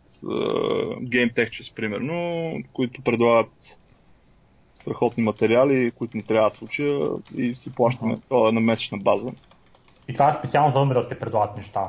Game 1.02 1.34
Textures, 1.34 1.74
примерно, 1.74 2.52
които 2.72 3.02
предлагат 3.02 3.77
страхотни 4.88 5.22
материали, 5.22 5.90
които 5.90 6.16
ни 6.16 6.22
трябва 6.22 6.50
в 6.50 6.54
случая 6.54 7.08
и 7.36 7.56
си 7.56 7.72
плащаме 7.74 8.16
uh-huh. 8.16 8.50
на 8.50 8.60
месечна 8.60 8.98
база. 8.98 9.30
И 10.08 10.12
това 10.12 10.28
е 10.28 10.32
специално 10.32 10.72
за 10.72 10.78
Unreal 10.78 11.08
те 11.08 11.18
предлагат 11.18 11.56
неща. 11.56 11.80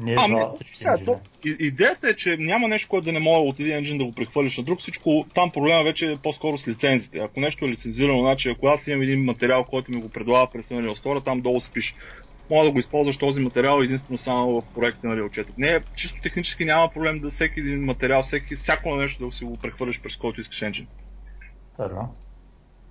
Не 0.00 0.16
ами, 0.18 0.40
за 0.40 0.48
всички 0.54 0.76
сега, 0.76 0.96
то, 1.04 1.20
идеята 1.44 2.08
е, 2.08 2.14
че 2.14 2.36
няма 2.38 2.68
нещо, 2.68 2.88
което 2.88 3.04
да 3.04 3.12
не 3.12 3.20
мога 3.20 3.48
от 3.48 3.60
един 3.60 3.76
енджин 3.76 3.98
да 3.98 4.04
го 4.04 4.12
прехвърлиш 4.12 4.58
на 4.58 4.64
друг. 4.64 4.80
Всичко 4.80 5.26
там 5.34 5.50
проблема 5.50 5.84
вече 5.84 6.12
е 6.12 6.16
по-скоро 6.22 6.58
с 6.58 6.68
лицензите. 6.68 7.18
Ако 7.18 7.40
нещо 7.40 7.64
е 7.64 7.68
лицензирано, 7.68 8.18
значи 8.18 8.50
ако 8.50 8.66
аз 8.66 8.86
имам 8.86 9.02
един 9.02 9.24
материал, 9.24 9.64
който 9.64 9.90
ми 9.92 10.00
го 10.00 10.08
предлага 10.08 10.50
през 10.52 10.68
Unreal 10.68 11.04
Store, 11.04 11.24
там 11.24 11.40
долу 11.40 11.60
се 11.60 11.70
пише 11.70 11.94
мога 12.50 12.64
да 12.64 12.70
го 12.70 12.78
използваш 12.78 13.16
този 13.16 13.40
материал 13.40 13.80
единствено 13.82 14.18
само 14.18 14.60
в 14.60 14.74
проекта 14.74 15.08
на 15.08 15.16
Real 15.16 15.46
Не, 15.58 15.80
чисто 15.96 16.20
технически 16.22 16.64
няма 16.64 16.90
проблем 16.90 17.18
да 17.18 17.30
всеки 17.30 17.60
един 17.60 17.84
материал, 17.84 18.22
всеки, 18.22 18.56
всяко 18.56 18.96
нещо 18.96 19.26
да 19.26 19.32
си 19.32 19.44
го 19.44 19.56
прехвърляш 19.56 20.00
през 20.00 20.16
който 20.16 20.40
искаш 20.40 20.62
енджин. 20.62 20.86
Да. 21.78 22.08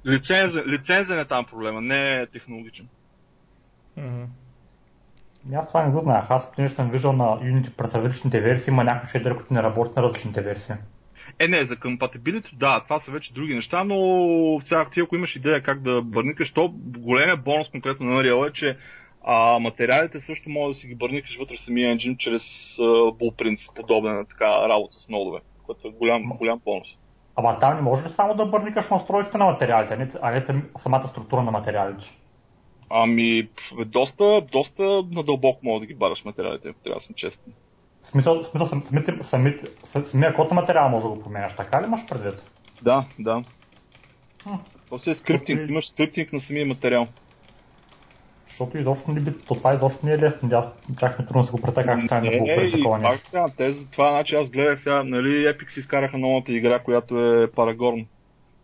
Лицензен, 0.06 0.64
лицензен 0.68 1.20
е 1.20 1.26
там 1.26 1.46
проблема, 1.46 1.82
не 1.82 2.16
е 2.16 2.28
технологичен. 2.28 2.88
Mm-hmm. 3.98 4.26
Аз 5.56 5.68
това 5.68 5.86
не 5.86 5.92
го 5.92 6.00
знаех. 6.00 6.26
Аз 6.30 6.52
понеже 6.52 6.74
съм 6.74 6.92
виждал 6.92 7.14
на 7.14 7.24
Unity 7.24 7.70
през 7.70 7.96
различните 7.96 8.42
версии, 8.42 8.72
има 8.72 8.84
някои 8.84 9.10
шейдери, 9.10 9.36
които 9.36 9.54
не 9.54 9.64
работят 9.64 9.96
на 9.96 10.04
различните 10.04 10.42
версии. 10.42 10.76
Е, 11.40 11.48
не, 11.48 11.66
за 11.66 11.76
compatibility, 11.76 12.56
да, 12.56 12.84
това 12.84 13.00
са 13.00 13.12
вече 13.12 13.34
други 13.34 13.56
неща, 13.56 13.84
но 13.84 14.60
сега 14.62 14.90
ти 14.90 15.00
ако 15.00 15.16
имаш 15.16 15.36
идея 15.36 15.64
как 15.64 15.82
да 15.82 16.02
бърникаш, 16.02 16.52
то 16.52 16.74
големия 16.78 17.38
бонус 17.38 17.70
конкретно 17.70 18.06
на 18.06 18.22
Unreal 18.22 18.50
е, 18.50 18.54
че 18.54 18.78
а, 19.24 19.60
материалите 19.60 20.20
също 20.20 20.50
може 20.50 20.74
да 20.74 20.80
си 20.80 20.88
ги 20.88 20.96
бърникаш 20.96 21.38
вътре 21.38 21.58
в 21.58 21.62
самия 21.62 21.92
енджин 21.92 22.18
чрез 22.18 22.44
uh, 22.78 23.18
Blueprints, 23.18 23.76
подобна 23.76 24.14
на 24.14 24.26
така 24.26 24.70
работа 24.70 24.96
с 25.00 25.10
нодове, 25.10 25.40
което 25.66 25.88
е 25.88 25.92
голям, 25.92 26.24
голям 26.24 26.62
бонус. 26.66 26.98
Ама 27.40 27.60
там 27.60 27.76
не 27.76 27.82
може 27.82 28.10
ли 28.10 28.14
само 28.14 28.36
да 28.36 28.46
бърникаш 28.46 28.90
настройките 28.90 29.38
на 29.38 29.46
материалите, 29.46 30.18
а 30.22 30.32
не 30.32 30.64
самата 30.78 31.04
структура 31.04 31.44
на 31.44 31.52
материалите? 31.52 32.18
Ами, 32.90 33.50
доста, 33.86 34.42
доста 34.52 35.04
надълбоко 35.12 35.60
мога 35.64 35.80
да 35.80 35.86
ги 35.86 35.96
бараш 35.96 36.26
материалите, 36.26 36.70
ако 36.70 36.80
трябва 36.80 37.00
да 37.00 37.06
съм 37.06 37.16
честен. 37.16 37.54
В 38.04 38.08
смисъл, 38.08 38.44
смисъл 38.44 38.68
самите, 38.68 39.14
самите, 39.22 39.68
самия 40.04 40.34
код 40.34 40.52
на 40.52 40.56
материал 40.56 40.90
може 40.90 41.04
да 41.04 41.10
го 41.10 41.24
променяш, 41.24 41.56
така 41.56 41.82
ли 41.82 41.86
имаш 41.86 42.08
предвид? 42.08 42.50
Да, 42.82 43.06
да. 43.20 43.44
После 44.90 45.12
е 45.12 45.16
скриптинг, 45.16 45.70
имаш 45.70 45.90
скриптинг 45.90 46.34
на 46.34 46.40
самия 46.40 46.66
материал. 46.66 47.08
Защото 48.48 48.78
изобщо 48.78 49.12
не 49.12 49.20
би, 49.20 49.34
то 49.48 49.56
това 49.56 49.74
изобщо 49.74 50.06
не 50.06 50.12
е 50.14 50.18
лесно. 50.18 50.50
Аз 50.52 50.70
чак 51.00 51.20
ми 51.20 51.26
трудно 51.26 51.44
се 51.44 51.52
го 51.52 51.62
прета 51.62 51.84
как 51.84 52.00
ще 52.00 52.08
стане 52.08 52.30
на 52.30 52.38
Google 52.38 52.72
такова 52.72 52.98
нещо. 52.98 53.32
Пак, 53.32 53.56
те, 53.58 53.72
за 53.72 53.86
това, 53.88 54.10
значи 54.10 54.36
аз 54.36 54.50
гледах 54.50 54.80
сега, 54.80 55.04
нали, 55.04 55.30
Epic 55.30 55.72
си 55.72 55.80
изкараха 55.80 56.18
новата 56.18 56.54
игра, 56.54 56.80
която 56.80 57.16
е 57.20 57.48
Paragon. 57.48 58.06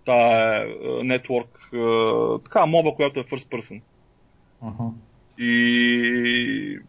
Та 0.06 0.14
е 0.58 0.66
Network, 0.84 1.48
е, 1.74 2.44
така 2.44 2.66
моба, 2.66 2.96
която 2.96 3.20
е 3.20 3.24
first 3.24 3.50
person. 3.50 3.82
Uh-huh. 4.64 4.92
И 5.38 6.80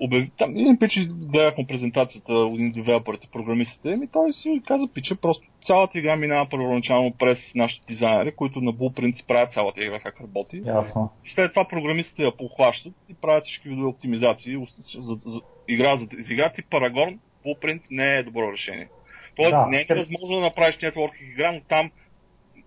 обяви, 0.00 0.30
там 0.38 0.50
един 0.56 0.78
пич 0.78 1.00
гледахме 1.08 1.66
презентацията 1.66 2.32
от 2.32 2.54
един 2.54 2.72
девелоперите, 2.72 3.28
програмистите, 3.32 3.88
и 3.88 4.08
той 4.12 4.32
си 4.32 4.62
каза, 4.66 4.88
пича, 4.94 5.16
просто 5.16 5.46
цялата 5.64 5.98
игра 5.98 6.16
минава 6.16 6.48
първоначално 6.50 7.12
през 7.12 7.54
нашите 7.54 7.86
дизайнери, 7.86 8.34
които 8.36 8.60
на 8.60 8.72
Blueprint 8.72 9.26
правят 9.26 9.52
цялата 9.52 9.84
игра 9.84 10.00
как 10.00 10.20
работи. 10.20 10.62
Ясно. 10.66 11.10
И 11.24 11.30
след 11.30 11.52
това 11.52 11.68
програмистите 11.68 12.22
я 12.22 12.36
похващат 12.36 12.92
и 13.08 13.14
правят 13.14 13.44
всички 13.44 13.68
видове 13.68 13.88
оптимизации. 13.88 14.66
За, 14.98 15.14
за, 15.14 15.40
игра, 15.68 15.96
за, 15.96 16.06
за 16.18 16.32
игра 16.32 16.52
тип 16.52 16.66
Paragon, 16.70 17.18
Blueprint 17.46 17.80
не 17.90 18.16
е 18.16 18.22
добро 18.22 18.52
решение. 18.52 18.88
Тоест 19.36 19.50
Да, 19.50 19.66
не 19.66 19.80
е 19.80 19.84
ще- 19.84 19.94
възможно 19.94 20.36
да 20.36 20.42
направиш 20.42 20.78
нетворкинг 20.78 21.30
игра, 21.30 21.52
но 21.52 21.60
там 21.60 21.90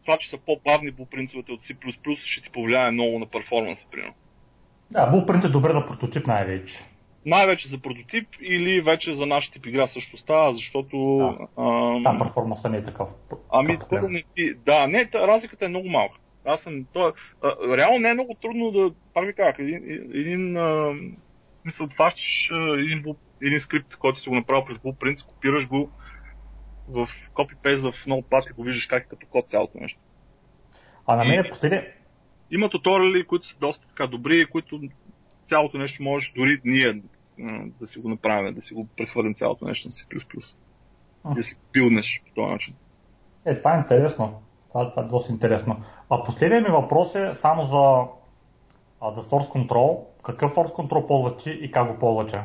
това, 0.02 0.18
че 0.18 0.30
са 0.30 0.38
по-бавни 0.38 0.94
blueprint 0.94 1.36
от 1.50 1.62
C++, 1.62 2.16
ще 2.16 2.42
ти 2.42 2.50
повлияе 2.50 2.92
много 2.92 3.20
на 3.20 3.26
перформанса, 3.26 3.86
примерно. 3.92 4.14
Да, 4.92 5.12
Blueprint 5.12 5.46
е 5.46 5.50
добре 5.50 5.70
за 5.70 5.86
прототип 5.86 6.28
най-вече. 6.28 6.78
Най-вече 7.26 7.68
за 7.68 7.78
прототип 7.78 8.28
или 8.42 8.82
вече 8.82 9.16
за 9.16 9.26
наш 9.26 9.50
тип 9.50 9.66
игра 9.66 9.88
също 9.88 10.18
става, 10.18 10.54
защото... 10.54 11.18
Да. 11.18 11.62
ам, 11.64 12.04
Там 12.04 12.18
перформанса 12.18 12.70
не 12.70 12.78
е 12.78 12.84
такъв. 12.84 13.10
Ами, 13.52 13.78
не 14.10 14.24
ти. 14.36 14.54
Да, 14.54 14.88
не, 14.88 15.10
та, 15.10 15.28
разликата 15.28 15.66
е 15.66 15.70
много 15.70 15.90
малка. 15.90 16.18
Аз 16.46 16.62
съм. 16.62 16.86
То, 16.94 17.14
а, 17.44 17.78
реално 17.78 18.00
не 18.00 18.10
е 18.10 18.14
много 18.14 18.34
трудно 18.34 18.72
да. 18.72 18.92
Пак 19.14 19.26
ви 19.26 19.34
казах, 19.34 19.56
един. 19.60 19.84
един 20.14 20.58
а, 20.58 20.94
мисля, 21.66 21.88
хващаш 21.94 22.52
а, 22.52 22.80
един, 22.80 23.16
един 23.42 23.60
скрипт, 23.60 23.96
който 23.96 24.22
си 24.22 24.30
го 24.30 24.36
направил 24.36 24.66
през 24.66 24.78
Blueprint, 24.78 25.26
копираш 25.26 25.68
го 25.68 25.90
в 26.88 27.10
copy-paste 27.34 27.92
в 27.92 28.06
Notepad 28.06 28.52
и 28.52 28.54
го 28.54 28.64
виждаш 28.64 28.86
как 28.86 29.04
е 29.04 29.08
като 29.08 29.28
код 29.28 29.50
цялото 29.50 29.78
нещо. 29.78 30.00
А 31.08 31.16
на 31.16 31.26
мен 31.26 31.46
И- 31.46 31.50
последен, 31.50 31.86
Има 32.52 32.70
туториали, 32.70 33.26
които 33.26 33.48
са 33.48 33.58
доста 33.60 33.88
така 33.88 34.08
добри, 34.08 34.46
които 34.46 34.82
цялото 35.50 35.78
нещо 35.78 36.04
можеш 36.04 36.34
дори 36.36 36.62
ние 36.66 37.02
да 37.80 37.88
си 37.88 38.00
го 38.00 38.10
направим, 38.10 38.54
да 38.54 38.62
си 38.62 38.74
го 38.74 38.88
прехвърлим 38.98 39.34
цялото 39.34 39.66
нещо 39.66 39.88
на 39.88 39.92
C++. 39.92 40.56
А. 41.24 41.34
Да 41.34 41.44
си 41.44 41.58
билднеш 41.74 42.24
по 42.28 42.34
този 42.34 42.52
начин. 42.52 42.74
Е, 43.46 43.56
това 43.58 43.76
е 43.76 43.78
интересно. 43.78 44.42
Това, 44.70 44.92
това 44.92 45.04
е 45.04 45.06
доста 45.06 45.32
интересно. 45.32 45.82
А 46.10 46.24
последният 46.24 46.68
ми 46.68 46.74
въпрос 46.74 47.16
е 47.16 47.36
само 47.36 47.66
за, 47.66 48.04
а, 49.02 49.14
за 49.14 49.24
Source 49.24 49.50
Control. 49.50 50.00
Какъв 50.24 50.54
Source 50.54 50.76
Control 50.76 51.08
ползвате 51.08 51.50
и 51.50 51.72
как 51.72 51.92
го 51.92 52.00
ползвате? 52.00 52.42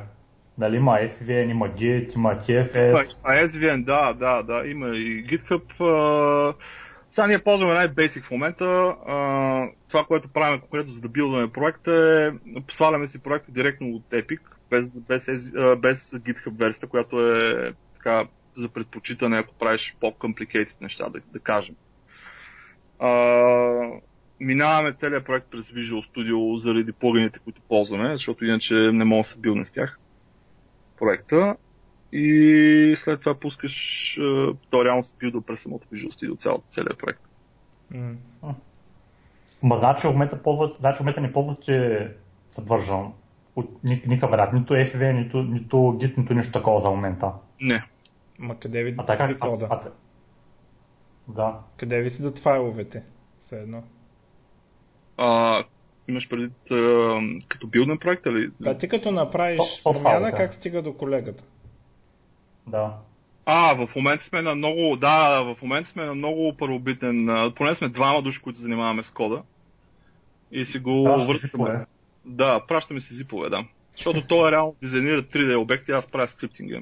Дали 0.58 0.76
има 0.76 0.92
SVN, 0.92 1.50
има 1.50 1.68
Git, 1.68 2.16
има 2.16 2.34
TFS? 2.34 3.16
А 3.22 3.32
SVN, 3.32 3.84
да, 3.84 4.12
да, 4.12 4.42
да, 4.42 4.68
има 4.68 4.88
и 4.88 5.26
GitHub. 5.26 5.80
А... 5.80 6.54
Сега 7.14 7.26
ние 7.26 7.44
ползваме 7.44 7.74
най-basic 7.74 8.22
в 8.22 8.30
момента. 8.30 8.64
А, 9.06 9.68
това, 9.88 10.04
което 10.04 10.28
правим 10.28 10.60
конкретно 10.60 10.92
за 10.92 11.00
да 11.00 11.08
билдваме 11.08 11.52
проекта 11.52 11.92
е 11.92 12.52
сваляме 12.72 13.08
си 13.08 13.22
проекта 13.22 13.52
директно 13.52 13.88
от 13.88 14.02
Epic, 14.10 14.40
без, 14.70 14.88
без, 14.88 15.26
без 15.78 16.10
GitHub 16.10 16.58
версията, 16.58 16.86
която 16.86 17.34
е 17.34 17.72
така 17.94 18.26
за 18.56 18.68
предпочитане, 18.68 19.38
ако 19.38 19.54
правиш 19.54 19.96
по-complicated 20.00 20.80
неща, 20.80 21.08
да, 21.08 21.20
да 21.32 21.38
кажем. 21.38 21.74
А, 22.98 23.10
минаваме 24.40 24.92
целият 24.92 25.26
проект 25.26 25.46
през 25.50 25.70
Visual 25.70 26.14
Studio 26.14 26.56
заради 26.56 26.92
плагините, 26.92 27.38
които 27.38 27.60
ползваме, 27.68 28.12
защото 28.12 28.44
иначе 28.44 28.74
не 28.74 29.04
мога 29.04 29.22
да 29.22 29.28
се 29.28 29.38
билне 29.38 29.64
с 29.64 29.70
тях 29.70 29.98
проекта 30.98 31.56
и 32.16 32.96
след 32.96 33.20
това 33.20 33.34
пускаш, 33.34 34.14
то 34.70 34.84
реално 34.84 35.02
се 35.02 35.14
билда 35.18 35.40
през 35.40 35.60
самото 35.60 35.88
Visual 35.88 36.10
Studio, 36.10 36.40
цял, 36.40 36.62
целият 36.70 36.98
проект. 36.98 37.20
М. 37.90 38.14
Ма 39.62 39.78
значи 39.78 40.06
момента, 40.06 40.42
ползват, 40.42 40.76
значи 40.80 41.02
момента 41.02 41.20
не 41.20 41.32
ползвате 41.32 42.08
Subversion. 42.54 43.10
От 43.56 43.84
ни- 43.84 44.02
никакъв 44.06 44.30
вариант. 44.30 44.52
Нито 44.52 44.74
SVN, 44.74 45.12
нито, 45.12 45.42
нито 45.42 45.76
Git, 45.76 46.18
нито 46.18 46.34
нищо 46.34 46.52
такова 46.52 46.80
за 46.80 46.90
момента. 46.90 47.32
Не. 47.60 47.84
Ма 48.38 48.58
къде 48.58 48.82
ви 48.84 48.94
А 48.98 49.04
така, 49.04 49.24
а, 49.24 49.38
кода? 49.38 49.68
а, 49.70 49.80
да. 51.28 51.58
Къде 51.76 52.00
ви 52.00 52.10
седат 52.10 52.38
файловете? 52.38 53.02
Все 53.46 53.56
едно. 53.56 53.82
А, 55.16 55.64
имаш 56.08 56.28
предвид 56.28 56.70
а, 56.70 57.20
като 57.48 57.66
билден 57.66 57.98
проект 57.98 58.26
или? 58.26 58.50
Да, 58.60 58.78
ти 58.78 58.88
като 58.88 59.10
направиш 59.10 59.60
промяна, 59.84 60.30
как 60.32 60.54
стига 60.54 60.82
до 60.82 60.96
колегата? 60.96 61.44
Да. 62.66 62.94
А, 63.46 63.86
в 63.86 63.96
момента 63.96 64.24
сме 64.24 64.42
на 64.42 64.54
много, 64.54 64.96
да, 64.96 65.40
в 65.42 65.62
момента 65.62 65.90
сме 65.90 66.04
на 66.04 66.14
много 66.14 66.56
първобитен, 66.56 67.28
поне 67.56 67.74
сме 67.74 67.88
двама 67.88 68.22
души, 68.22 68.42
които 68.42 68.58
занимаваме 68.58 69.02
с 69.02 69.10
кода. 69.10 69.42
И 70.52 70.64
си 70.64 70.78
го 70.78 71.02
въртаме. 71.02 71.38
зипове. 71.38 71.86
Да, 72.24 72.60
пращаме 72.68 73.00
си 73.00 73.14
зипове, 73.14 73.48
да. 73.48 73.64
Защото 73.96 74.26
той 74.26 74.48
е 74.48 74.52
реално 74.52 74.74
дизайнира 74.82 75.22
3D 75.22 75.58
обекти, 75.58 75.92
аз 75.92 76.06
правя 76.06 76.28
скриптинга. 76.28 76.80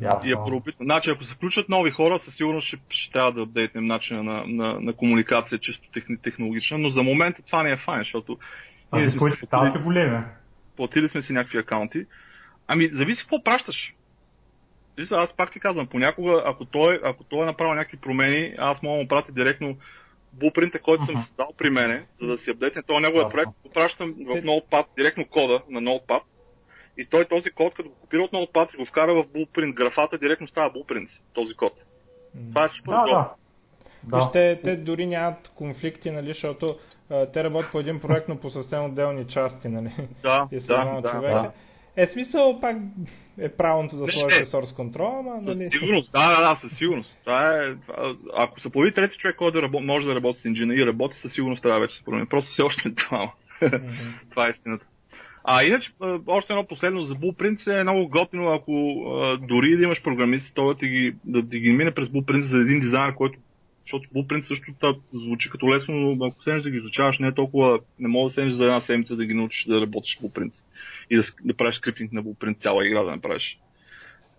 Ясно. 0.00 0.30
И 0.30 0.32
е 0.32 0.36
първобитно. 0.36 0.84
Значи, 0.84 1.10
ако 1.10 1.24
се 1.24 1.34
включат 1.34 1.68
нови 1.68 1.90
хора, 1.90 2.18
със 2.18 2.34
сигурност 2.36 2.66
ще, 2.66 2.76
ще 2.88 3.12
трябва 3.12 3.32
да 3.32 3.42
апдейтнем 3.42 3.84
начина 3.84 4.22
на, 4.22 4.44
на, 4.46 4.80
на 4.80 4.92
комуникация, 4.92 5.58
чисто 5.58 5.90
техни, 5.90 6.16
технологична, 6.16 6.78
но 6.78 6.88
за 6.88 7.02
момента 7.02 7.42
това 7.42 7.62
не 7.62 7.70
е 7.70 7.76
файн, 7.76 8.00
защото 8.00 8.38
А 8.90 9.08
за 9.08 9.18
които 9.18 9.36
си 9.36 9.46
ставате 9.46 9.78
големи. 9.78 10.24
платили 10.76 11.08
сме 11.08 11.22
си 11.22 11.32
някакви 11.32 11.58
акаунти. 11.58 12.06
Ами, 12.66 12.88
зависи 12.92 13.22
какво 13.22 13.42
пращаш. 13.42 13.94
Виж, 14.96 15.12
аз 15.12 15.32
пак 15.32 15.52
ти 15.52 15.60
казвам, 15.60 15.86
понякога, 15.86 16.42
ако 16.46 16.64
той, 16.64 17.00
ако 17.04 17.24
той 17.24 17.42
е 17.42 17.46
направил 17.46 17.74
някакви 17.74 17.96
промени, 17.96 18.54
аз 18.58 18.82
мога 18.82 18.96
да 18.96 19.02
му 19.02 19.08
пратя 19.08 19.32
директно 19.32 19.76
буфринта, 20.32 20.78
който 20.78 21.04
съм 21.04 21.20
създал 21.20 21.48
при 21.58 21.70
мене, 21.70 22.06
за 22.16 22.26
да 22.26 22.38
си 22.38 22.50
апдейтне 22.50 22.82
този 22.82 23.02
неговия 23.02 23.28
проект, 23.28 23.50
го 23.62 23.70
пращам 23.70 24.10
в 24.12 24.42
Notepad, 24.42 24.84
директно 24.96 25.26
кода 25.26 25.62
на 25.70 25.80
Notepad. 25.80 26.20
И 26.98 27.06
той 27.06 27.24
този 27.24 27.50
код, 27.50 27.74
като 27.74 27.88
го 27.88 27.94
копира 27.94 28.22
от 28.22 28.30
Notepad 28.32 28.74
и 28.74 28.76
го 28.76 28.84
вкара 28.84 29.14
в 29.14 29.26
Blueprint 29.26 29.74
графата, 29.74 30.18
директно 30.18 30.46
става 30.46 30.72
Blueprint, 30.72 31.08
този 31.32 31.54
код. 31.54 31.72
Това 32.48 32.64
е 32.64 32.68
супер 32.68 32.90
Да, 32.90 33.04
да. 33.06 33.30
Да. 34.04 34.16
Вижте, 34.16 34.60
те 34.64 34.76
дори 34.76 35.06
нямат 35.06 35.48
конфликти, 35.48 36.10
нали, 36.10 36.28
защото 36.28 36.78
а, 37.10 37.26
те 37.26 37.44
работят 37.44 37.72
по 37.72 37.80
един 37.80 38.00
проект, 38.00 38.28
но 38.28 38.36
по 38.36 38.50
съвсем 38.50 38.84
отделни 38.84 39.26
части, 39.26 39.68
нали? 39.68 39.92
Да, 40.22 40.48
И 40.52 40.60
да, 40.60 41.00
да, 41.00 41.10
човека. 41.10 41.34
да. 41.34 41.52
Е, 41.96 42.06
смисъл 42.06 42.60
пак 42.60 42.76
е 43.38 43.48
правилното 43.48 43.96
да 43.96 44.04
Вижте, 44.04 44.20
сложите 44.20 44.46
source 44.46 44.76
control, 44.76 45.20
ама 45.20 45.42
Със 45.42 45.58
нали... 45.58 45.68
сигурност, 45.68 46.12
да, 46.12 46.40
да, 46.40 46.48
да, 46.48 46.56
със 46.56 46.76
сигурност. 46.76 47.20
Това 47.24 47.46
е, 47.46 47.74
това, 47.86 48.14
ако 48.36 48.60
се 48.60 48.70
появи 48.70 48.94
трети 48.94 49.18
човек, 49.18 49.36
който 49.36 49.54
да 49.54 49.62
работи, 49.62 49.84
може 49.84 50.06
да 50.06 50.14
работи 50.14 50.40
с 50.40 50.44
инженер 50.44 50.76
и 50.76 50.86
работи, 50.86 51.18
със 51.18 51.32
сигурност 51.32 51.62
трябва 51.62 51.80
вече 51.80 51.92
да 51.92 51.98
се 51.98 52.04
промени. 52.04 52.26
Просто 52.26 52.50
все 52.50 52.62
още 52.62 52.88
не. 52.88 52.94
Мгм. 53.62 53.78
това 54.30 54.46
е 54.46 54.50
истината. 54.50 54.86
А 55.44 55.64
иначе, 55.64 55.92
още 56.26 56.52
едно 56.52 56.66
последно 56.66 57.02
за 57.02 57.14
Blueprint 57.14 57.80
е 57.80 57.82
много 57.82 58.08
готино, 58.08 58.52
ако 58.52 59.04
а, 59.06 59.38
дори 59.38 59.76
да 59.76 59.84
имаш 59.84 60.02
програмист, 60.02 60.54
той 60.54 60.74
да 60.74 60.78
ти 60.78 60.88
ги, 60.88 61.14
да 61.24 61.48
ти 61.48 61.60
ги 61.60 61.72
мине 61.72 61.90
през 61.90 62.08
Blueprint 62.08 62.40
за 62.40 62.58
един 62.58 62.80
дизайнер, 62.80 63.14
който 63.14 63.38
защото 63.84 64.08
Blueprint 64.08 64.40
също 64.40 64.72
звучи 65.12 65.50
като 65.50 65.74
лесно, 65.74 65.94
но 65.94 66.26
ако 66.26 66.42
седнеш 66.42 66.62
да 66.62 66.70
ги 66.70 66.76
изучаваш, 66.76 67.18
не 67.18 67.26
е 67.26 67.34
толкова, 67.34 67.80
не 67.98 68.08
мога 68.08 68.28
да 68.28 68.34
седнеш 68.34 68.52
за 68.52 68.64
една 68.64 68.80
седмица 68.80 69.16
да 69.16 69.24
ги 69.24 69.34
научиш 69.34 69.64
да 69.64 69.80
работиш 69.80 70.18
в 70.18 70.22
Blueprint 70.22 70.52
и 71.10 71.16
да, 71.16 71.22
да 71.44 71.54
правиш 71.54 71.74
скриптинг 71.74 72.12
на 72.12 72.24
Blueprint, 72.24 72.60
цяла 72.60 72.86
игра 72.86 73.02
да 73.02 73.10
направиш. 73.10 73.58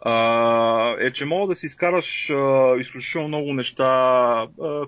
А, 0.01 0.95
е, 0.99 1.11
че 1.11 1.25
мога 1.25 1.53
да 1.53 1.59
си 1.59 1.65
изкараш 1.65 2.29
а, 2.29 2.75
изключително 2.79 3.27
много 3.27 3.53
неща, 3.53 3.83
а, 4.61 4.85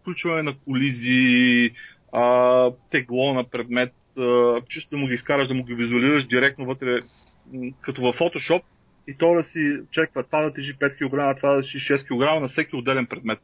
включване 0.00 0.42
на 0.42 0.58
колизии, 0.58 1.70
а, 2.12 2.70
тегло 2.90 3.34
на 3.34 3.44
предмет, 3.44 3.92
а, 4.18 4.60
чисто 4.68 4.90
да 4.90 4.96
му 4.96 5.06
ги 5.06 5.14
изкараш, 5.14 5.48
да 5.48 5.54
му 5.54 5.64
ги 5.64 5.74
визуализираш 5.74 6.26
директно 6.26 6.66
вътре, 6.66 7.00
като 7.80 8.02
в 8.02 8.18
Photoshop, 8.18 8.62
и 9.08 9.14
то 9.14 9.34
да 9.34 9.44
си 9.44 9.78
чеква 9.90 10.22
това 10.22 10.42
да 10.42 10.52
тежи 10.52 10.74
5 10.74 10.94
кг, 10.94 11.36
това 11.36 11.52
да 11.54 11.62
тежи 11.62 11.78
6 11.78 12.04
кг 12.04 12.40
на 12.40 12.46
всеки 12.46 12.76
отделен 12.76 13.06
предмет. 13.06 13.38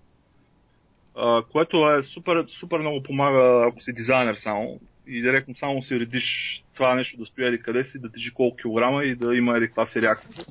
А, 1.14 1.42
което 1.52 1.90
е 1.90 2.02
супер, 2.02 2.44
супер 2.48 2.78
много 2.78 3.02
помага, 3.02 3.66
ако 3.68 3.80
си 3.80 3.92
дизайнер 3.92 4.34
само 4.34 4.80
и 5.06 5.22
директно 5.22 5.56
само 5.56 5.82
си 5.82 6.00
редиш 6.00 6.64
това 6.74 6.94
нещо 6.94 7.16
да 7.16 7.24
стои 7.24 7.46
еди 7.46 7.62
къде 7.62 7.84
си, 7.84 7.98
да 7.98 8.12
тежи 8.12 8.30
колко 8.30 8.56
килограма 8.56 9.04
и 9.04 9.14
да 9.14 9.36
има 9.36 9.56
еди 9.56 9.66
каква 9.66 9.86
си 9.86 10.02
реакция. 10.02 10.44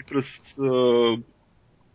И 0.00 0.04
през, 0.08 0.58
а, 0.58 0.64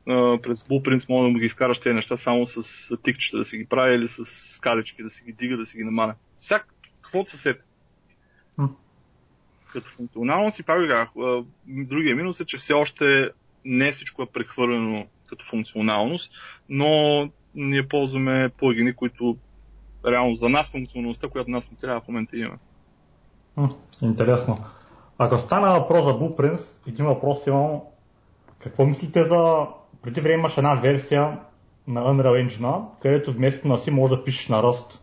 а, 0.07 0.41
през 0.41 0.63
Blueprints 0.63 1.09
може 1.09 1.27
да 1.27 1.29
му 1.29 1.39
ги 1.39 1.45
изкараш 1.45 1.79
тези 1.79 1.93
неща 1.93 2.17
само 2.17 2.45
с 2.45 2.97
тикчета 3.03 3.37
да 3.37 3.45
си 3.45 3.57
ги 3.57 3.65
прави 3.65 3.95
или 3.95 4.07
с 4.07 4.25
скалечки 4.25 5.03
да 5.03 5.09
си 5.09 5.23
ги 5.25 5.33
дига, 5.33 5.57
да 5.57 5.65
си 5.65 5.77
ги 5.77 5.83
намаля. 5.83 6.15
Всяк, 6.37 6.73
каквото 7.01 7.31
се 7.31 7.37
сети. 7.37 7.61
Като 9.71 9.89
функционалност 9.89 10.59
и 10.59 10.63
пак 10.63 10.89
а, 10.89 11.07
другия 11.67 12.15
минус 12.15 12.39
е, 12.39 12.45
че 12.45 12.57
все 12.57 12.73
още 12.73 13.29
не 13.65 13.91
всичко 13.91 14.23
е 14.23 14.31
прехвърлено 14.33 15.07
като 15.25 15.45
функционалност, 15.45 16.31
но 16.69 17.31
ние 17.55 17.87
ползваме 17.87 18.49
плагини, 18.57 18.93
които 18.93 19.37
реално 20.07 20.35
за 20.35 20.49
нас 20.49 20.71
функционалността, 20.71 21.29
която 21.29 21.51
нас 21.51 21.71
не 21.71 21.77
трябва 21.77 22.01
в 22.01 22.07
момента 22.07 22.37
имаме. 22.37 22.57
Интересно. 24.01 24.57
Ако 25.17 25.37
стана 25.37 25.79
въпрос 25.79 26.05
за 26.05 26.19
Blueprints, 26.19 26.87
един 26.87 27.05
въпрос 27.05 27.47
имам. 27.47 27.81
Какво 28.59 28.85
мислите 28.85 29.23
за... 29.23 29.67
Преди 30.01 30.21
време 30.21 30.35
имаш 30.35 30.57
една 30.57 30.75
версия 30.75 31.39
на 31.87 32.01
Unreal 32.01 32.47
Engine, 32.47 32.99
където 33.01 33.31
вместо 33.31 33.67
на 33.67 33.77
C 33.77 33.91
може 33.91 34.15
да 34.15 34.23
пишеш 34.23 34.47
на 34.47 34.63
Rust. 34.63 34.99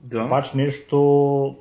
Да. 0.00 0.24
Обаче 0.24 0.56
нещо 0.56 1.56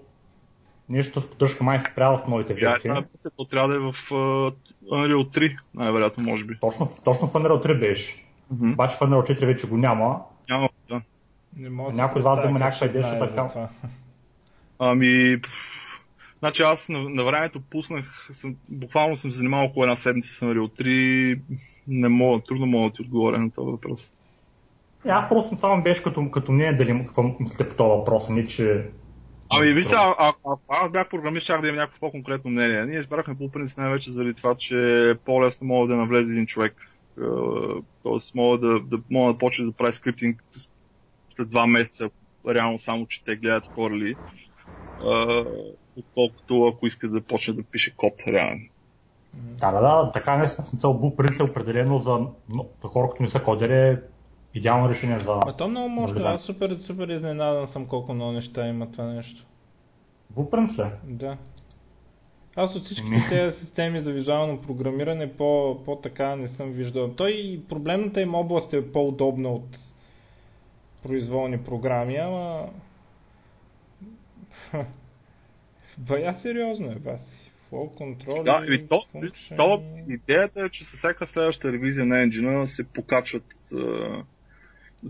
нещо 0.89 1.21
с 1.21 1.29
поддръжка 1.29 1.63
май 1.63 1.79
спрял 1.79 2.17
с 2.17 2.27
новите 2.27 2.53
версии. 2.53 2.89
Я, 2.89 3.05
то 3.37 3.45
трябва 3.45 3.69
да 3.69 3.75
е 3.75 3.79
в 3.79 3.93
uh, 3.93 4.53
Unreal 4.91 5.37
3, 5.37 5.57
най-вероятно, 5.73 6.23
може 6.23 6.45
би. 6.45 6.59
Точно, 6.59 6.89
точно 7.03 7.27
в 7.27 7.33
Unreal 7.33 7.65
3 7.65 7.79
беше. 7.79 8.26
Mm-hmm. 8.53 8.73
Обаче 8.73 8.95
в 8.95 8.99
Unreal 8.99 9.39
4 9.39 9.45
вече 9.45 9.67
го 9.67 9.77
няма. 9.77 10.19
Няма, 10.49 10.69
да. 10.89 11.01
Не 11.57 11.69
мога 11.69 11.93
Някой 11.93 12.19
от 12.19 12.25
вас 12.25 12.41
да 12.41 12.49
има 12.49 12.59
някаква 12.59 12.87
идея, 12.87 13.03
защото 13.03 13.33
така. 13.33 13.69
Ами, 14.79 15.41
Значи 16.39 16.63
аз 16.63 16.89
на, 16.89 17.09
на 17.09 17.23
времето 17.23 17.61
пуснах, 17.69 18.29
съм, 18.31 18.55
буквално 18.69 19.15
съм 19.15 19.31
се 19.31 19.37
занимавал 19.37 19.65
около 19.65 19.83
една 19.83 19.95
седмица 19.95 20.33
с 20.33 20.39
Unreal 20.39 20.81
3, 20.81 21.39
не 21.87 22.09
мога, 22.09 22.43
трудно 22.47 22.65
мога 22.65 22.89
да 22.89 22.95
ти 22.95 23.01
отговоря 23.01 23.37
на 23.39 23.51
този 23.51 23.71
въпрос. 23.71 24.11
Е, 25.05 25.09
аз 25.09 25.29
просто 25.29 25.59
само 25.59 25.83
беше 25.83 26.03
като, 26.03 26.31
като 26.31 26.51
не 26.51 26.73
дали 26.73 27.05
какво 27.05 27.23
мислите 27.39 27.69
по 27.69 27.75
този 27.75 27.87
въпрос, 27.87 28.29
не 28.29 28.47
че... 28.47 28.89
Ами 29.49 29.71
ви 29.71 29.83
сега, 29.83 30.15
ако 30.17 30.59
аз 30.69 30.91
бях 30.91 31.09
програмист, 31.09 31.43
щях 31.43 31.61
да 31.61 31.67
имам 31.67 31.79
някакво 31.79 31.99
по-конкретно 31.99 32.51
мнение. 32.51 32.85
Ние 32.85 32.99
избрахме 32.99 33.37
по 33.37 33.51
принцип 33.51 33.77
най-вече 33.77 34.11
заради 34.11 34.33
това, 34.33 34.55
че 34.55 35.15
по-лесно 35.25 35.67
мога 35.67 35.87
да 35.87 35.95
навлезе 35.95 36.31
един 36.31 36.45
човек. 36.45 36.75
Тоест 38.03 38.35
мога 38.35 38.57
да, 38.57 38.79
да, 38.79 38.99
мога 39.11 39.33
да 39.33 39.37
почне 39.37 39.65
да 39.65 39.71
прави 39.71 39.93
скриптинг 39.93 40.43
след 41.35 41.49
два 41.49 41.67
месеца, 41.67 42.09
реално 42.49 42.79
само, 42.79 43.05
че 43.07 43.23
те 43.23 43.35
гледат 43.35 43.63
корели 43.75 44.15
отколкото 45.97 46.67
ако 46.67 46.87
иска 46.87 47.09
да 47.09 47.21
почне 47.21 47.53
да 47.53 47.63
пише 47.63 47.95
код 47.95 48.13
реално. 48.27 48.61
Да, 49.33 49.71
да, 49.71 49.81
да, 49.81 50.11
така 50.11 50.37
не 50.37 50.47
смисъл 50.47 50.93
Blueprint 50.93 51.39
е 51.39 51.51
определено 51.51 51.99
за, 51.99 52.19
за 52.83 52.87
хора, 52.87 53.09
които 53.09 53.23
не 53.23 53.29
са 53.29 53.43
кодери, 53.43 53.73
е 53.73 54.01
идеално 54.53 54.89
решение 54.89 55.19
за... 55.19 55.39
А 55.45 55.53
то 55.53 55.67
много 55.67 55.89
може, 55.89 56.23
аз 56.23 56.41
супер, 56.41 56.77
супер 56.87 57.07
изненадан 57.07 57.67
съм 57.67 57.85
колко 57.85 58.13
много 58.13 58.31
неща 58.31 58.67
има 58.67 58.91
това 58.91 59.05
нещо. 59.05 59.45
Blueprint 60.35 60.85
ли? 60.85 60.91
Да. 61.03 61.37
Аз 62.59 62.75
от 62.75 62.85
всички 62.85 63.05
тези 63.29 63.59
системи 63.59 64.01
за 64.01 64.11
визуално 64.11 64.61
програмиране 64.61 65.33
по, 65.33 65.81
по-така 65.85 66.35
не 66.35 66.49
съм 66.49 66.71
виждал. 66.71 67.13
Той 67.13 67.61
проблемната 67.69 68.21
им 68.21 68.35
област 68.35 68.73
е 68.73 68.91
по-удобна 68.91 69.49
от 69.49 69.77
произволни 71.03 71.63
програми, 71.63 72.15
ама 72.15 72.69
Бая 75.97 76.33
сериозно 76.33 76.91
е, 76.91 76.95
Баси. 76.95 77.51
Flow 77.71 77.97
control 77.97 78.43
да, 78.43 78.73
и 78.73 78.87
то, 78.87 79.05
то, 79.57 79.83
идеята 80.09 80.61
е, 80.61 80.69
че 80.69 80.83
със 80.83 80.99
всяка 80.99 81.27
следваща 81.27 81.71
ревизия 81.73 82.05
на 82.05 82.21
енджина 82.21 82.67
се 82.67 82.87
покачват 82.87 83.55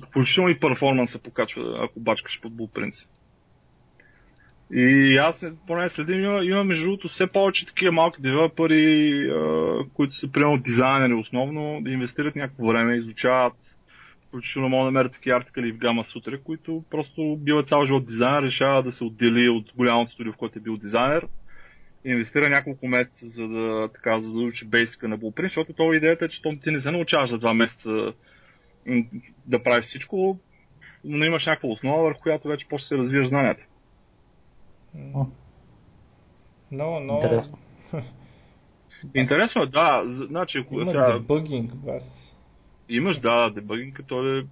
включително 0.07 0.49
и 0.49 0.59
перформанс 0.59 1.11
се 1.11 1.21
покачва, 1.23 1.79
ако 1.83 1.99
бачкаш 1.99 2.41
под 2.41 2.73
принцип. 2.73 3.09
И 4.73 5.17
аз 5.17 5.45
поне 5.67 5.89
следим, 5.89 6.23
има, 6.23 6.43
има 6.43 6.63
между 6.63 6.83
другото 6.83 7.07
все 7.07 7.27
повече 7.27 7.65
такива 7.65 7.91
малки 7.91 8.21
девелопери, 8.21 9.31
които 9.93 10.15
са 10.15 10.31
приемат 10.31 10.63
дизайнери 10.63 11.13
основно, 11.13 11.81
да 11.81 11.91
инвестират 11.91 12.35
някакво 12.35 12.67
време, 12.67 12.95
изучават 12.95 13.53
включително 14.27 14.69
мога 14.69 14.85
да 14.85 14.91
намеря 14.91 15.09
такива 15.09 15.37
артикали 15.37 15.71
в 15.71 15.77
Гама 15.77 16.03
Сутре, 16.03 16.37
които 16.43 16.83
просто 16.89 17.37
бива 17.39 17.63
цял 17.63 17.85
живот 17.85 18.07
дизайнер, 18.07 18.43
решава 18.43 18.83
да 18.83 18.91
се 18.91 19.03
отдели 19.03 19.49
от 19.49 19.73
голямото 19.75 20.11
студио, 20.11 20.33
в 20.33 20.37
което 20.37 20.59
е 20.59 20.61
бил 20.61 20.77
дизайнер, 20.77 21.27
инвестира 22.05 22.49
няколко 22.49 22.87
месеца, 22.87 23.27
за 23.27 23.47
да, 23.47 23.89
така, 23.93 24.19
за 24.19 24.33
да 24.33 24.39
учи 24.39 24.65
бейсика 24.65 25.07
на 25.07 25.19
Blueprint, 25.19 25.43
защото 25.43 25.73
това 25.73 25.95
идеята 25.95 26.25
е, 26.25 26.29
че 26.29 26.41
ти 26.63 26.71
не 26.71 26.81
се 26.81 26.91
научаваш 26.91 27.29
за 27.29 27.37
два 27.37 27.53
месеца 27.53 28.13
да 29.45 29.63
правиш 29.63 29.85
всичко, 29.85 30.39
но 31.03 31.25
имаш 31.25 31.45
някаква 31.45 31.69
основа, 31.69 32.03
върху 32.03 32.21
която 32.21 32.47
вече 32.47 32.67
после 32.69 32.85
се 32.85 32.97
развиеш 32.97 33.27
знанията. 33.27 33.63
Но, 36.71 36.99
но... 36.99 37.13
Интересно. 37.13 37.57
Интересно 39.15 39.65
да. 39.65 40.03
Значи, 40.05 40.65
Има 40.71 40.85
сега... 40.85 41.13
дебъгинг, 41.13 41.75
бас. 41.75 42.03
Имаш, 42.89 43.19
да, 43.19 43.49
дебъгинг, 43.49 43.95
като 43.95 44.37
е... 44.37 44.45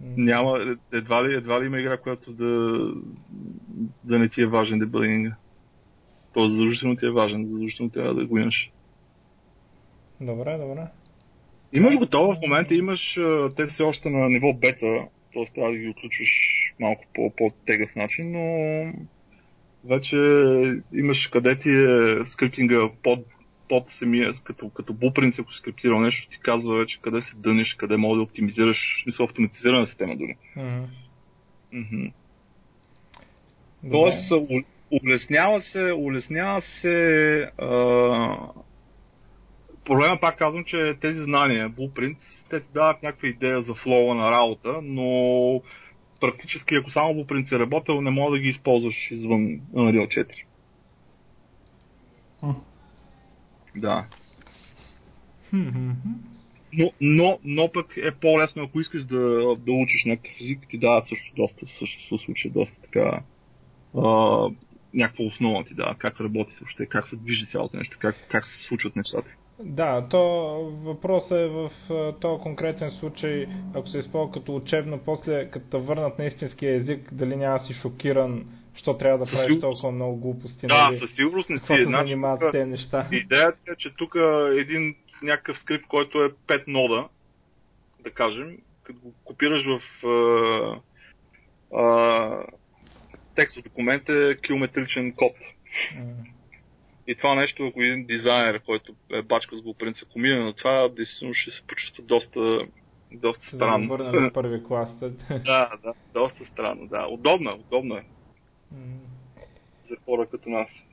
Няма, 0.00 0.76
едва 0.92 1.28
ли, 1.28 1.34
едва 1.34 1.62
ли 1.62 1.66
има 1.66 1.80
игра, 1.80 1.96
която 1.96 2.32
да, 2.32 2.78
да 4.04 4.18
не 4.18 4.28
ти 4.28 4.42
е 4.42 4.46
важен 4.46 4.78
дебъгинга. 4.78 5.36
То 6.34 6.48
задължително 6.48 6.96
ти 6.96 7.06
е 7.06 7.10
важен, 7.10 7.46
задължително 7.46 7.90
трябва 7.90 8.14
да 8.14 8.26
го 8.26 8.38
имаш. 8.38 8.70
Добре, 10.20 10.58
добре. 10.58 10.86
Имаш 11.72 11.98
готово 11.98 12.32
в 12.32 12.40
момента, 12.42 12.74
имаш 12.74 13.18
те 13.56 13.64
все 13.64 13.82
още 13.82 14.10
на 14.10 14.28
ниво 14.28 14.52
бета, 14.52 15.06
т.е. 15.34 15.44
трябва 15.54 15.72
да 15.72 15.78
ги 15.78 15.88
отключваш 15.88 16.57
малко 16.80 17.04
по, 17.14 17.30
по-тегъв 17.36 17.96
начин, 17.96 18.32
но 18.32 18.92
вече 19.84 20.16
имаш 20.92 21.26
къде 21.26 21.58
ти 21.58 21.70
е 21.70 22.24
скриптинга 22.26 22.88
под 23.02 23.26
под 23.68 23.90
самия, 23.90 24.32
като, 24.44 24.70
като 24.70 24.94
blueprint, 24.94 25.40
ако 25.40 25.52
си 25.52 25.58
скриптирал 25.58 26.00
нещо, 26.00 26.30
ти 26.30 26.38
казва 26.40 26.78
вече 26.78 27.00
къде 27.02 27.20
се 27.20 27.32
дънеш, 27.36 27.74
къде 27.74 27.96
мога 27.96 28.16
да 28.16 28.22
оптимизираш, 28.22 29.02
смисъл 29.02 29.24
автоматизирана 29.24 29.86
система 29.86 30.16
дори. 30.16 30.36
Mm-hmm. 30.56 30.84
Mm-hmm. 31.74 32.12
Тоест, 33.90 34.32
улеснява 34.90 35.60
се, 35.60 35.92
улеснява 35.92 36.60
се 36.60 37.50
а... 37.58 38.36
Проблема 39.84 40.18
пак 40.20 40.38
казвам, 40.38 40.64
че 40.64 40.94
тези 41.00 41.22
знания, 41.22 41.70
Blueprint, 41.70 42.16
те 42.50 42.60
ти 42.60 42.68
дават 42.74 43.02
някаква 43.02 43.28
идея 43.28 43.62
за 43.62 43.74
флоу 43.74 44.14
на 44.14 44.30
работа, 44.30 44.80
но 44.82 45.62
практически, 46.20 46.74
ако 46.74 46.90
само 46.90 47.14
Blueprint 47.14 47.44
си 47.44 47.54
е 47.54 47.58
работил, 47.58 48.00
не 48.00 48.10
мога 48.10 48.30
да 48.30 48.38
ги 48.38 48.48
използваш 48.48 49.10
извън 49.10 49.60
Unreal 49.60 50.26
4. 52.42 52.54
Да. 53.76 54.06
Но, 56.72 56.92
но, 57.00 57.38
но 57.44 57.72
пък 57.72 57.96
е 57.96 58.10
по-лесно, 58.10 58.62
ако 58.62 58.80
искаш 58.80 59.04
да, 59.04 59.56
да 59.58 59.72
учиш 59.72 60.04
някакъв 60.04 60.40
език, 60.40 60.58
ти 60.70 60.78
дават 60.78 61.06
също 61.06 61.34
доста, 61.36 61.66
също 61.66 62.02
се 62.02 62.24
случва 62.24 62.50
доста 62.50 62.80
така 62.80 63.20
а, 63.96 64.48
някаква 64.94 65.24
основа 65.24 65.64
ти 65.64 65.74
дава, 65.74 65.94
как 65.94 66.20
работи 66.20 66.54
въобще, 66.60 66.86
как 66.86 67.08
се 67.08 67.16
движи 67.16 67.46
цялото 67.46 67.76
нещо, 67.76 67.98
как, 68.00 68.16
как 68.28 68.46
се 68.46 68.64
случват 68.64 68.96
нещата. 68.96 69.30
Да, 69.60 70.06
то 70.10 70.20
въпросът 70.82 71.38
е 71.38 71.46
в 71.46 71.70
този 72.20 72.42
конкретен 72.42 72.90
случай, 72.90 73.46
ако 73.74 73.88
се 73.88 73.98
използва 73.98 74.32
като 74.32 74.56
учебно, 74.56 74.98
после 75.04 75.50
като 75.50 75.80
върнат 75.80 76.18
на 76.18 76.24
истинския 76.24 76.74
език, 76.74 77.14
дали 77.14 77.36
няма 77.36 77.60
си 77.60 77.72
шокиран 77.72 78.46
Що 78.74 78.98
трябва 78.98 79.24
да 79.24 79.32
правиш 79.32 79.60
толкова 79.60 79.92
много 79.92 80.16
глупости? 80.16 80.66
Да, 80.66 80.84
нали? 80.84 80.96
със 80.96 81.14
сигурност 81.14 81.50
не 81.50 81.58
си. 81.58 81.72
Е. 81.72 81.84
Значи, 81.84 82.14
тук, 82.14 82.52
тези 82.52 82.70
неща. 82.70 83.08
Идеята 83.12 83.58
е, 83.72 83.76
че 83.76 83.94
тук 83.96 84.16
един 84.58 84.94
някакъв 85.22 85.58
скрипт, 85.58 85.86
който 85.86 86.24
е 86.24 86.28
5 86.28 86.64
нода, 86.66 87.08
да 88.00 88.10
кажем, 88.10 88.58
като 88.82 88.98
го 89.00 89.14
копираш 89.24 89.66
в 89.66 90.06
а, 90.06 90.80
а, 91.78 92.42
текст 93.34 93.62
документ 93.62 94.08
е 94.08 94.36
километричен 94.42 95.12
код. 95.12 95.32
Mm. 95.32 96.37
И 97.08 97.14
това 97.14 97.34
нещо, 97.34 97.66
ако 97.66 97.82
един 97.82 98.06
дизайнер, 98.06 98.60
който 98.60 98.94
е 99.12 99.22
бачка 99.22 99.56
с 99.56 99.62
го 99.62 99.74
принцип, 99.74 100.08
комира 100.12 100.44
на 100.44 100.52
това, 100.52 100.88
действително 100.88 101.34
ще 101.34 101.50
се 101.50 101.62
почувства 101.62 102.04
доста, 102.04 102.66
доста 103.12 103.46
странно. 103.46 103.96
Да, 103.96 104.20
на 104.20 104.32
първи 104.32 104.64
клас. 104.64 104.88
да, 105.30 105.70
да, 105.82 105.94
доста 106.14 106.44
странно, 106.44 106.86
да. 106.86 107.06
Удобно, 107.06 107.54
удобно 107.54 107.96
е 107.96 108.04
за 109.88 109.96
хора 110.04 110.26
като 110.26 110.50
нас. 110.50 110.84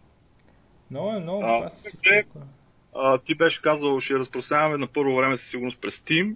Много 0.92 1.10
е, 1.10 1.20
много. 1.20 1.44
А, 1.44 1.72
те, 2.04 2.26
а, 2.96 3.18
ти 3.18 3.36
беше 3.36 3.62
казал, 3.62 4.00
ще 4.00 4.20
разпространяваме 4.20 4.78
на 4.78 4.88
първо 4.88 5.16
време 5.16 5.38
със 5.38 5.50
сигурност 5.50 5.82
през 5.82 6.00
Steam. 6.00 6.36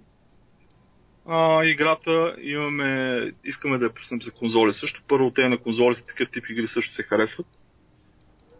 А, 1.26 1.64
играта 1.64 2.36
имаме, 2.40 3.20
искаме 3.44 3.78
да 3.78 3.84
я 3.84 3.94
пуснем 3.94 4.22
за 4.22 4.32
конзоли 4.32 4.74
също. 4.74 5.02
Първо 5.08 5.30
те 5.30 5.48
на 5.48 5.58
конзоли 5.58 5.94
с 5.94 6.02
такъв 6.02 6.30
тип 6.30 6.44
игри 6.50 6.66
също 6.66 6.94
се 6.94 7.02
харесват. 7.02 7.46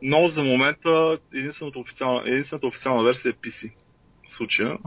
Но 0.02 0.28
за 0.28 0.42
момента 0.42 1.18
единствената 1.34 1.78
официална, 1.78 2.22
единствената 2.26 2.66
официална 2.66 3.02
версия 3.02 3.30
е 3.30 3.32
PC. 3.32 3.72
В 4.28 4.32
случая. 4.32 4.78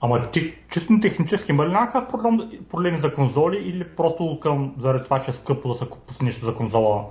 Ама 0.00 0.30
ти, 0.30 0.54
чисто 0.70 1.00
технически 1.02 1.52
има 1.52 1.66
ли 1.66 1.72
някакъв 1.72 2.08
проблем, 2.08 2.50
проблеми 2.70 2.98
за 2.98 3.14
конзоли 3.14 3.56
или 3.56 3.84
просто 3.84 4.40
към, 4.42 4.74
заради 4.78 5.04
това, 5.04 5.20
че 5.20 5.30
е 5.30 5.34
скъпо 5.34 5.68
да 5.68 5.74
се 5.74 5.88
купи 5.88 6.14
нещо 6.22 6.44
за 6.44 6.54
конзола? 6.54 7.04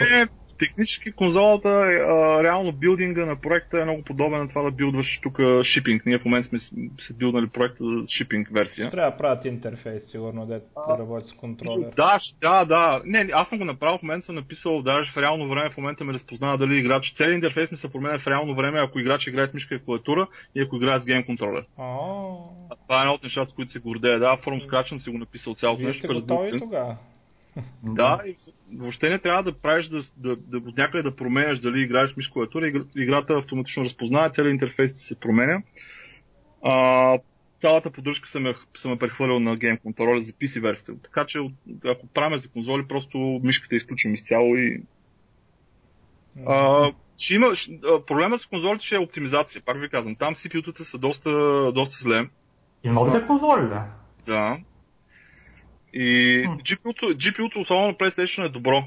Не, 0.00 0.28
технически 0.62 1.12
конзолата, 1.12 1.68
а, 1.68 2.42
реално 2.42 2.72
билдинга 2.72 3.26
на 3.26 3.36
проекта 3.36 3.80
е 3.80 3.84
много 3.84 4.02
подобен 4.02 4.38
на 4.38 4.48
това 4.48 4.62
да 4.62 4.70
билдваш 4.70 5.20
тук 5.22 5.40
шипинг. 5.62 6.06
Ние 6.06 6.18
в 6.18 6.24
момента 6.24 6.48
сме 6.48 6.58
се 6.98 7.14
билднали 7.14 7.46
проекта 7.46 7.84
за 7.84 8.06
шипинг 8.08 8.48
версия. 8.52 8.90
Трябва 8.90 9.10
да 9.10 9.16
правят 9.16 9.44
интерфейс, 9.44 10.02
сигурно, 10.10 10.46
да, 10.46 10.60
да 10.88 10.98
работи 10.98 11.28
с 11.28 11.32
контролер. 11.32 11.90
Да, 11.96 12.18
да, 12.40 12.64
да. 12.64 13.02
Не, 13.04 13.28
аз 13.32 13.48
съм 13.48 13.58
го 13.58 13.64
направил, 13.64 13.98
в 13.98 14.02
момента 14.02 14.26
съм 14.26 14.34
написал, 14.34 14.82
даже 14.82 15.12
в 15.12 15.16
реално 15.16 15.48
време, 15.48 15.70
в 15.70 15.76
момента 15.76 16.04
ме 16.04 16.12
разпознава 16.12 16.58
дали 16.58 16.78
играч. 16.78 17.12
Целият 17.16 17.34
интерфейс 17.34 17.70
ми 17.70 17.76
се 17.76 17.92
променя 17.92 18.18
в 18.18 18.26
реално 18.26 18.54
време, 18.54 18.80
ако 18.80 18.98
играч 18.98 19.26
играе 19.26 19.46
с 19.46 19.54
мишка 19.54 19.74
и 19.74 19.84
клавиатура 19.84 20.26
и 20.54 20.62
ако 20.62 20.76
играе 20.76 21.00
с 21.00 21.04
гейм 21.04 21.24
контролер. 21.24 21.64
Това 22.86 22.98
е 22.98 23.00
едно 23.00 23.12
от 23.12 23.22
нещата, 23.22 23.50
с 23.50 23.54
които 23.54 23.72
се 23.72 23.78
гордея. 23.78 24.18
Да, 24.18 24.36
форум 24.36 24.60
скрачен 24.60 25.00
си 25.00 25.10
го 25.10 25.18
написал 25.18 25.54
цялото 25.54 25.78
Вие 25.78 25.86
нещо. 25.86 26.06
Сте 26.06 26.20
готови 26.20 26.58
тогава? 26.58 26.96
Да, 27.82 28.20
и 28.26 28.34
въобще 28.76 29.10
не 29.10 29.18
трябва 29.18 29.42
да 29.42 29.52
правиш 29.52 29.88
да, 29.88 30.02
да, 30.16 30.36
да, 30.36 30.60
да 30.60 30.72
някъде 30.76 31.02
да 31.02 31.16
променяш 31.16 31.58
дали 31.58 31.80
играеш 31.80 32.16
миш 32.16 32.28
клавиатура, 32.28 32.84
играта 32.96 33.34
автоматично 33.34 33.84
разпознава, 33.84 34.30
целият 34.30 34.52
интерфейс 34.52 34.92
се 34.94 35.20
променя. 35.20 35.62
А, 36.62 37.18
цялата 37.60 37.90
поддръжка 37.90 38.28
съм 38.28 38.46
я, 38.46 38.54
съм 38.76 38.90
я 38.90 38.98
прехвърлил 38.98 39.40
на 39.40 39.56
Game 39.56 39.80
Controller 39.80 40.18
за 40.18 40.32
PC 40.32 40.60
версията. 40.60 41.02
Така 41.02 41.24
че 41.26 41.38
ако 41.84 42.06
правим 42.06 42.38
за 42.38 42.48
конзоли, 42.48 42.88
просто 42.88 43.40
мишката 43.42 43.76
изключим 43.76 44.14
изцяло 44.14 44.56
и... 44.56 44.82
А, 46.46 46.90
ще 47.18 47.34
има, 47.34 47.52
проблема 48.06 48.38
с 48.38 48.46
конзолите 48.46 48.86
ще 48.86 48.94
е 48.94 48.98
оптимизация. 48.98 49.62
Пак 49.64 49.80
ви 49.80 49.88
казвам, 49.88 50.16
там 50.16 50.34
CPU-тата 50.34 50.82
са 50.82 50.98
доста, 50.98 51.30
доста 51.72 51.96
зле. 52.02 52.28
И 52.84 52.90
новите 52.90 53.26
конзоли, 53.26 53.68
да? 53.68 53.84
Да. 54.26 54.58
И 55.92 56.44
GPU-то, 56.46 57.06
GPU-то, 57.06 57.60
особено 57.60 57.86
на 57.86 57.94
PlayStation 57.94 58.46
е 58.46 58.48
добро. 58.48 58.84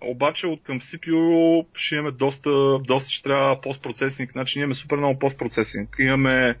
Обаче 0.00 0.46
от 0.46 0.62
към 0.62 0.80
CPU 0.80 1.66
ще 1.74 1.94
имаме 1.94 2.10
доста, 2.10 2.78
доста 2.78 3.10
ще 3.10 3.22
трябва 3.22 3.60
постпроцесинг. 3.60 4.32
Значи 4.32 4.58
имаме 4.58 4.74
супер 4.74 4.96
много 4.96 5.18
постпроцесинг. 5.18 5.96
Имаме 5.98 6.56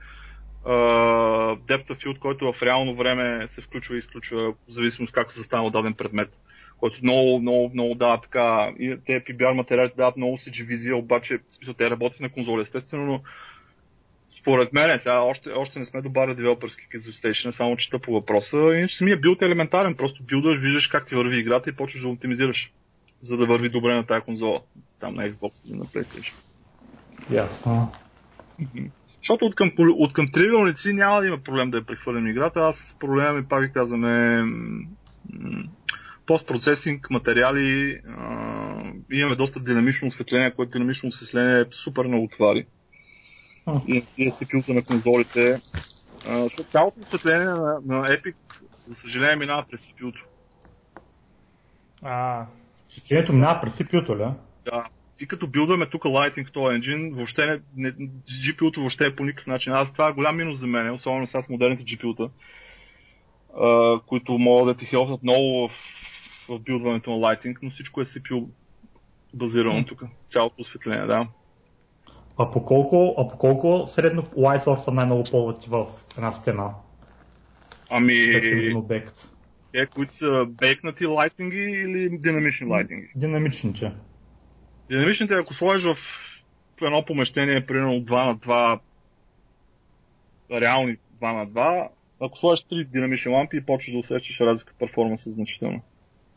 uh, 0.64 1.58
depth 1.58 1.90
of 1.90 2.04
field, 2.04 2.18
който 2.18 2.52
в 2.52 2.62
реално 2.62 2.94
време 2.94 3.48
се 3.48 3.60
включва 3.60 3.94
и 3.94 3.98
изключва, 3.98 4.52
в 4.52 4.56
зависимост 4.68 5.12
как 5.12 5.32
се 5.32 5.38
застанал 5.38 5.70
даден 5.70 5.94
предмет, 5.94 6.40
който 6.78 6.98
много, 7.02 7.40
много, 7.40 7.70
много 7.74 7.94
дава 7.94 8.20
така, 8.20 8.72
и 8.78 8.96
те 9.06 9.24
PBR 9.24 9.52
материали 9.52 9.90
дават 9.96 10.16
много 10.16 10.36
CG 10.36 10.66
визия, 10.66 10.96
обаче, 10.96 11.38
в 11.38 11.54
смисъл, 11.54 11.74
те 11.74 11.90
работят 11.90 12.20
на 12.20 12.30
конзоли, 12.30 12.60
естествено, 12.60 13.06
но 13.06 13.20
според 14.38 14.72
мен, 14.72 14.98
сега 14.98 15.20
още, 15.20 15.50
още 15.50 15.78
не 15.78 15.84
сме 15.84 16.02
добавили 16.02 16.34
девелоперски 16.36 16.88
кит 16.88 17.02
за 17.02 17.12
Station, 17.12 17.50
само 17.50 17.76
чета 17.76 17.98
по 17.98 18.12
въпроса. 18.12 18.56
Иначе 18.56 18.96
самия 18.96 19.16
билд 19.16 19.42
е 19.42 19.44
елементарен, 19.44 19.94
просто 19.94 20.22
билдаш, 20.22 20.58
виждаш 20.58 20.86
как 20.86 21.06
ти 21.06 21.14
върви 21.14 21.38
играта 21.38 21.70
и 21.70 21.76
почваш 21.76 22.02
да 22.02 22.08
оптимизираш, 22.08 22.72
за 23.22 23.36
да 23.36 23.46
върви 23.46 23.68
добре 23.68 23.94
на 23.94 24.06
тази 24.06 24.24
конзола. 24.24 24.60
Там 25.00 25.14
на 25.14 25.30
Xbox 25.30 25.66
или 25.66 25.78
на 25.78 25.84
PlayStation. 25.84 26.34
Ясно. 27.30 27.92
Защото 29.18 29.44
от 29.44 29.54
към, 29.54 29.72
от 29.78 30.12
към 30.12 30.30
тривиалници 30.32 30.92
няма 30.92 31.20
да 31.20 31.26
има 31.26 31.38
проблем 31.38 31.70
да 31.70 31.76
я 31.76 31.84
прехвърлим 31.84 32.26
играта. 32.26 32.60
Аз 32.60 32.96
проблема 33.00 33.32
ми, 33.32 33.44
пак 33.44 33.62
ви 33.62 33.72
казваме, 33.72 34.42
постпроцесинг, 36.26 37.10
материали, 37.10 38.00
а, 38.18 38.92
имаме 39.12 39.36
доста 39.36 39.60
динамично 39.60 40.08
осветление, 40.08 40.54
което 40.54 40.72
динамично 40.72 41.08
осветление 41.08 41.60
е 41.60 41.64
супер 41.70 42.04
много 42.04 42.28
твари. 42.28 42.66
И 43.86 44.04
тия 44.14 44.30
CPU-та 44.30 44.72
на 44.72 44.84
конзолите. 44.84 45.60
А, 46.28 46.42
защото 46.42 46.70
цялото 46.70 47.00
осветление 47.00 47.44
на, 47.44 47.78
на 47.86 48.08
Epic, 48.08 48.34
за 48.88 48.94
съжаление, 48.94 49.36
минава 49.36 49.64
през 49.70 49.80
CPU-то. 49.80 50.20
А. 52.02 52.46
Осветлението 52.88 53.32
минава 53.32 53.60
през 53.60 53.72
CPU-то, 53.72 54.16
ли? 54.16 54.26
Да 54.64 54.84
и 55.22 55.26
като 55.26 55.46
билдваме 55.46 55.86
тук 55.86 56.02
Lighting 56.02 56.52
този 56.52 56.74
енджин, 56.74 57.14
въобще 57.14 57.46
не, 57.46 57.60
не, 57.76 57.92
GPU-то 58.26 58.80
въобще 58.80 59.06
е 59.06 59.16
по 59.16 59.24
никакъв 59.24 59.46
начин. 59.46 59.72
Аз 59.72 59.92
това 59.92 60.08
е 60.08 60.12
голям 60.12 60.36
минус 60.36 60.58
за 60.58 60.66
мен, 60.66 60.90
особено 60.90 61.26
сега 61.26 61.42
с 61.42 61.48
модерните 61.48 61.84
GPU-та, 61.84 62.28
а, 63.60 64.00
които 64.06 64.32
могат 64.32 64.66
да 64.66 64.74
ти 64.74 64.86
хелпнат 64.86 65.22
много 65.22 65.68
в, 65.68 65.72
в 66.48 66.58
билдването 66.58 67.10
на 67.10 67.16
Lighting, 67.16 67.56
но 67.62 67.70
всичко 67.70 68.00
е 68.00 68.04
CPU 68.04 68.48
базирано 69.34 69.80
mm. 69.80 69.88
тук. 69.88 70.02
Цялото 70.28 70.54
осветление, 70.58 71.06
да. 71.06 71.28
А 72.38 72.50
по 72.50 72.64
колко, 72.64 73.14
а 73.18 73.28
по 73.28 73.38
колко 73.38 73.88
средно 73.88 74.22
Light 74.22 74.64
Source 74.64 74.90
най-много 74.90 75.24
ползват 75.30 75.64
в 75.64 75.86
една 76.16 76.32
стена? 76.32 76.74
Ами... 77.90 78.14
Един 78.14 78.76
обект. 78.76 79.28
Е, 79.74 79.86
които 79.86 80.14
са 80.14 80.46
бейкнати 80.48 81.06
лайтинги 81.06 81.56
или 81.56 82.18
динамични 82.18 82.66
лайтинги? 82.66 83.08
Динамичните. 83.16 83.92
Динамичните, 84.90 85.34
ако 85.34 85.54
сложиш 85.54 85.84
в 85.84 85.96
едно 86.82 87.04
помещение, 87.04 87.66
примерно 87.66 87.92
2 87.92 88.26
на 88.26 88.36
2, 88.36 88.80
реални 90.60 90.96
2 91.22 91.32
на 91.32 91.46
2, 91.46 91.88
ако 92.20 92.38
сложиш 92.38 92.64
3 92.64 92.84
динамични 92.84 93.32
лампи 93.32 93.56
и 93.56 93.60
почваш 93.60 93.92
да 93.92 93.98
усещаш 93.98 94.40
разлика 94.40 94.72
в 94.72 94.78
перформанса 94.78 95.30
значително. 95.30 95.80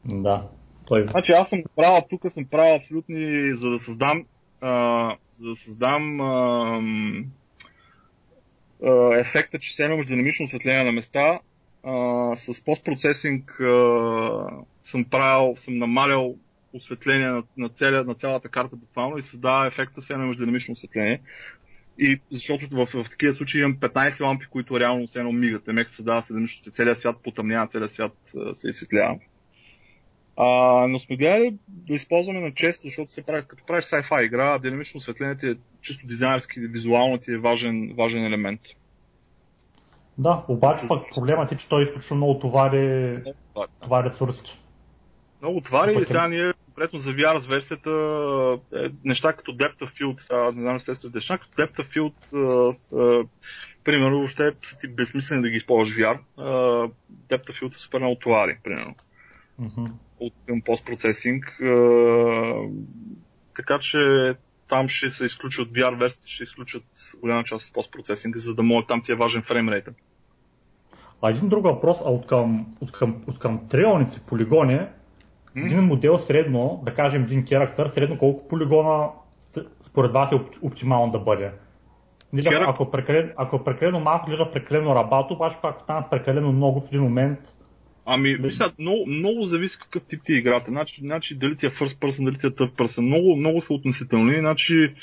Да. 0.06 0.48
Той... 0.86 1.08
Значи 1.08 1.32
аз 1.32 1.50
съм 1.50 1.64
правил, 1.76 2.02
тук 2.10 2.32
съм 2.32 2.46
правил 2.46 2.76
абсолютни, 2.76 3.56
за 3.56 3.70
да 3.70 3.80
създам, 3.80 4.26
за 5.32 5.50
да 5.50 5.56
създам 5.56 6.22
а, 6.22 6.82
а, 8.84 9.20
ефекта, 9.20 9.60
че 9.60 9.76
се 9.76 9.84
имаш 9.84 10.06
динамично 10.06 10.44
осветление 10.44 10.84
на 10.84 10.92
места, 10.92 11.40
а, 11.84 12.36
с 12.36 12.64
постпроцесинг 12.66 13.60
а, 13.60 14.48
съм 14.82 15.06
правил, 15.06 15.54
съм 15.58 15.78
намалял 15.78 16.36
осветление 16.74 17.28
на, 17.28 17.44
на, 17.58 17.70
целя, 17.70 18.04
на 18.04 18.14
цялата 18.14 18.50
карта 18.50 18.76
буквално 18.76 19.18
и 19.18 19.22
създава 19.22 19.68
ефекта 19.68 20.02
се 20.02 20.18
на 20.18 20.36
динамично 20.36 20.72
осветление. 20.72 21.22
И 22.00 22.20
защото 22.32 22.68
в, 22.72 22.86
в, 22.86 23.10
такива 23.10 23.34
случаи 23.34 23.62
имам 23.62 23.78
15 23.78 24.22
лампи, 24.22 24.46
които 24.46 24.80
реално 24.80 25.08
се 25.08 25.20
едно 25.20 25.32
мигат. 25.32 25.68
Емек 25.68 25.90
създава 25.90 26.22
се 26.22 26.34
динамично, 26.34 26.72
целият 26.72 27.00
свят 27.00 27.16
потъмнява, 27.24 27.68
целият 27.68 27.92
свят 27.92 28.14
се 28.54 28.70
изсветлява. 28.70 29.20
А, 30.38 30.46
но 30.88 31.00
сме 31.00 31.16
гледали 31.16 31.58
да 31.68 31.94
използваме 31.94 32.40
на 32.40 32.54
често, 32.54 32.88
защото 32.88 33.12
се 33.12 33.24
прави, 33.24 33.44
като 33.48 33.64
правиш 33.66 33.86
sci-fi 33.86 34.26
игра, 34.26 34.60
динамично 34.60 34.98
осветление 34.98 35.38
ти 35.38 35.50
е 35.50 35.56
чисто 35.82 36.08
дизайнерски, 36.08 36.60
визуално 36.60 37.18
ти 37.18 37.32
е 37.32 37.38
важен, 37.38 37.94
важен 37.98 38.26
елемент. 38.26 38.62
Да, 40.18 40.44
обаче 40.48 40.88
пък 40.88 41.04
проблемът 41.16 41.52
е, 41.52 41.58
че 41.58 41.70
той 41.70 41.84
изключително 41.84 42.26
много 42.26 42.40
товари, 42.40 43.20
това 43.82 44.04
ресурси. 44.04 44.60
Много 45.42 45.62
твари, 45.62 46.06
сега 46.06 46.28
ние 46.28 46.54
конкретно 46.66 47.00
за 47.00 47.12
VR 47.12 47.48
версията 47.48 47.90
е, 48.76 48.90
неща 49.04 49.34
като 49.34 49.52
Depth 49.52 49.80
of 49.80 50.02
Field, 50.02 50.22
сега 50.22 50.52
не 50.52 50.62
знам 50.62 50.76
естествено, 50.76 51.12
неща 51.16 51.38
като 51.38 51.62
Depth 51.62 51.80
of 51.80 51.96
Field, 51.96 52.14
а, 52.94 53.28
примерно, 53.84 54.18
въобще 54.18 54.52
са 54.62 54.78
ти 54.78 54.88
безсмислени 54.88 55.42
да 55.42 55.50
ги 55.50 55.56
използваш 55.56 55.98
VR. 55.98 56.20
А, 56.38 56.44
Depth 57.30 57.50
of 57.50 57.62
Field 57.62 57.76
е 57.76 57.80
супер 57.80 58.00
много 58.00 58.16
товари, 58.16 58.58
примерно. 58.64 58.96
Mm-hmm. 59.62 59.92
От 60.20 60.34
към 60.48 60.62
постпроцесинг. 60.62 61.58
така 63.56 63.80
че 63.80 63.98
там 64.68 64.90
ще 64.90 65.12
се 65.12 65.26
изключат 65.26 65.70
VR 65.70 66.00
версията, 66.00 66.28
ще 66.28 66.44
изключат 66.44 66.84
голяма 67.22 67.44
част 67.44 67.68
от 67.68 67.74
постпроцесинга, 67.74 68.40
за 68.40 68.56
да 68.56 68.64
може 68.64 68.88
там 68.88 69.02
ти 69.02 69.12
е 69.12 69.16
важен 69.16 69.42
фреймрейта. 69.42 69.94
А 71.22 71.30
един 71.30 71.50
друг 71.50 71.64
въпрос, 71.64 71.98
а 72.06 72.10
от 72.10 72.28
към, 72.28 72.76
от 72.82 72.92
към, 72.92 73.24
от 73.28 73.40
към 73.40 73.68
триалници 73.68 74.22
полигони, 74.26 74.80
един 75.56 75.84
модел 75.84 76.20
средно, 76.20 76.82
да 76.86 76.94
кажем 76.94 77.24
един 77.24 77.46
керактер, 77.46 77.88
средно 77.88 78.18
колко 78.18 78.48
полигона 78.48 79.10
според 79.82 80.12
вас 80.12 80.32
е 80.32 80.40
оптимално 80.62 81.12
да 81.12 81.20
бъде? 81.20 81.52
Изглежда, 82.34 82.66
ако, 82.68 82.84
е 82.84 82.92
прекалено, 82.92 83.32
ако 83.38 83.64
прекалено 83.64 84.00
малко, 84.00 84.32
изглежда 84.32 84.52
прекалено 84.52 84.96
рабато, 84.96 85.34
обаче 85.34 85.58
ако 85.64 85.80
станат 85.80 86.10
прекалено 86.12 86.52
много 86.52 86.82
в 86.82 86.88
един 86.88 87.02
момент, 87.02 87.40
Ами, 88.06 88.38
мисля, 88.38 88.74
много, 88.80 89.06
много 89.08 89.46
зависи 89.46 89.78
какъв 89.80 90.04
тип 90.04 90.22
ти 90.26 90.34
е 90.34 90.38
играта. 90.38 90.66
Значи, 90.68 91.02
значи 91.02 91.36
дали 91.36 91.58
ти 91.58 91.66
е 91.66 91.70
first 91.70 92.00
person, 92.00 92.26
дали 92.26 92.38
ти 92.38 92.48
е 92.48 92.50
third 92.50 92.72
person. 92.72 93.02
Много, 93.02 93.36
много 93.36 93.62
са 93.62 93.74
относителни. 93.74 94.40
Значи, 94.40 94.94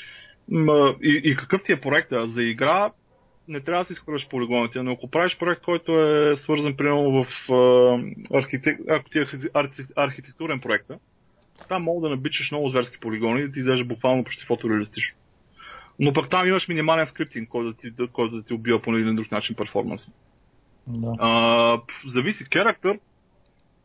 и, 1.01 1.21
и 1.23 1.35
какъв 1.35 1.63
ти 1.63 1.71
е 1.73 1.81
проекта. 1.81 2.27
За 2.27 2.43
игра 2.43 2.91
не 3.47 3.59
трябва 3.59 3.81
да 3.81 3.85
си 3.85 3.93
изхвърляш 3.93 4.27
полигоните, 4.29 4.83
но 4.83 4.91
ако 4.91 5.09
правиш 5.09 5.37
проект, 5.37 5.61
който 5.61 6.01
е 6.01 6.37
свързан 6.37 6.75
примерно 6.75 7.23
в 7.23 7.49
архитек... 8.33 8.79
ако 8.89 9.09
ти 9.09 9.19
е 9.19 9.25
архитектурен 9.95 10.59
проект, 10.59 10.91
там 11.69 11.83
мога 11.83 12.01
да 12.01 12.15
набичаш 12.15 12.51
много 12.51 12.69
зверски 12.69 12.99
полигони 12.99 13.39
и 13.39 13.43
да 13.43 13.51
ти 13.51 13.59
изглежда 13.59 13.85
буквално 13.85 14.23
почти 14.23 14.45
фотореалистично. 14.45 15.17
Но 15.99 16.13
пък 16.13 16.29
там 16.29 16.47
имаш 16.47 16.67
минимален 16.67 17.07
скриптинг, 17.07 17.49
който 17.49 17.71
да 17.71 17.77
ти, 17.77 18.11
който 18.13 18.35
да 18.35 18.43
ти 18.43 18.53
убива 18.53 18.81
по 18.81 18.97
един 18.97 19.15
друг 19.15 19.31
начин 19.31 19.55
перформанса. 19.55 20.11
Да. 20.87 21.15
А, 21.19 21.81
зависи 22.07 22.49
керактер. 22.49 22.99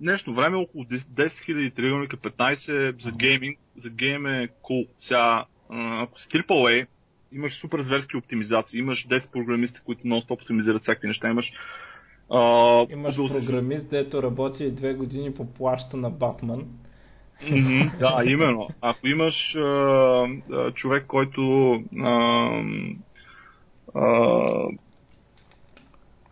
Днешно 0.01 0.35
време 0.35 0.57
е 0.57 0.61
около 0.61 0.85
10 0.85 0.99
000 1.17 1.75
триъгълника, 1.75 2.17
15 2.17 3.03
за 3.03 3.13
гейминг. 3.13 3.59
За 3.77 3.91
гейм 3.91 4.27
е 4.27 4.49
cool. 4.49 4.89
Сега, 4.99 5.45
ако 5.71 6.21
си 6.21 6.29
AAA, 6.29 6.87
имаш 7.33 7.55
супер 7.55 7.81
зверски 7.81 8.17
оптимизации, 8.17 8.79
имаш 8.79 9.09
10 9.09 9.33
програмисти, 9.33 9.81
които 9.81 10.07
нон-стоп 10.07 10.33
оптимизират 10.33 10.83
всякакви 10.83 11.09
неща, 11.09 11.31
имаш 11.31 11.53
а, 12.31 12.87
Имаш 12.91 13.17
програмист, 13.17 13.83
си... 13.83 13.89
дето 13.91 14.23
работи 14.23 14.71
две 14.71 14.95
години 14.95 15.35
по 15.35 15.47
плаща 15.47 15.97
на 15.97 16.11
Батман. 16.11 16.65
Mm-hmm, 17.45 17.99
да, 17.99 18.31
именно. 18.31 18.69
Ако 18.81 19.09
имаш 19.09 19.57
а, 19.57 19.61
а, 19.61 20.73
човек, 20.73 21.05
който 21.07 21.73
а, 22.01 22.63
а, 23.95 24.69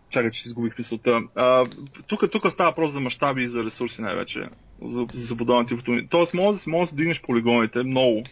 чакай, 0.09 0.31
че 0.31 0.41
си 0.41 0.47
изгубих 0.47 0.77
мисълта. 0.77 1.21
тук, 2.07 2.31
тук 2.31 2.51
става 2.51 2.69
въпрос 2.69 2.91
за 2.91 2.99
мащаби 2.99 3.43
и 3.43 3.47
за 3.47 3.63
ресурси 3.63 4.01
най-вече. 4.01 4.49
За, 4.81 5.05
за 5.13 5.25
забудованите 5.25 5.75
фотони. 5.75 6.07
Тоест, 6.07 6.33
може 6.33 6.59
да, 6.59 6.71
може 6.71 6.91
да 6.91 6.97
дигнеш 6.97 7.21
полигоните 7.21 7.83
много, 7.83 8.23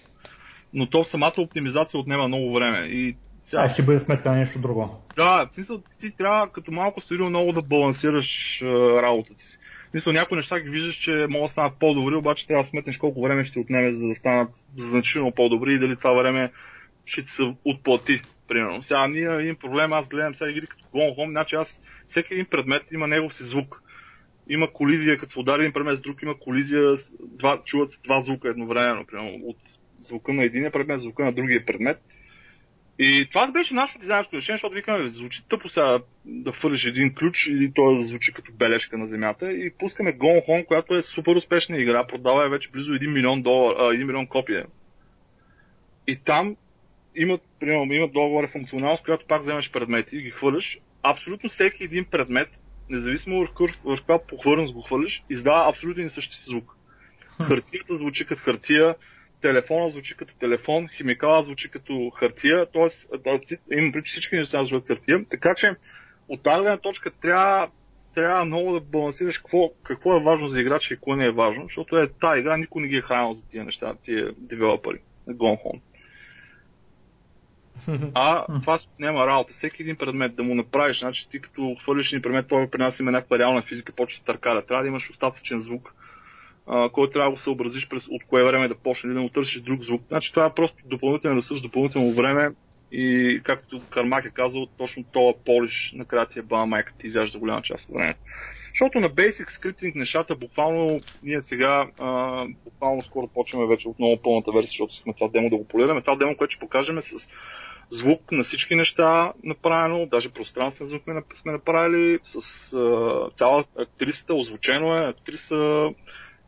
но 0.73 0.89
то 0.89 1.03
самата 1.03 1.34
оптимизация 1.38 1.99
отнема 1.99 2.28
много 2.28 2.53
време. 2.53 2.86
И 2.86 3.15
сега... 3.43 3.61
А, 3.61 3.69
ще 3.69 3.84
бъде 3.84 3.99
сметка 3.99 4.32
на 4.32 4.38
нещо 4.38 4.59
друго. 4.59 5.01
Да, 5.15 5.47
в 5.51 5.53
смисъл, 5.53 5.82
ти 5.99 6.11
трябва 6.11 6.49
като 6.49 6.71
малко 6.71 7.01
студио 7.01 7.30
много 7.30 7.51
да 7.51 7.61
балансираш 7.61 8.61
а, 8.61 8.65
работата 9.01 9.39
си. 9.39 9.57
Мисля, 9.93 10.13
някои 10.13 10.36
неща 10.36 10.59
ги 10.59 10.69
виждаш, 10.69 10.95
че 10.95 11.28
могат 11.30 11.45
да 11.45 11.51
станат 11.51 11.73
по-добри, 11.80 12.15
обаче 12.15 12.47
трябва 12.47 12.63
да 12.63 12.69
сметнеш 12.69 12.97
колко 12.97 13.21
време 13.21 13.43
ще 13.43 13.59
отнеме, 13.59 13.93
за 13.93 14.07
да 14.07 14.15
станат 14.15 14.49
значително 14.78 15.32
по-добри 15.32 15.73
и 15.73 15.80
дали 15.80 15.95
това 15.95 16.13
време 16.13 16.51
ще 17.05 17.26
ти 17.26 17.32
се 17.32 17.55
отплати. 17.65 18.21
Примерно. 18.47 18.83
Сега 18.83 19.07
ние 19.07 19.35
един 19.35 19.55
проблем, 19.55 19.93
аз 19.93 20.09
гледам 20.09 20.35
сега 20.35 20.51
игри 20.51 20.67
като 20.67 20.85
Gone 20.93 21.17
Home, 21.17 21.29
значи 21.29 21.55
аз 21.55 21.81
всеки 22.07 22.33
един 22.33 22.45
предмет 22.45 22.91
има 22.91 23.07
негов 23.07 23.33
си 23.33 23.43
звук. 23.43 23.81
Има 24.49 24.71
колизия, 24.73 25.17
като 25.17 25.31
се 25.31 25.39
удари 25.39 25.61
един 25.61 25.73
предмет 25.73 25.97
с 25.97 26.01
друг, 26.01 26.21
има 26.21 26.39
колизия, 26.39 26.95
два, 27.19 27.61
чуват 27.65 27.91
се 27.91 27.99
два 28.03 28.21
звука 28.21 28.49
едновременно, 28.49 29.05
примерно, 29.05 29.39
от 29.43 29.57
звука 30.01 30.33
на 30.33 30.43
единия 30.43 30.71
предмет, 30.71 31.01
звука 31.01 31.25
на 31.25 31.33
другия 31.33 31.65
предмет. 31.65 32.01
И 32.99 33.27
това 33.31 33.51
беше 33.51 33.73
нашето 33.73 33.99
дизайнерско 33.99 34.35
решение, 34.35 34.57
защото 34.57 34.75
викаме, 34.75 35.09
звучи 35.09 35.47
тъпо 35.49 35.69
сега 35.69 35.99
да 36.25 36.51
фърлиш 36.51 36.85
един 36.85 37.13
ключ 37.13 37.47
или 37.47 37.71
той 37.75 37.97
да 37.97 38.03
звучи 38.03 38.33
като 38.33 38.51
бележка 38.53 38.97
на 38.97 39.07
земята 39.07 39.53
и 39.53 39.71
пускаме 39.79 40.17
Gone 40.17 40.47
Home, 40.47 40.65
която 40.65 40.95
е 40.95 41.01
супер 41.01 41.35
успешна 41.35 41.77
игра, 41.77 42.07
продава 42.07 42.45
е 42.45 42.49
вече 42.49 42.71
близо 42.71 42.91
1 42.91 43.13
милион, 43.13 43.41
долар, 43.41 43.75
а, 43.79 43.93
1 43.93 44.03
милион 44.03 44.27
копия. 44.27 44.65
И 46.07 46.15
там 46.15 46.55
имат, 47.16 47.41
примерно, 47.59 47.93
имат 47.93 48.13
договора 48.13 48.47
функционалност, 48.47 49.03
която 49.03 49.26
пак 49.28 49.41
вземаш 49.41 49.72
предмети 49.72 50.18
и 50.18 50.22
ги 50.22 50.30
хвърляш. 50.30 50.80
Абсолютно 51.03 51.49
всеки 51.49 51.84
един 51.84 52.05
предмет, 52.05 52.47
независимо 52.89 53.39
върху, 53.39 53.68
върху 53.84 53.97
каква 53.97 54.20
похвърност 54.28 54.74
го 54.74 54.82
хвърляш, 54.82 55.24
издава 55.30 55.70
абсолютно 55.70 56.01
един 56.01 56.09
същи 56.09 56.38
звук. 56.45 56.76
Хартията 57.47 57.97
звучи 57.97 58.26
като 58.26 58.41
хартия, 58.41 58.95
телефона 59.41 59.89
звучи 59.89 60.16
като 60.16 60.36
телефон, 60.36 60.88
химикала 60.88 61.43
звучи 61.43 61.72
като 61.72 62.09
хартия, 62.09 62.66
т.е. 62.66 63.78
имам 63.78 63.91
преди 63.91 64.05
всички 64.05 64.36
неща 64.36 64.63
звучат 64.63 64.88
хартия, 64.88 65.26
така 65.30 65.55
че 65.55 65.76
от 66.28 66.43
тази 66.43 66.61
гледна 66.61 66.78
точка 66.78 67.11
трябва, 67.11 67.70
трябва 68.16 68.45
много 68.45 68.74
да 68.74 68.80
балансираш 68.80 69.38
какво, 69.38 69.72
какво 69.84 70.18
е 70.18 70.24
важно 70.24 70.49
за 70.49 70.61
играча 70.61 70.93
и 70.93 70.97
какво 70.97 71.16
не 71.16 71.26
е 71.26 71.32
важно, 71.32 71.63
защото 71.63 71.97
е 71.97 72.09
тази 72.22 72.39
игра 72.39 72.57
никой 72.57 72.82
не 72.82 72.88
ги 72.88 72.97
е 72.97 73.01
хранил 73.01 73.34
за 73.34 73.47
тия 73.47 73.63
неща, 73.63 73.95
тия 74.03 74.34
девелопери 74.38 74.99
Gone 75.28 75.82
А 78.13 78.45
това 78.61 78.80
няма 78.99 79.28
работа. 79.28 79.53
Всеки 79.53 79.82
един 79.82 79.95
предмет 79.95 80.36
да 80.36 80.43
му 80.43 80.55
направиш, 80.55 80.99
значи 80.99 81.30
ти 81.30 81.39
като 81.39 81.76
хвърлиш 81.82 82.11
един 82.11 82.21
предмет, 82.21 82.47
той 82.47 82.69
при 82.69 82.80
нас 82.80 82.99
има 82.99 83.11
някаква 83.11 83.39
реална 83.39 83.61
физика, 83.61 83.93
почва 83.93 84.19
да 84.19 84.26
търкаля. 84.26 84.61
Трябва 84.61 84.84
да 84.84 84.88
имаш 84.88 85.09
остатъчен 85.09 85.59
звук, 85.59 85.93
който 86.91 87.13
трябва 87.13 87.30
да 87.30 87.36
го 87.36 87.39
съобразиш 87.39 87.89
през 87.89 88.07
от 88.07 88.23
кое 88.28 88.43
време 88.43 88.67
да 88.67 88.76
почне 88.76 89.13
да 89.13 89.19
му 89.19 89.30
търсиш 89.30 89.61
друг 89.61 89.82
звук. 89.82 90.01
Значи 90.07 90.34
това 90.34 90.45
е 90.45 90.53
просто 90.53 90.78
допълнителен 90.86 91.38
ресурс, 91.38 91.61
допълнително 91.61 92.11
време 92.11 92.51
и 92.91 93.41
както 93.43 93.82
Кармак 93.89 94.26
е 94.26 94.30
казал, 94.30 94.67
точно 94.78 95.03
това 95.03 95.34
полиш 95.45 95.93
накрая 95.95 96.26
ти 96.26 96.39
е 96.39 96.41
баба 96.41 96.65
майка 96.65 96.93
ти 96.99 97.07
изяжда 97.07 97.39
голяма 97.39 97.61
част 97.61 97.89
от 97.89 97.95
времето. 97.95 98.19
Защото 98.69 98.99
на 98.99 99.09
Basic 99.09 99.45
Scripting 99.45 99.95
нещата 99.95 100.36
буквално 100.36 100.99
ние 101.23 101.41
сега 101.41 101.88
а, 101.99 102.45
буквално 102.63 103.01
скоро 103.01 103.28
почваме 103.28 103.67
вече 103.67 103.89
отново 103.89 104.21
пълната 104.21 104.51
версия, 104.51 104.67
защото 104.67 104.93
искаме 104.93 105.13
това 105.13 105.28
демо 105.28 105.49
да 105.49 105.57
го 105.57 105.67
полираме. 105.67 106.01
Това 106.01 106.15
демо, 106.15 106.38
което 106.38 106.51
ще 106.51 106.59
покажем 106.59 106.97
е 106.97 107.01
с 107.01 107.30
звук 107.89 108.31
на 108.31 108.43
всички 108.43 108.75
неща 108.75 109.33
направено, 109.43 110.05
даже 110.05 110.29
пространствен 110.29 110.88
звук 110.88 111.03
сме 111.36 111.51
направили, 111.51 112.19
с 112.23 112.73
а, 112.73 113.29
цяла 113.36 113.63
актрисата, 113.79 114.36
озвучено 114.36 114.97
е, 114.97 115.09
актриса, 115.09 115.89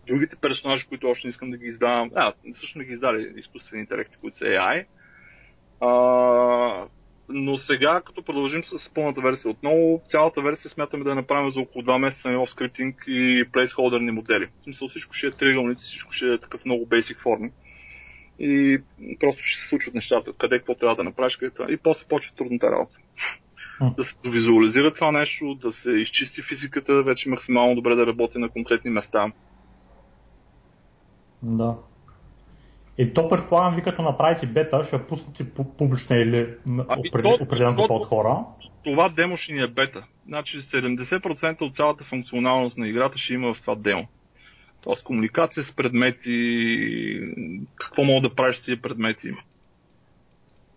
другите 0.07 0.35
персонажи, 0.35 0.87
които 0.87 1.07
още 1.07 1.27
не 1.27 1.29
искам 1.29 1.51
да 1.51 1.57
ги 1.57 1.65
издавам. 1.65 2.11
А, 2.15 2.33
също 2.53 2.79
не 2.79 2.85
ги 2.85 2.93
издали 2.93 3.33
изкуствени 3.37 3.81
интелекти, 3.81 4.17
които 4.21 4.37
са 4.37 4.45
AI. 4.45 4.85
А, 5.81 6.87
но 7.29 7.57
сега, 7.57 8.01
като 8.01 8.23
продължим 8.23 8.63
с 8.63 8.93
пълната 8.93 9.21
версия 9.21 9.51
отново, 9.51 10.01
цялата 10.07 10.41
версия 10.41 10.71
смятаме 10.71 11.03
да 11.03 11.09
я 11.09 11.15
направим 11.15 11.49
за 11.49 11.59
около 11.59 11.83
2 11.83 11.97
месеца 11.97 12.29
на 12.29 12.47
скриптинг 12.47 13.03
и 13.07 13.45
плейсхолдерни 13.53 14.11
модели. 14.11 14.49
В 14.59 14.63
смисъл 14.63 14.87
всичко 14.87 15.13
ще 15.13 15.27
е 15.27 15.31
триъгълници, 15.31 15.85
всичко 15.85 16.11
ще 16.11 16.33
е 16.33 16.37
такъв 16.37 16.65
много 16.65 16.85
basic 16.85 17.21
форми. 17.21 17.51
И 18.39 18.81
просто 19.19 19.43
ще 19.43 19.61
се 19.61 19.67
случват 19.67 19.95
нещата, 19.95 20.33
къде 20.33 20.57
какво 20.57 20.75
трябва 20.75 20.95
да 20.95 21.03
направиш, 21.03 21.37
къде. 21.37 21.73
И 21.73 21.77
после 21.77 22.07
почва 22.07 22.35
трудната 22.35 22.71
работа. 22.71 22.97
Да 23.97 24.03
се 24.03 24.15
визуализира 24.25 24.93
това 24.93 25.11
нещо, 25.11 25.55
да 25.55 25.71
се 25.71 25.91
изчисти 25.91 26.41
физиката, 26.41 27.03
вече 27.03 27.29
максимално 27.29 27.75
добре 27.75 27.95
да 27.95 28.07
работи 28.07 28.37
на 28.37 28.49
конкретни 28.49 28.91
места. 28.91 29.31
Да. 31.41 31.75
И 32.97 33.13
то 33.13 33.29
предполагам, 33.29 33.75
ви 33.75 33.81
като 33.81 34.01
направите 34.01 34.47
бета, 34.47 34.83
ще 34.83 35.03
пуснете 35.03 35.45
публична 35.77 36.17
или 36.17 36.55
ами, 36.67 37.01
определен 37.41 37.75
група 37.75 37.93
от 37.93 38.05
хора. 38.05 38.37
Това 38.83 39.09
демо 39.09 39.37
ще 39.37 39.53
ни 39.53 39.63
е 39.63 39.67
бета. 39.67 40.05
Значи 40.27 40.61
70% 40.61 41.61
от 41.61 41.75
цялата 41.75 42.03
функционалност 42.03 42.77
на 42.77 42.87
играта 42.87 43.17
ще 43.17 43.33
има 43.33 43.53
в 43.53 43.61
това 43.61 43.75
демо. 43.75 44.07
Тоест 44.81 45.03
комуникация 45.03 45.63
с 45.63 45.71
предмети, 45.71 47.33
какво 47.75 48.03
мога 48.03 48.29
да 48.29 48.35
правиш 48.35 48.55
с 48.55 48.61
тези 48.61 48.81
предмети. 48.81 49.33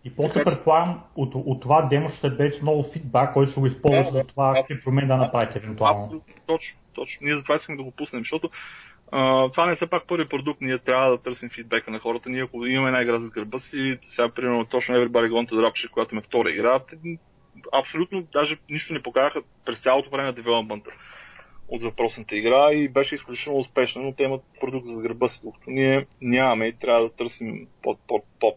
И 0.04 0.10
после 0.10 0.44
предполагам, 0.44 1.00
от, 1.16 1.32
от 1.34 1.60
това 1.60 1.82
демо 1.82 2.08
ще 2.08 2.30
бъде 2.30 2.58
много 2.62 2.82
фидбак, 2.82 3.32
който 3.32 3.50
ще 3.50 3.60
го 3.60 3.66
използваш 3.66 4.06
да, 4.06 4.12
за 4.12 4.24
това 4.24 4.54
какви 4.54 4.82
промени 4.84 5.08
да 5.08 5.16
направите 5.16 5.58
евентуално. 5.58 6.04
Абсолютно, 6.04 6.34
точно, 6.46 6.78
точно. 6.94 7.24
Ние 7.24 7.36
затова 7.36 7.54
искаме 7.54 7.76
да 7.76 7.82
го 7.84 7.90
пуснем, 7.90 8.20
защото 8.20 8.50
а, 9.12 9.50
това 9.50 9.66
не 9.66 9.72
е 9.72 9.74
все 9.74 9.86
пак 9.86 10.06
първи 10.06 10.28
продукт, 10.28 10.60
ние 10.60 10.78
трябва 10.78 11.10
да 11.10 11.18
търсим 11.18 11.48
фидбека 11.48 11.90
на 11.90 11.98
хората. 11.98 12.30
Ние 12.30 12.42
ако 12.42 12.66
имаме 12.66 12.88
една 12.88 13.02
игра 13.02 13.18
за 13.18 13.30
гърба 13.30 13.58
си, 13.58 13.98
сега 14.04 14.28
примерно 14.28 14.64
точно 14.64 14.94
Everybody 14.94 15.30
Gone 15.30 15.50
to 15.50 15.52
Rapture, 15.52 15.90
която 15.90 16.14
ме 16.14 16.20
втора 16.20 16.50
игра, 16.50 16.80
абсолютно 17.72 18.22
даже 18.32 18.56
нищо 18.70 18.92
не 18.92 19.02
покараха 19.02 19.42
през 19.64 19.78
цялото 19.78 20.10
време 20.10 20.26
на 20.26 20.32
девелопмента 20.32 20.90
от 21.70 21.82
въпросната 21.82 22.36
игра 22.36 22.72
и 22.72 22.88
беше 22.88 23.14
изключително 23.14 23.58
успешна, 23.58 24.02
но 24.02 24.12
те 24.12 24.22
имат 24.22 24.42
продукт 24.60 24.86
за 24.86 25.02
гърба 25.02 25.28
си, 25.28 25.40
докато 25.44 25.70
ние 25.70 26.06
нямаме 26.20 26.66
и 26.66 26.72
трябва 26.72 27.02
да 27.02 27.12
търсим 27.12 27.66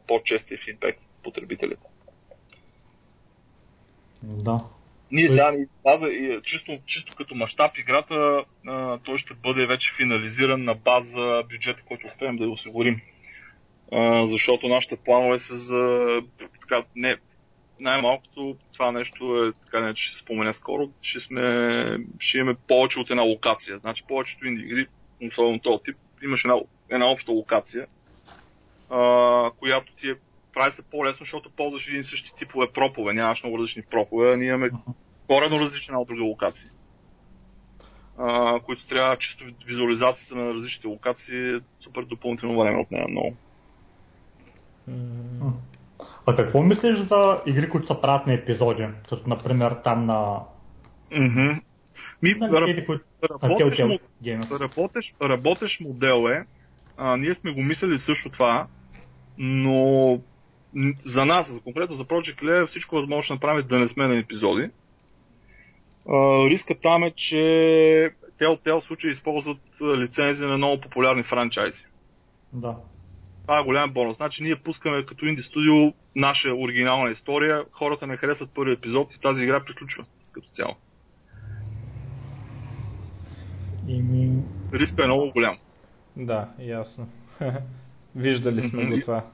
по-честия 0.07 0.57
фидбек 0.57 0.97
от 0.97 1.24
потребителите. 1.24 1.88
Да. 4.24 4.59
Ние 5.11 5.30
сега 5.30 5.51
ни 5.51 5.66
база, 5.84 6.07
и, 6.07 6.41
чисто, 6.43 6.80
чисто 6.86 7.16
като 7.16 7.36
мащаб 7.36 7.78
играта, 7.78 8.45
а, 8.68 8.97
той 8.97 9.18
ще 9.18 9.34
бъде 9.34 9.66
вече 9.66 9.93
финализиран 9.97 10.64
на 10.64 10.76
база 10.76 11.43
бюджета, 11.49 11.84
който 11.88 12.07
успеем 12.07 12.38
да 12.38 12.43
я 12.43 12.49
осигурим. 12.49 13.01
А, 13.91 14.28
защото 14.28 14.68
нашите 14.68 14.95
планове 14.95 15.39
са 15.39 15.57
за 15.57 16.07
така, 16.61 16.84
не, 16.95 17.18
най-малкото 17.84 18.58
това 18.74 18.92
нещо 18.92 19.46
е, 19.46 19.54
така 19.66 19.80
не, 19.80 19.94
че 19.94 20.04
ще 20.04 20.18
спомена 20.18 20.54
скоро, 20.54 20.90
ще, 21.02 21.20
сме, 21.20 21.98
ще 22.20 22.38
имаме 22.38 22.58
повече 22.68 23.00
от 23.00 23.10
една 23.10 23.22
локация. 23.22 23.78
Значи 23.78 24.04
повечето 24.08 24.48
инди 24.48 24.62
игри, 24.62 24.88
особено 25.28 25.60
този 25.60 25.84
тип, 25.84 25.98
имаш 26.24 26.44
една, 26.44 26.56
една 26.90 27.12
обща 27.12 27.32
локация, 27.32 27.88
а, 28.90 29.52
която 29.60 29.94
ти 29.94 30.10
е 30.10 30.16
прави 30.54 30.72
се 30.72 30.82
по-лесно, 30.82 31.24
защото 31.24 31.50
ползваш 31.50 31.88
един 31.88 32.04
същи 32.04 32.32
типове 32.38 32.72
пропове, 32.72 33.14
нямаш 33.14 33.44
много 33.44 33.58
различни 33.58 33.82
пропове, 33.82 34.38
ние 34.38 34.48
имаме 34.48 34.70
корено 35.28 35.60
различна 35.60 36.02
от 36.02 36.08
друга 36.08 36.24
локация. 36.24 36.70
А, 38.18 38.60
които 38.60 38.88
трябва 38.88 39.18
чисто 39.18 39.46
визуализацията 39.66 40.36
на 40.36 40.54
различните 40.54 40.88
локации, 40.88 41.60
супер 41.80 42.02
допълнително 42.02 42.60
време 42.60 42.80
от 42.80 42.92
нея 42.92 43.08
много. 43.10 43.36
А 46.26 46.36
какво 46.36 46.62
мислиш 46.62 46.96
за 47.00 47.42
игри, 47.46 47.70
които 47.70 47.88
се 47.88 48.02
правят 48.02 48.28
на 48.28 48.34
епизоди? 48.34 48.88
Като, 49.10 49.30
например, 49.30 49.72
там 49.84 50.06
на... 50.06 50.40
Mm-hmm. 51.12 51.62
Ми, 52.22 52.34
на 52.34 52.62
работеш, 52.62 52.86
които... 52.86 53.04
работеш, 53.44 53.80
работеш, 54.60 55.16
работеш 55.22 55.80
модел 55.80 56.28
е, 56.30 56.46
а, 56.98 57.18
ние 57.18 57.36
сме 57.36 57.52
го 57.52 57.62
мислили 57.62 58.00
също 58.00 58.30
това, 58.30 58.68
но 59.38 60.20
за 61.00 61.26
нас, 61.26 61.54
за 61.54 61.62
конкретно 61.62 61.96
за 61.96 62.06
Project 62.06 62.44
Lea, 62.44 62.68
всичко 62.68 62.96
възможно 62.96 63.22
ще 63.22 63.34
направим 63.34 63.68
да 63.68 63.80
не 63.80 63.88
сме 63.88 64.08
на 64.08 64.18
епизоди. 64.18 64.70
А, 66.10 66.50
риска 66.50 66.76
там 66.82 67.04
е, 67.04 67.12
че 67.12 67.36
Telltale 68.40 68.80
в 68.80 68.84
случай 68.84 69.12
използват 69.12 69.62
лицензия 69.82 70.50
на 70.50 70.58
много 70.58 70.82
популярни 70.82 71.24
франчайзи. 71.24 71.86
Да. 72.54 72.76
Това 73.44 73.60
е 73.60 73.64
голям 73.64 73.94
бонус. 73.94 74.18
Значи 74.18 74.44
ние 74.44 74.56
пускаме 74.56 75.06
като 75.06 75.26
инди 75.26 75.41
студио 75.41 75.94
наша 76.16 76.50
оригинална 76.54 77.12
история, 77.12 77.64
хората 77.72 78.08
не 78.08 78.18
харесват 78.18 78.54
първи 78.54 78.74
епизод 78.74 79.14
и 79.14 79.20
тази 79.20 79.44
игра 79.44 79.64
приключва 79.66 80.06
като 80.32 80.48
цяло. 80.48 80.76
И... 83.88 84.30
Риска 84.74 85.04
е 85.04 85.06
много 85.06 85.32
голям. 85.32 85.58
Да, 86.18 86.50
ясно. 86.60 87.10
Виждали 88.16 88.70
сме 88.70 88.86
го 88.86 89.00
това. 89.02 89.26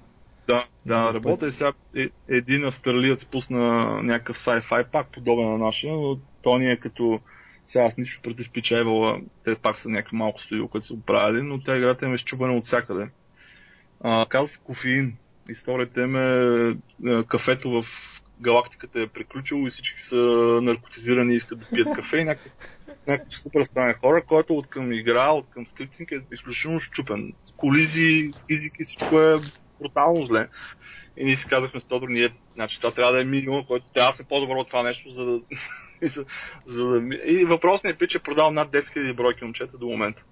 Да, 0.47 0.65
да, 0.85 1.13
работя 1.13 1.51
сега. 1.51 1.73
Е, 1.95 2.09
един 2.27 2.65
австралиец 2.65 3.25
пусна 3.25 3.85
някакъв 4.03 4.37
sci-fi, 4.37 4.91
пак 4.91 5.07
подобен 5.11 5.45
на 5.45 5.57
нашия, 5.57 5.93
но 5.93 6.19
то 6.43 6.57
ни 6.57 6.71
е 6.71 6.77
като 6.77 7.19
сега 7.67 7.85
аз 7.85 7.97
нищо 7.97 8.21
против 8.21 8.51
Пичевала, 8.51 9.21
те 9.43 9.55
пак 9.55 9.77
са 9.77 9.89
някакви 9.89 10.17
малко 10.17 10.41
студио, 10.41 10.67
които 10.67 10.87
са 10.87 10.93
оправили, 10.93 11.41
но 11.41 11.63
тя 11.63 11.77
играта 11.77 12.05
им 12.05 12.13
е 12.13 12.17
щупена 12.17 12.53
от 12.53 12.63
всякъде. 12.63 13.09
А, 14.03 14.25
казва 14.29 14.47
се 14.47 14.59
кофеин. 14.63 15.17
Историята 15.49 16.01
им 16.01 16.15
е, 16.15 16.69
е 17.05 17.23
кафето 17.23 17.71
в 17.71 17.85
галактиката 18.41 19.01
е 19.01 19.07
приключило 19.07 19.67
и 19.67 19.69
всички 19.69 20.01
са 20.01 20.15
наркотизирани 20.61 21.33
и 21.33 21.37
искат 21.37 21.59
да 21.59 21.65
пият 21.73 21.95
кафе 21.95 22.17
и 22.17 22.23
някакъв, 22.23 22.51
някакъв 23.07 23.37
супер 23.37 23.63
странен 23.63 23.93
хора, 23.93 24.23
който 24.27 24.53
от 24.53 24.67
към 24.67 24.93
игра, 24.93 25.31
от 25.31 25.45
към 25.49 25.67
скриптинг 25.67 26.11
е 26.11 26.21
изключително 26.31 26.79
щупен. 26.79 27.33
С 27.45 27.51
колизии, 27.51 28.33
физики, 28.47 28.83
всичко 28.83 29.19
е 29.19 29.35
брутално 29.81 30.25
зле. 30.25 30.47
И 31.17 31.25
ние 31.25 31.37
си 31.37 31.47
казахме 31.47 31.79
с 31.79 31.83
Тодор, 31.83 32.09
ние, 32.09 32.29
значи 32.53 32.81
това 32.81 32.91
трябва 32.91 33.13
да 33.13 33.21
е 33.21 33.25
минимум, 33.25 33.65
който 33.65 33.85
трябва 33.93 34.11
да 34.11 34.15
сме 34.15 34.25
по-добро 34.25 34.59
от 34.59 34.67
това 34.67 34.83
нещо, 34.83 35.09
за 35.09 35.25
да... 35.25 35.41
за, 36.01 36.25
за 36.65 36.85
да... 36.85 37.15
И 37.25 37.45
въпросният 37.45 37.99
пич 37.99 38.15
е 38.15 38.19
продал 38.19 38.51
над 38.51 38.69
10 38.71 38.79
000 38.79 39.13
бройки 39.13 39.43
момчета 39.43 39.77
до 39.77 39.85
момента. 39.85 40.23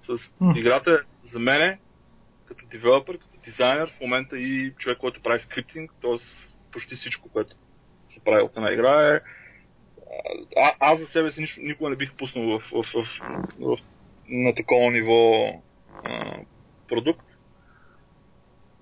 С 0.00 0.32
играта 0.56 1.02
за 1.24 1.38
мене, 1.38 1.78
като 2.54 2.66
девелопер, 2.66 3.18
като 3.18 3.38
дизайнер, 3.44 3.90
в 3.90 4.00
момента 4.00 4.38
и 4.38 4.72
човек, 4.78 4.98
който 4.98 5.22
прави 5.22 5.40
скриптинг, 5.40 5.92
т.е. 6.02 6.16
почти 6.72 6.94
всичко, 6.94 7.28
което 7.28 7.56
се 8.06 8.20
прави 8.20 8.42
от 8.42 8.56
една 8.56 8.72
игра 8.72 9.14
е 9.14 9.20
а, 10.56 10.72
аз 10.80 10.98
за 10.98 11.06
себе 11.06 11.32
си 11.32 11.40
нищо, 11.40 11.60
никога 11.62 11.90
не 11.90 11.96
бих 11.96 12.14
пуснал 12.14 12.58
в, 12.58 12.62
в, 12.72 12.82
в, 12.82 13.20
в, 13.60 13.76
на 14.28 14.54
такова 14.54 14.90
ниво 14.90 15.46
а, 16.04 16.36
продукт. 16.88 17.26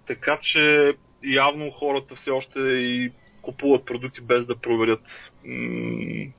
Така 0.06 0.38
че 0.42 0.92
явно 1.22 1.70
хората 1.70 2.14
все 2.14 2.30
още 2.30 2.58
и 2.60 3.12
купуват 3.42 3.86
продукти 3.86 4.20
без 4.20 4.46
да 4.46 4.56
проверят 4.56 5.32
м- 5.44 6.32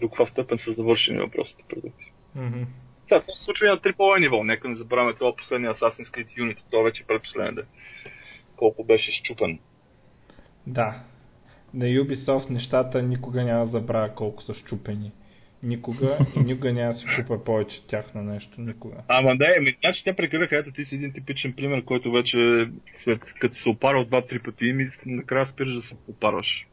до 0.00 0.08
каква 0.08 0.26
степен 0.26 0.58
са 0.58 0.72
завършени 0.72 1.18
въпросите 1.18 1.64
продукти. 1.68 2.12
Мгм. 2.34 2.62
Сега, 3.08 3.20
това 3.20 3.34
се 3.34 3.44
случва 3.44 3.66
и 3.66 3.70
на 3.70 3.78
AAA 3.78 4.20
ниво. 4.20 4.44
Нека 4.44 4.68
не 4.68 4.74
забравяме 4.74 5.14
това 5.14 5.36
последния 5.36 5.74
Assassin's 5.74 6.16
Creed 6.16 6.38
Unity. 6.38 6.62
Това 6.70 6.82
вече 6.82 7.02
е 7.02 7.06
предпоследен 7.06 7.54
ден. 7.54 7.66
Колко 8.56 8.84
беше 8.84 9.12
щупен. 9.12 9.58
Да. 10.66 11.00
На 11.74 11.84
Ubisoft 11.84 12.50
нещата 12.50 13.02
никога 13.02 13.44
няма 13.44 13.64
да 13.64 13.70
забравя 13.70 14.14
колко 14.14 14.42
са 14.42 14.54
щупени. 14.54 15.12
Никога 15.62 16.18
и 16.36 16.40
никога 16.40 16.72
няма 16.72 16.92
да 16.92 16.98
си 16.98 17.06
купа 17.16 17.44
повече 17.44 17.80
от 17.80 17.86
тях 17.86 18.14
на 18.14 18.22
нещо. 18.22 18.60
Никога. 18.60 18.96
Ама 19.08 19.36
да, 19.36 19.46
ами, 19.58 19.76
значи 19.80 20.04
те 20.04 20.16
прекараха, 20.16 20.58
ето 20.58 20.72
ти 20.72 20.84
си 20.84 20.94
един 20.94 21.12
типичен 21.12 21.52
пример, 21.52 21.84
който 21.84 22.12
вече 22.12 22.68
след 22.96 23.20
като 23.40 23.54
се 23.54 23.68
опарал 23.68 24.04
два-три 24.04 24.38
пъти, 24.38 24.72
ми 24.72 24.90
накрая 25.06 25.46
спираш 25.46 25.74
да 25.74 25.82
се 25.82 25.96
опарваш. 26.08 26.66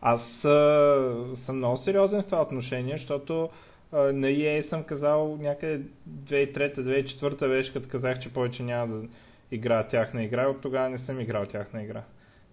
Аз 0.00 0.44
а, 0.44 1.36
съм 1.44 1.56
много 1.56 1.76
сериозен 1.76 2.22
в 2.22 2.26
това 2.26 2.42
отношение, 2.42 2.94
защото 2.98 3.50
а, 3.92 3.98
на 3.98 4.26
EA 4.26 4.60
съм 4.60 4.84
казал 4.84 5.38
някъде 5.40 5.80
2003-2004 6.10 7.48
беше, 7.48 7.72
като 7.72 7.88
казах, 7.88 8.20
че 8.20 8.32
повече 8.32 8.62
няма 8.62 8.96
да 8.96 9.08
играя 9.50 9.88
тяхна 9.88 10.24
игра, 10.24 10.48
от 10.48 10.60
тогава 10.60 10.88
не 10.90 10.98
съм 10.98 11.20
играл 11.20 11.46
тяхна 11.46 11.82
игра. 11.82 12.02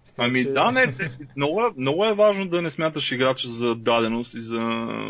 Така 0.06 0.24
Ами 0.24 0.44
че- 0.44 0.50
да, 0.50 0.70
не, 0.70 0.94
много, 1.36 1.60
е, 1.62 1.70
много 1.76 2.04
е 2.04 2.14
важно 2.14 2.48
да 2.48 2.62
не 2.62 2.70
смяташ 2.70 3.12
играча 3.12 3.48
за 3.48 3.74
даденост 3.74 4.34
и 4.34 4.40
за 4.40 4.60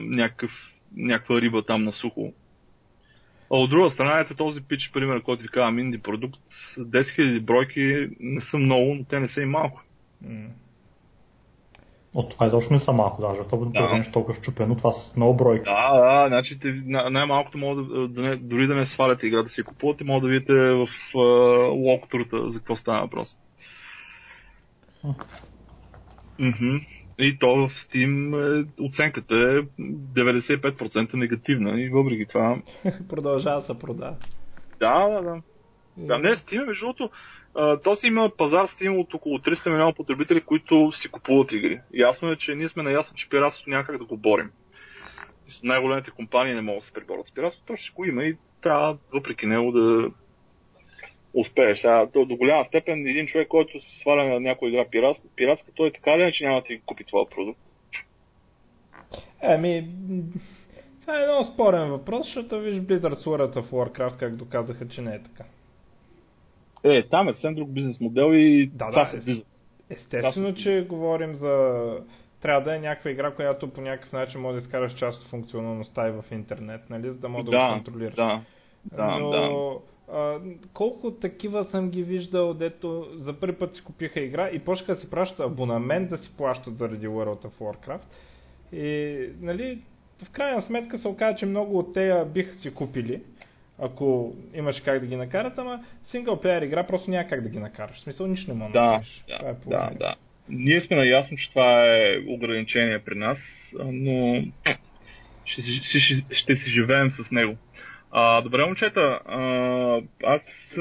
някакъв, 0.03 0.75
някаква 0.97 1.41
риба 1.41 1.63
там 1.63 1.85
на 1.85 1.93
сухо. 1.93 2.33
А 3.53 3.57
от 3.57 3.71
друга 3.71 3.91
страна, 3.91 4.21
ето 4.21 4.35
този 4.35 4.61
пич, 4.63 4.93
пример, 4.93 5.23
който 5.23 5.43
ви 5.43 5.49
казвам, 5.49 5.79
инди 5.79 5.99
продукт, 5.99 6.41
10 6.79 7.01
000 7.01 7.41
бройки 7.41 8.09
не 8.21 8.41
са 8.41 8.59
много, 8.59 8.95
но 8.95 9.05
те 9.05 9.21
не 9.21 9.29
са 9.29 9.43
и 9.43 9.47
малко. 9.47 9.83
М. 10.23 10.49
От 12.15 12.31
това 12.31 12.47
изобщо 12.47 12.73
не 12.73 12.81
са 12.81 12.93
малко 12.93 13.23
даже. 13.23 13.41
То 13.51 13.57
Да. 13.57 13.83
да. 13.83 13.97
нещо 13.97 14.13
толкова 14.13 14.35
щупено, 14.35 14.77
това 14.77 14.93
са 14.93 15.13
много 15.17 15.35
бройки. 15.35 15.65
Да, 15.65 16.01
да, 16.01 16.29
значи 16.29 16.59
най-малкото 16.85 17.59
могат 17.59 17.89
да, 17.89 18.09
да 18.09 18.23
не, 18.23 18.37
дори 18.37 18.67
да 18.67 18.75
не 18.75 18.87
сваляте 18.87 19.27
игра 19.27 19.43
да 19.43 19.49
си 19.49 19.63
купувате, 19.63 20.05
може 20.05 20.23
да 20.23 20.29
видите 20.29 20.55
в 20.55 20.89
локтората 21.73 22.51
за 22.51 22.59
какво 22.59 22.77
става 22.77 23.01
въпрос. 23.01 23.39
Мгм. 26.39 26.77
И 27.19 27.39
то 27.39 27.55
в 27.55 27.69
Steam 27.69 28.35
е, 28.61 28.83
оценката 28.83 29.35
е 29.35 29.83
95% 29.83 31.15
негативна 31.15 31.81
и 31.81 31.89
въпреки 31.89 32.27
това... 32.27 32.57
Продължава 33.09 33.61
да 33.61 33.67
се 33.67 33.79
продава. 33.79 34.17
Да, 34.81 35.09
да, 35.09 35.23
да. 35.23 35.43
Да, 35.97 36.19
не, 36.19 36.29
Steam, 36.29 36.67
между 36.67 36.85
другото, 36.87 37.11
то 37.55 37.97
си 37.97 38.07
има 38.07 38.31
пазар 38.39 38.67
Steam 38.67 39.01
от 39.01 39.15
около 39.15 39.39
300 39.39 39.71
милиона 39.71 39.93
потребители, 39.93 40.41
които 40.41 40.93
си 40.93 41.09
купуват 41.09 41.53
игри. 41.53 41.81
Ясно 41.95 42.31
е, 42.31 42.37
че 42.37 42.55
ние 42.55 42.69
сме 42.69 42.83
наясно, 42.83 43.17
че 43.17 43.29
пиратството 43.29 43.71
няма 43.71 43.85
как 43.85 43.99
да 43.99 44.05
го 44.05 44.17
борим. 44.17 44.51
Най-големите 45.63 46.11
компании 46.11 46.55
не 46.55 46.61
могат 46.61 46.81
да 46.81 46.87
се 46.87 46.93
преборят 46.93 47.27
с 47.27 47.33
пиратството, 47.33 47.67
то 47.73 47.77
ще 47.77 47.93
го 47.95 48.05
има 48.05 48.25
и 48.25 48.37
трябва 48.61 48.99
въпреки 49.13 49.47
него 49.47 49.73
да 49.73 50.11
успееш. 51.35 51.79
Сега, 51.79 52.07
до, 52.07 52.25
до 52.25 52.37
голяма 52.37 52.65
степен 52.65 53.07
един 53.07 53.27
човек, 53.27 53.49
който 53.49 53.81
се 53.81 53.99
сваля 53.99 54.25
на 54.25 54.41
някоя 54.41 54.69
игра 54.69 54.91
пиратска, 54.91 55.29
пиратска 55.37 55.73
той 55.75 55.93
така 55.93 56.19
ли 56.19 56.33
че 56.33 56.45
няма 56.45 56.61
да 56.61 56.65
ти 56.65 56.81
купи 56.87 57.05
това 57.05 57.27
продукт. 57.27 57.61
М, 59.43 59.83
това 61.01 61.23
е 61.23 61.27
много 61.27 61.45
спорен 61.45 61.91
въпрос, 61.91 62.27
защото 62.27 62.61
виж 62.61 62.75
Blizzard 62.75 63.15
с 63.15 63.25
World 63.25 63.55
of 63.55 63.71
Warcraft 63.71 64.17
как 64.19 64.37
доказаха, 64.37 64.89
че 64.89 65.03
не 65.03 65.15
е 65.15 65.23
така. 65.23 65.45
Е, 66.85 67.03
там 67.03 67.29
е 67.29 67.33
съвсем 67.33 67.55
друг 67.55 67.71
бизнес 67.71 68.01
модел 68.01 68.31
и 68.35 68.67
Да, 68.67 68.91
това 68.91 69.03
да, 69.03 69.07
се 69.07 69.21
влиза. 69.21 69.43
Естествено, 69.91 70.55
че 70.55 70.87
говорим 70.89 71.35
за... 71.35 71.81
Трябва 72.41 72.61
да 72.61 72.77
е 72.77 72.79
някаква 72.79 73.11
игра, 73.11 73.31
която 73.31 73.71
по 73.71 73.81
някакъв 73.81 74.13
начин 74.13 74.41
може 74.41 74.59
да 74.59 74.63
изкараш 74.65 74.95
част 74.95 75.23
от 75.23 75.29
функционалността 75.29 76.09
и 76.09 76.11
в 76.11 76.25
интернет, 76.31 76.91
нали, 76.91 77.09
за 77.09 77.15
да 77.15 77.29
може 77.29 77.45
да, 77.45 77.51
го 77.51 77.51
Да, 77.51 77.73
контролираш. 77.73 78.15
да, 78.15 78.41
да, 78.85 79.19
Но, 79.19 79.31
да. 79.31 79.51
А, 80.13 80.39
колко 80.73 81.11
такива 81.11 81.65
съм 81.65 81.91
ги 81.91 82.03
виждал, 82.03 82.55
дето 82.55 83.09
за 83.15 83.33
първи 83.33 83.57
път 83.57 83.77
си 83.77 83.85
купиха 83.85 84.21
игра 84.21 84.49
и 84.49 84.59
почнаха 84.59 84.95
да 84.95 85.01
си 85.01 85.11
пращат 85.11 85.41
абонамент 85.41 86.11
да 86.11 86.19
си 86.19 86.31
плащат 86.37 86.79
заради 86.79 87.09
World 87.09 87.47
of 87.47 87.61
Warcraft. 87.61 88.05
И, 88.73 89.29
нали, 89.41 89.79
в 90.25 90.31
крайна 90.31 90.63
сметка 90.63 90.99
се 90.99 91.09
оказа, 91.09 91.37
че 91.39 91.47
много 91.47 91.79
от 91.79 91.95
тея 91.95 92.25
биха 92.25 92.57
си 92.57 92.75
купили, 92.75 93.23
ако 93.81 94.33
имаш 94.55 94.81
как 94.81 95.01
да 95.01 95.07
ги 95.07 95.17
накарат, 95.17 95.59
ама 95.59 95.85
синглплеер 96.05 96.63
игра 96.63 96.87
просто 96.87 97.11
няма 97.11 97.29
как 97.29 97.43
да 97.43 97.49
ги 97.49 97.59
накараш. 97.59 97.97
В 97.97 98.01
смисъл, 98.01 98.27
нищо 98.27 98.51
не 98.51 98.59
мога 98.59 98.73
да 98.73 98.79
Да, 98.79 98.85
направиш. 98.87 99.25
да, 99.29 99.55
Това 99.61 99.87
е 99.87 99.91
да, 99.91 99.99
да. 99.99 100.15
Ние 100.49 100.81
сме 100.81 100.97
наясно, 100.97 101.37
че 101.37 101.51
това 101.51 101.87
е 101.87 102.19
ограничение 102.29 102.99
при 102.99 103.15
нас, 103.15 103.39
но 103.85 104.45
ще, 105.45 105.63
си- 105.63 105.73
ще, 105.85 105.99
ще, 105.99 106.35
ще 106.35 106.57
си 106.57 106.71
живеем 106.71 107.11
с 107.11 107.31
него. 107.31 107.57
А, 108.11 108.41
добре, 108.41 108.65
момчета, 108.67 109.21
а, 109.27 109.41
аз 110.25 110.43
а, 110.79 110.81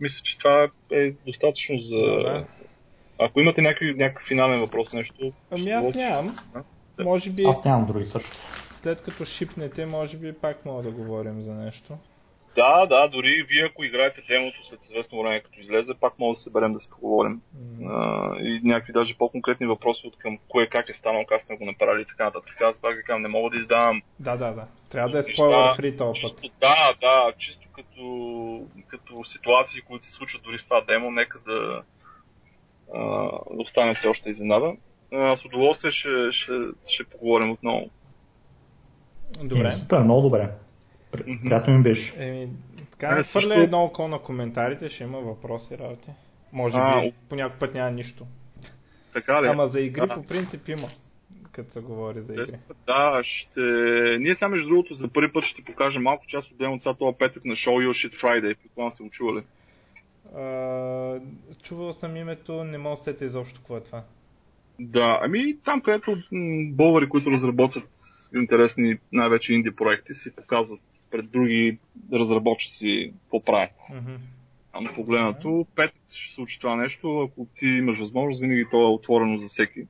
мисля, 0.00 0.22
че 0.22 0.38
това 0.38 0.68
е 0.92 1.10
достатъчно 1.26 1.78
за... 1.78 1.96
Да. 1.96 2.44
Ако 3.18 3.40
имате 3.40 3.62
някакви, 3.62 3.94
някакъв 3.94 4.28
финален 4.28 4.60
въпрос, 4.60 4.92
нещо... 4.92 5.32
Ами 5.50 5.70
аз 5.70 5.94
нямам. 5.94 6.36
Да. 6.98 7.04
Може 7.04 7.30
би 7.30 7.42
Аз 7.46 7.64
нямам 7.64 7.86
други 7.86 8.04
също. 8.04 8.36
След 8.82 9.02
като 9.02 9.24
шипнете, 9.24 9.86
може 9.86 10.16
би 10.16 10.32
пак 10.32 10.64
мога 10.64 10.82
да 10.82 10.90
говорим 10.90 11.40
за 11.40 11.54
нещо. 11.54 11.98
Да, 12.56 12.86
да, 12.86 13.08
дори 13.08 13.46
вие 13.48 13.64
ако 13.64 13.84
играете 13.84 14.22
демото 14.28 14.66
след 14.66 14.84
известно 14.84 15.22
време 15.22 15.40
като 15.40 15.60
излезе, 15.60 15.94
пак 15.94 16.18
може 16.18 16.36
да 16.36 16.38
се 16.38 16.44
съберем 16.44 16.72
да 16.72 16.80
си 16.80 16.90
поговорим. 16.90 17.40
М. 17.80 17.92
А, 17.92 18.36
и 18.40 18.60
някакви 18.64 18.92
даже 18.92 19.18
по-конкретни 19.18 19.66
въпроси 19.66 20.06
от 20.06 20.18
към 20.18 20.38
кое 20.48 20.66
как 20.66 20.88
е 20.88 20.94
станало, 20.94 21.26
как 21.26 21.40
сме 21.40 21.56
го 21.56 21.64
направили 21.64 22.02
и 22.02 22.06
така 22.06 22.24
нататък. 22.24 22.54
Сега 22.54 22.68
аз 22.68 22.80
пак 22.80 22.96
ви 22.96 23.02
казвам, 23.02 23.22
не 23.22 23.28
мога 23.28 23.50
да 23.50 23.56
издавам 23.56 24.02
Да, 24.20 24.36
да, 24.36 24.52
да. 24.52 24.66
Трябва 24.90 25.10
да 25.10 25.18
е 25.18 25.22
спойлер 25.22 25.76
фри 25.76 25.96
този 25.96 26.22
път. 26.22 26.40
чисто, 26.40 26.56
да, 26.60 26.94
да, 27.00 27.32
чисто 27.38 27.68
като, 27.72 28.66
като 28.88 29.24
ситуации, 29.24 29.80
които 29.80 30.04
се 30.04 30.12
случват 30.12 30.42
дори 30.42 30.58
в 30.58 30.64
това 30.64 30.80
демо, 30.80 31.10
нека 31.10 31.38
да 31.38 31.82
а, 32.94 33.28
остане 33.46 33.94
все 33.94 34.08
още 34.08 34.30
изненада. 34.30 34.72
А, 35.12 35.36
с 35.36 35.44
удоволствие 35.44 35.90
ще, 35.90 36.32
ще, 36.32 36.52
ще 36.86 37.04
поговорим 37.04 37.50
отново. 37.50 37.90
Добре. 39.34 39.68
Е, 39.68 39.72
супер, 39.72 40.02
много 40.02 40.22
добре. 40.22 40.50
Приятно 41.42 41.74
ми 41.74 41.82
беше. 41.82 42.14
Еми, 42.18 42.48
така, 42.90 43.14
не 43.14 43.24
също- 43.24 43.52
едно 43.52 43.84
око 43.84 44.08
на 44.08 44.18
коментарите, 44.18 44.88
ще 44.88 45.04
има 45.04 45.18
въпроси, 45.18 45.78
работи. 45.78 46.08
Може 46.52 46.76
А, 46.78 47.00
би 47.00 47.12
по 47.28 47.34
някой 47.34 47.58
път 47.58 47.74
няма 47.74 47.90
нищо. 47.90 48.26
Така 49.12 49.42
ли? 49.42 49.46
Ама 49.46 49.68
за 49.68 49.80
игри 49.80 50.00
Да. 50.00 50.14
по 50.14 50.22
принцип 50.22 50.68
има, 50.68 50.88
като 51.52 51.72
се 51.72 51.80
говори 51.80 52.20
за 52.20 52.32
игри. 52.32 52.58
Да, 52.86 53.20
ще... 53.22 53.60
Ние 54.20 54.34
сега 54.34 54.48
между 54.48 54.68
другото 54.68 54.94
за 54.94 55.08
първи 55.08 55.32
път 55.32 55.44
ще 55.44 55.64
покажем 55.64 56.02
малко 56.02 56.26
част 56.26 56.50
от 56.50 56.58
демото 56.58 56.82
сега 56.82 56.94
това 56.94 57.12
петък 57.12 57.44
на 57.44 57.54
Show 57.54 57.88
Your 57.88 58.08
Shit 58.08 58.14
Friday. 58.14 58.54
Предполагам 58.56 58.90
сте 58.92 59.02
го 59.02 59.10
чували. 59.10 59.42
А, 60.36 61.20
чувал 61.62 61.92
съм 61.92 62.16
името, 62.16 62.64
не 62.64 62.78
мога 62.78 62.96
да 62.96 63.02
сета 63.02 63.24
изобщо 63.24 63.60
какво 63.60 63.76
е 63.76 63.80
това. 63.80 64.02
Да, 64.80 65.18
ами 65.22 65.56
там 65.64 65.80
където 65.80 66.10
м, 66.10 66.16
българи, 66.70 67.08
които 67.08 67.30
разработват 67.30 67.84
интересни, 68.34 68.98
най-вече 69.12 69.54
инди 69.54 69.76
проекти, 69.76 70.14
си 70.14 70.30
показват 70.36 70.80
пред 71.10 71.30
други 71.30 71.78
разработчици 72.12 73.12
какво 73.22 73.44
правят. 73.44 73.70
Мгм. 73.90 74.14
А 74.72 74.80
на 74.80 74.94
погледнато, 74.94 75.66
пет 75.74 75.92
ще 76.12 76.34
случи 76.34 76.60
това 76.60 76.76
нещо, 76.76 77.20
ако 77.20 77.46
ти 77.58 77.66
имаш 77.66 77.98
възможност, 77.98 78.40
винаги 78.40 78.66
то 78.70 78.82
е 78.82 78.94
отворено 78.94 79.38
за 79.38 79.48
всеки. 79.48 79.86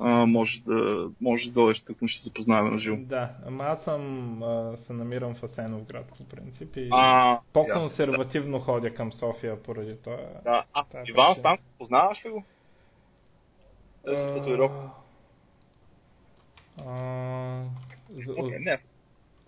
А, 0.00 0.26
може 0.26 0.62
да, 0.62 1.08
може 1.20 1.48
да 1.48 1.54
дойдеш, 1.54 1.80
тук 1.80 1.96
ще 2.06 2.18
се 2.20 2.24
запознаем 2.24 2.72
на 2.72 2.78
живо. 2.78 2.96
Да, 2.96 3.30
ама 3.46 3.64
аз 3.64 3.84
съм, 3.84 4.42
а, 4.42 4.76
се 4.86 4.92
намирам 4.92 5.34
в 5.34 5.42
Асенов 5.42 5.84
град 5.84 6.12
по 6.18 6.24
принцип 6.24 6.76
и 6.76 6.88
А, 6.90 7.38
по-консервативно 7.52 8.60
ходя 8.60 8.94
към 8.94 9.12
София 9.12 9.62
поради 9.62 9.96
това. 10.04 10.16
Да. 10.44 10.64
А, 10.72 10.84
е 10.94 11.02
Иван. 11.08 11.34
Станков, 11.34 11.66
познаваш 11.78 12.24
ли 12.24 12.30
го? 12.30 12.44
Е, 14.08 14.16
с 14.16 14.26
татуировка. 14.26 14.90
А, 16.78 17.64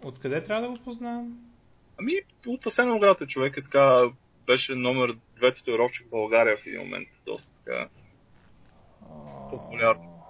Откъде 0.03 0.45
трябва 0.45 0.63
да 0.63 0.69
го 0.69 0.85
познавам? 0.85 1.39
Ами, 2.01 2.13
от 2.47 2.67
Асеновград 2.67 3.21
е 3.21 3.27
човек, 3.27 3.57
е 3.57 3.63
така, 3.63 4.03
беше 4.47 4.75
номер 4.75 5.17
2 5.41 5.55
татуировчик 5.55 6.07
в 6.07 6.11
България 6.11 6.57
в 6.57 6.67
един 6.67 6.81
момент. 6.81 7.09
Доста 7.27 7.49
така 7.65 7.89
популярно. 9.51 10.23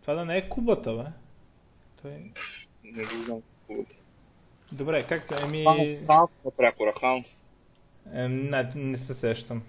Това 0.00 0.14
да 0.14 0.24
не 0.24 0.36
е 0.36 0.48
кубата, 0.48 0.92
бе? 0.92 1.04
Той... 2.02 2.10
Не 2.84 3.02
го 3.02 3.10
знам. 3.24 3.42
Кубата. 3.66 3.94
Добре, 4.72 5.04
както 5.08 5.34
еми... 5.44 5.64
Ханс, 5.64 6.06
Ханс 6.06 6.56
прякора, 6.56 6.92
Ханс. 7.00 7.44
Е, 8.14 8.28
не, 8.28 8.72
не 8.74 8.98
се 8.98 9.14
сещам. 9.14 9.62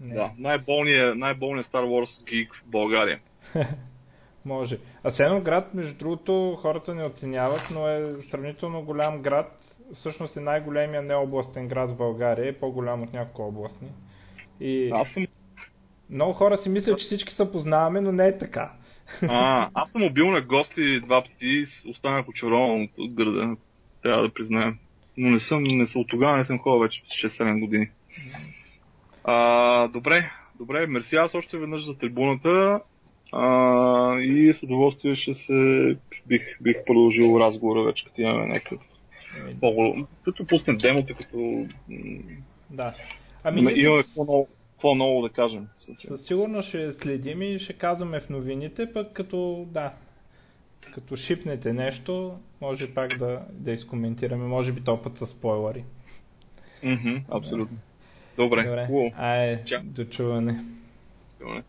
Не. 0.00 0.14
Да, 0.14 0.30
най-болният, 0.38 1.18
най-болният 1.18 1.66
Star 1.66 1.84
Wars 1.84 2.24
гик 2.24 2.54
в 2.54 2.64
България. 2.66 3.20
Може. 4.44 4.78
Асеноград, 5.06 5.74
между 5.74 5.94
другото, 5.94 6.58
хората 6.62 6.94
не 6.94 7.04
оценяват, 7.04 7.68
но 7.74 7.88
е 7.88 8.22
сравнително 8.30 8.82
голям 8.82 9.22
град. 9.22 9.74
Всъщност 9.94 10.36
е 10.36 10.40
най-големия 10.40 11.02
необластен 11.02 11.68
град 11.68 11.90
в 11.90 11.96
България, 11.96 12.48
е 12.48 12.58
по-голям 12.58 13.02
от 13.02 13.12
няколко 13.12 13.48
областни. 13.48 13.88
И 14.60 14.90
Аз 14.94 15.08
съм, 15.08 15.26
много 16.10 16.32
хора 16.32 16.58
си 16.58 16.68
мислят, 16.68 16.98
че 16.98 17.04
всички 17.04 17.34
се 17.34 17.52
познаваме, 17.52 18.00
но 18.00 18.12
не 18.12 18.26
е 18.26 18.38
така. 18.38 18.72
а, 19.28 19.68
аз 19.74 19.90
съм 19.90 20.08
бил 20.12 20.30
на 20.30 20.40
гости 20.40 21.00
два 21.00 21.22
пъти 21.22 21.64
останах 21.88 22.28
очарован 22.28 22.88
от 22.98 23.12
града, 23.12 23.56
трябва 24.02 24.22
да 24.22 24.34
признаем. 24.34 24.78
Но 25.16 25.30
не 25.30 25.40
съм, 25.40 25.62
не 25.62 25.86
съм 25.86 26.00
от 26.00 26.08
тогава 26.08 26.36
не 26.36 26.44
съм 26.44 26.58
ходил 26.58 26.80
вече 26.80 27.02
6-7 27.02 27.60
години. 27.60 27.88
А, 29.24 29.88
добре, 29.88 30.30
добре, 30.58 30.86
мерси 30.86 31.16
аз 31.16 31.34
още 31.34 31.58
веднъж 31.58 31.84
за 31.84 31.98
трибуната 31.98 32.80
а, 33.32 34.18
и 34.20 34.52
с 34.52 34.62
удоволствие 34.62 35.14
ще 35.14 35.34
се 35.34 35.96
бих, 36.26 36.42
бих 36.60 36.84
продължил 36.86 37.36
разговора 37.40 37.82
вече, 37.82 38.04
като 38.04 38.20
имаме 38.20 38.46
някакъв 38.46 38.80
Еми, 39.40 39.56
по 39.60 39.94
като 40.24 40.46
пуснем 40.46 40.78
демото, 40.78 41.14
като 41.14 41.66
Да. 42.70 42.94
Ами, 43.44 43.60
имаме 43.60 44.02
с- 44.02 44.06
какво 44.72 44.94
ново, 44.94 45.22
да 45.22 45.28
кажем. 45.28 45.66
със 45.98 46.26
сигурност 46.26 46.68
ще 46.68 46.92
следим 46.92 47.42
и 47.42 47.58
ще 47.58 47.72
казваме 47.72 48.20
в 48.20 48.28
новините, 48.28 48.92
пък 48.92 49.12
като, 49.12 49.66
да, 49.70 49.92
като 50.94 51.16
шипнете 51.16 51.72
нещо, 51.72 52.38
може 52.60 52.94
пак 52.94 53.18
да, 53.18 53.40
да 53.50 53.72
изкоментираме, 53.72 54.46
може 54.46 54.72
би 54.72 54.80
то 54.80 55.02
път 55.02 55.18
с 55.18 55.26
спойлери. 55.26 55.84
Мгм, 56.82 57.16
абсолютно. 57.30 57.78
Добре, 58.36 58.64
Добре, 58.64 59.12
ай, 59.16 59.64
Чао. 59.64 59.80
до 59.84 60.04
чуване. 60.04 60.64
Добре. 61.40 61.62